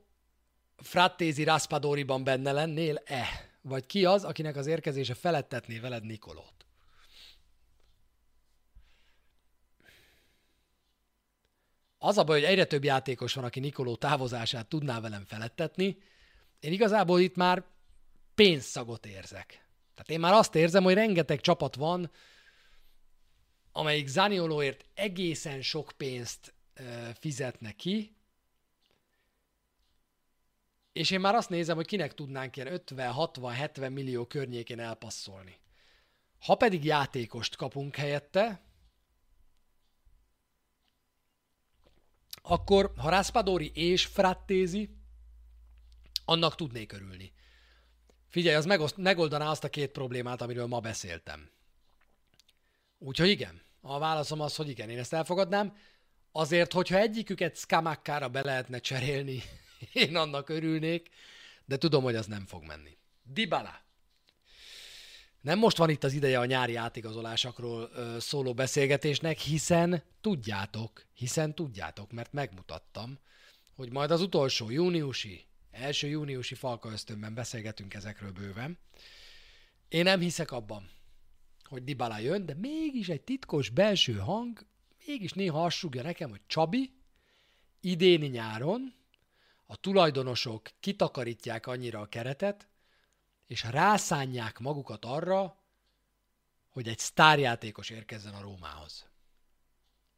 Frattézi 0.77 1.45
Raspadoriban 1.45 2.25
benne 2.25 2.53
lennél-e? 2.53 3.51
Vagy 3.63 3.87
ki 3.87 4.05
az, 4.05 4.25
akinek 4.25 4.57
az 4.57 4.67
érkezése 4.67 5.15
felettetné 5.15 5.79
veled 5.79 6.05
Nikolót? 6.05 6.67
Az 11.99 12.19
a 12.19 12.25
baj, 12.25 12.41
hogy 12.41 12.49
egyre 12.49 12.65
több 12.65 12.85
játékos 12.85 13.35
van, 13.35 13.45
aki 13.45 13.61
Nikoló 13.61 13.97
távozását 13.97 14.69
tudná 14.69 15.01
velem 15.01 15.25
felettetni. 15.25 15.99
Én 16.61 16.73
igazából 16.73 17.21
itt 17.21 17.37
már 17.37 17.65
pénzszagot 18.35 19.07
érzek. 19.07 19.47
Tehát 19.95 20.11
én 20.11 20.21
már 20.21 20.33
azt 20.33 20.55
érzem, 20.55 20.83
hogy 20.83 20.95
rengeteg 20.95 21.41
csapat 21.41 21.75
van, 21.75 22.11
amelyik 23.73 24.07
Zaniolóért 24.07 24.85
egészen 24.95 25.63
sok 25.63 25.93
pénzt 25.97 26.55
fizetne 27.19 27.73
ki, 27.73 28.16
és 30.97 31.11
én 31.11 31.21
már 31.21 31.35
azt 31.35 31.49
nézem, 31.49 31.77
hogy 31.77 31.87
kinek 31.87 32.15
tudnánk 32.15 32.57
ilyen 32.57 32.81
50-60-70 32.87 33.93
millió 33.93 34.27
környékén 34.27 34.81
elpasszolni. 34.81 35.61
Ha 36.39 36.55
pedig 36.55 36.85
játékost 36.85 37.57
kapunk 37.57 37.97
helyette, 37.97 38.61
akkor 42.43 42.93
ha 42.97 43.11
Raspadori 43.11 43.71
és 43.75 44.07
Frattézi, 44.07 44.97
annak 46.25 46.55
tudnék 46.55 46.93
örülni. 46.93 47.33
Figyelj, 48.29 48.57
az 48.57 48.93
megoldaná 48.97 49.51
azt 49.51 49.65
a 49.65 49.69
két 49.69 49.91
problémát, 49.91 50.41
amiről 50.43 50.67
ma 50.67 50.81
beszéltem. 50.81 51.51
Úgyhogy 52.99 53.29
igen. 53.29 53.63
A 53.81 53.99
válaszom 53.99 54.41
az, 54.41 54.57
hogy 54.57 54.69
igen, 54.69 54.91
én 54.91 54.99
ezt 54.99 55.13
elfogadnám. 55.13 55.77
Azért, 56.33 56.73
hogyha 56.73 56.99
egyiküket 56.99 57.57
Skamakkára 57.57 58.29
be 58.29 58.43
lehetne 58.43 58.79
cserélni, 58.79 59.43
én 59.93 60.17
annak 60.17 60.49
örülnék, 60.49 61.09
de 61.65 61.77
tudom, 61.77 62.03
hogy 62.03 62.15
az 62.15 62.27
nem 62.27 62.47
fog 62.47 62.65
menni. 62.65 62.97
Dibala. 63.23 63.85
Nem 65.41 65.59
most 65.59 65.77
van 65.77 65.91
itt 65.91 66.05
az 66.05 66.13
ideje 66.13 66.39
a 66.39 66.45
nyári 66.45 66.75
átigazolásokról 66.75 67.91
ö, 67.95 68.17
szóló 68.21 68.55
beszélgetésnek, 68.55 69.39
hiszen 69.39 70.03
tudjátok, 70.21 71.07
hiszen 71.15 71.55
tudjátok, 71.55 72.13
mert 72.13 72.33
megmutattam, 72.33 73.19
hogy 73.75 73.91
majd 73.93 74.11
az 74.11 74.21
utolsó 74.21 74.71
júniusi, 74.71 75.45
első 75.71 76.07
júniusi 76.09 76.55
falka 76.55 76.91
ösztönben 76.91 77.35
beszélgetünk 77.35 77.95
ezekről 77.95 78.33
bőven. 78.33 78.79
Én 79.89 80.03
nem 80.03 80.21
hiszek 80.21 80.53
abban, 80.53 80.91
hogy 81.65 81.85
Dybala 81.85 82.19
jön, 82.19 82.47
de 82.47 82.55
mégis 82.55 83.09
egy 83.09 83.23
titkos 83.23 83.69
belső 83.69 84.15
hang 84.15 84.67
mégis 85.07 85.33
néha 85.33 85.65
azt 85.65 85.89
nekem, 85.91 86.31
hogy 86.31 86.41
Csabi 86.47 86.93
idéni 87.81 88.27
nyáron 88.27 88.95
a 89.67 89.77
tulajdonosok 89.77 90.69
kitakarítják 90.81 91.67
annyira 91.67 92.01
a 92.01 92.07
keretet, 92.07 92.69
és 93.47 93.63
rászánják 93.63 94.59
magukat 94.59 95.05
arra, 95.05 95.65
hogy 96.69 96.89
egy 96.89 96.99
sztárjátékos 96.99 97.91
érkezzen 97.91 98.35
a 98.35 98.41
Rómához. 98.41 99.09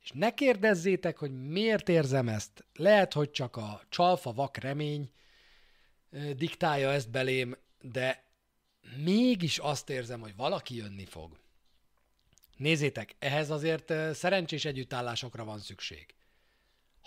És 0.02 0.10
ne 0.14 0.34
kérdezzétek, 0.34 1.18
hogy 1.18 1.48
miért 1.48 1.88
érzem 1.88 2.28
ezt. 2.28 2.64
Lehet, 2.74 3.12
hogy 3.12 3.30
csak 3.30 3.56
a 3.56 3.82
csalfa 3.88 4.32
vak 4.32 4.56
remény 4.56 5.10
diktálja 6.36 6.92
ezt 6.92 7.10
belém, 7.10 7.56
de 7.80 8.24
mégis 8.96 9.58
azt 9.58 9.90
érzem, 9.90 10.20
hogy 10.20 10.36
valaki 10.36 10.74
jönni 10.76 11.04
fog. 11.04 11.38
Nézzétek, 12.56 13.16
ehhez 13.18 13.50
azért 13.50 14.14
szerencsés 14.14 14.64
együttállásokra 14.64 15.44
van 15.44 15.58
szükség. 15.58 16.14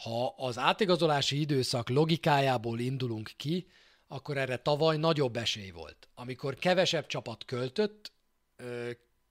Ha 0.04 0.34
az 0.38 0.58
átigazolási 0.58 1.40
időszak 1.40 1.90
logikájából 1.90 2.80
indulunk 2.80 3.32
ki, 3.38 3.68
akkor 4.08 4.38
erre 4.38 4.58
tavaly 4.58 4.98
nagyobb 4.98 5.38
esély 5.38 5.70
volt. 5.70 6.10
Amikor 6.16 6.56
kevesebb 6.56 7.08
csapat 7.08 7.46
költött, 7.46 8.12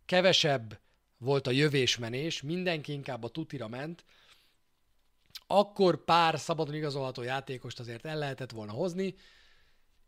kevesebb 0.07 0.81
volt 1.18 1.47
a 1.47 1.51
jövésmenés, 1.51 2.43
mindenki 2.43 2.93
inkább 2.93 3.25
a 3.25 3.29
tutira 3.29 3.68
ment, 3.68 4.05
akkor 5.47 6.05
pár 6.05 6.39
szabadon 6.39 6.75
igazolható 6.75 7.23
játékost 7.23 7.81
azért 7.81 8.07
el 8.07 8.18
lehetett 8.18 8.51
volna 8.51 8.73
hozni. 8.73 9.14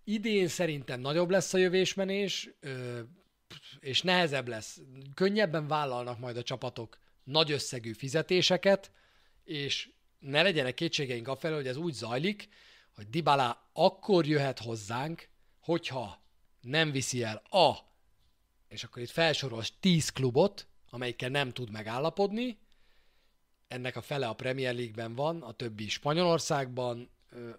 Idén 0.04 0.48
szerintem 0.48 1.00
nagyobb 1.00 1.30
lesz 1.30 1.54
a 1.54 1.58
jövésmenés, 1.58 2.50
és 3.80 4.02
nehezebb 4.02 4.48
lesz. 4.48 4.80
Könnyebben 5.14 5.66
vállalnak 5.66 6.18
majd 6.18 6.36
a 6.36 6.42
csapatok 6.42 6.98
nagy 7.24 7.52
összegű 7.52 7.92
fizetéseket, 7.92 8.90
és 9.44 9.90
ne 10.22 10.42
legyenek 10.42 10.74
kétségeink 10.74 11.28
afelől, 11.28 11.56
hogy 11.56 11.66
ez 11.66 11.76
úgy 11.76 11.92
zajlik, 11.92 12.48
hogy 12.94 13.08
Dybala 13.08 13.70
akkor 13.72 14.26
jöhet 14.26 14.58
hozzánk, 14.58 15.28
hogyha 15.60 16.22
nem 16.60 16.90
viszi 16.90 17.22
el 17.22 17.42
a, 17.50 17.76
és 18.68 18.84
akkor 18.84 19.02
itt 19.02 19.10
felsorolsz 19.10 19.72
10 19.80 20.08
klubot, 20.08 20.66
amelyikkel 20.90 21.28
nem 21.28 21.50
tud 21.50 21.70
megállapodni, 21.70 22.58
ennek 23.68 23.96
a 23.96 24.02
fele 24.02 24.28
a 24.28 24.34
Premier 24.34 24.74
League-ben 24.74 25.14
van, 25.14 25.42
a 25.42 25.52
többi 25.52 25.88
Spanyolországban, 25.88 27.10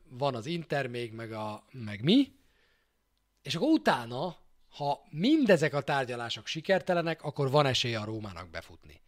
van 0.09 0.36
az 0.36 0.45
Inter 0.45 0.88
még, 0.88 1.11
meg, 1.11 1.32
a, 1.32 1.64
meg 1.72 2.03
mi, 2.03 2.32
és 3.41 3.55
akkor 3.55 3.68
utána, 3.68 4.38
ha 4.70 5.05
mindezek 5.09 5.74
a 5.74 5.82
tárgyalások 5.82 6.47
sikertelenek, 6.47 7.24
akkor 7.24 7.51
van 7.51 7.66
esélye 7.66 7.99
a 7.99 8.05
Rómának 8.05 8.49
befutni. 8.49 9.01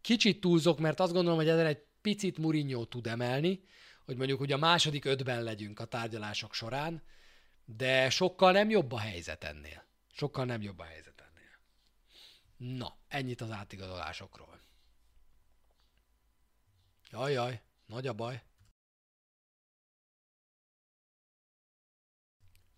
Kicsit 0.00 0.40
túlzok, 0.40 0.78
mert 0.78 1.00
azt 1.00 1.12
gondolom, 1.12 1.38
hogy 1.38 1.48
ezen 1.48 1.66
egy 1.66 1.82
picit 2.00 2.38
Mourinho 2.38 2.84
tud 2.84 3.06
emelni, 3.06 3.60
hogy 4.04 4.16
mondjuk 4.16 4.38
hogy 4.38 4.52
a 4.52 4.56
második 4.56 5.04
ötben 5.04 5.42
legyünk 5.42 5.80
a 5.80 5.84
tárgyalások 5.84 6.54
során, 6.54 7.02
de 7.64 8.10
sokkal 8.10 8.52
nem 8.52 8.70
jobb 8.70 8.92
a 8.92 8.98
helyzet 8.98 9.44
ennél. 9.44 9.84
Sokkal 10.12 10.44
nem 10.44 10.62
jobb 10.62 10.78
a 10.78 10.84
helyzet 10.84 11.20
ennél. 11.20 11.58
Na, 12.76 12.96
ennyit 13.08 13.40
az 13.40 13.50
átigazolásokról. 13.50 14.60
Jaj, 17.10 17.32
jaj, 17.32 17.60
nagy 17.86 18.06
a 18.06 18.12
baj. 18.12 18.42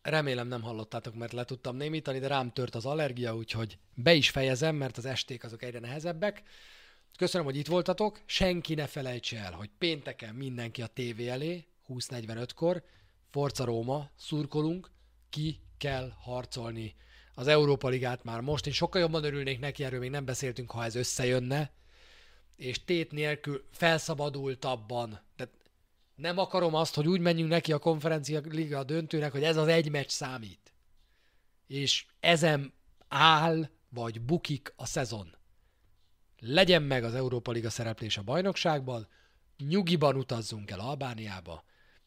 Remélem 0.02 0.48
nem 0.48 0.62
hallottátok, 0.62 1.14
mert 1.14 1.32
le 1.32 1.44
tudtam 1.44 1.76
némítani, 1.76 2.18
de 2.18 2.26
rám 2.26 2.52
tört 2.52 2.74
az 2.74 2.86
allergia, 2.86 3.36
úgyhogy 3.36 3.78
be 3.94 4.14
is 4.14 4.30
fejezem, 4.30 4.76
mert 4.76 4.96
az 4.96 5.04
esték 5.04 5.44
azok 5.44 5.62
egyre 5.62 5.78
nehezebbek. 5.78 6.42
Köszönöm, 7.16 7.46
hogy 7.46 7.56
itt 7.56 7.66
voltatok. 7.66 8.20
Senki 8.26 8.74
ne 8.74 8.86
felejtse 8.86 9.38
el, 9.38 9.52
hogy 9.52 9.70
pénteken 9.78 10.34
mindenki 10.34 10.82
a 10.82 10.86
tévé 10.86 11.28
elé, 11.28 11.66
20.45-kor, 11.88 12.82
Forca 13.30 13.64
Róma, 13.64 14.10
szurkolunk, 14.16 14.90
ki 15.30 15.60
kell 15.78 16.12
harcolni 16.20 16.94
az 17.34 17.46
Európa 17.46 17.88
Ligát 17.88 18.24
már 18.24 18.40
most. 18.40 18.66
Én 18.66 18.72
sokkal 18.72 19.00
jobban 19.00 19.24
örülnék 19.24 19.60
neki, 19.60 19.84
erről 19.84 20.00
még 20.00 20.10
nem 20.10 20.24
beszéltünk, 20.24 20.70
ha 20.70 20.84
ez 20.84 20.94
összejönne, 20.94 21.72
és 22.56 22.84
tét 22.84 23.12
nélkül 23.12 23.64
felszabadultabban. 23.70 25.20
Tehát 25.36 25.52
nem 26.14 26.38
akarom 26.38 26.74
azt, 26.74 26.94
hogy 26.94 27.08
úgy 27.08 27.20
menjünk 27.20 27.50
neki 27.50 27.72
a 27.72 27.78
konferencia 27.78 28.40
liga 28.44 28.84
döntőnek, 28.84 29.32
hogy 29.32 29.42
ez 29.42 29.56
az 29.56 29.68
egy 29.68 29.90
meccs 29.90 30.08
számít. 30.08 30.72
És 31.66 32.06
ezen 32.20 32.72
áll, 33.08 33.68
vagy 33.88 34.20
bukik 34.20 34.72
a 34.76 34.86
szezon 34.86 35.34
legyen 36.40 36.82
meg 36.82 37.04
az 37.04 37.14
Európa 37.14 37.52
Liga 37.52 37.70
szereplés 37.70 38.16
a 38.16 38.22
bajnokságban, 38.22 39.08
nyugiban 39.58 40.16
utazzunk 40.16 40.70
el 40.70 40.80
Albániába, 40.80 41.64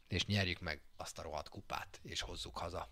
és 0.08 0.26
nyerjük 0.26 0.60
meg 0.60 0.82
azt 0.98 1.20
a 1.20 1.22
rohadt 1.22 1.50
kupát, 1.50 2.00
és 2.04 2.22
hozzuk 2.22 2.58
haza. 2.58 2.90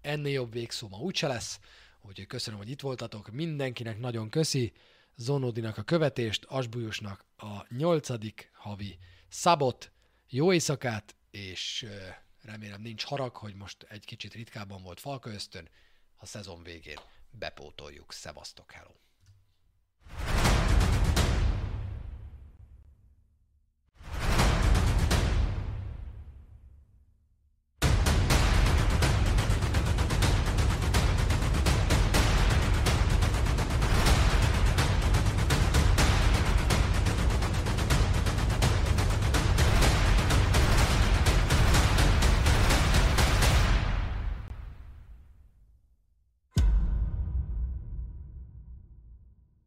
Ennél 0.00 0.32
jobb 0.32 0.52
végszó 0.52 0.88
ma 0.88 0.96
úgyse 0.96 1.26
lesz, 1.26 1.60
úgyhogy 2.00 2.26
köszönöm, 2.26 2.58
hogy 2.58 2.70
itt 2.70 2.80
voltatok, 2.80 3.30
mindenkinek 3.30 3.98
nagyon 3.98 4.30
köszi, 4.30 4.72
Zonódinak 5.16 5.76
a 5.76 5.82
követést, 5.82 6.44
Asbújusnak 6.44 7.24
a 7.36 7.66
nyolcadik 7.68 8.50
havi 8.54 8.98
szabot, 9.28 9.92
jó 10.28 10.52
éjszakát, 10.52 11.16
és 11.30 11.86
remélem 12.42 12.82
nincs 12.82 13.04
harag, 13.04 13.36
hogy 13.36 13.54
most 13.54 13.86
egy 13.88 14.04
kicsit 14.04 14.34
ritkábban 14.34 14.82
volt 14.82 15.00
Falka 15.00 15.30
ösztön, 15.30 15.68
a 16.16 16.26
szezon 16.26 16.62
végén 16.62 16.98
bepótoljuk. 17.30 18.12
Szevasztok, 18.12 18.72
hello! 18.72 18.92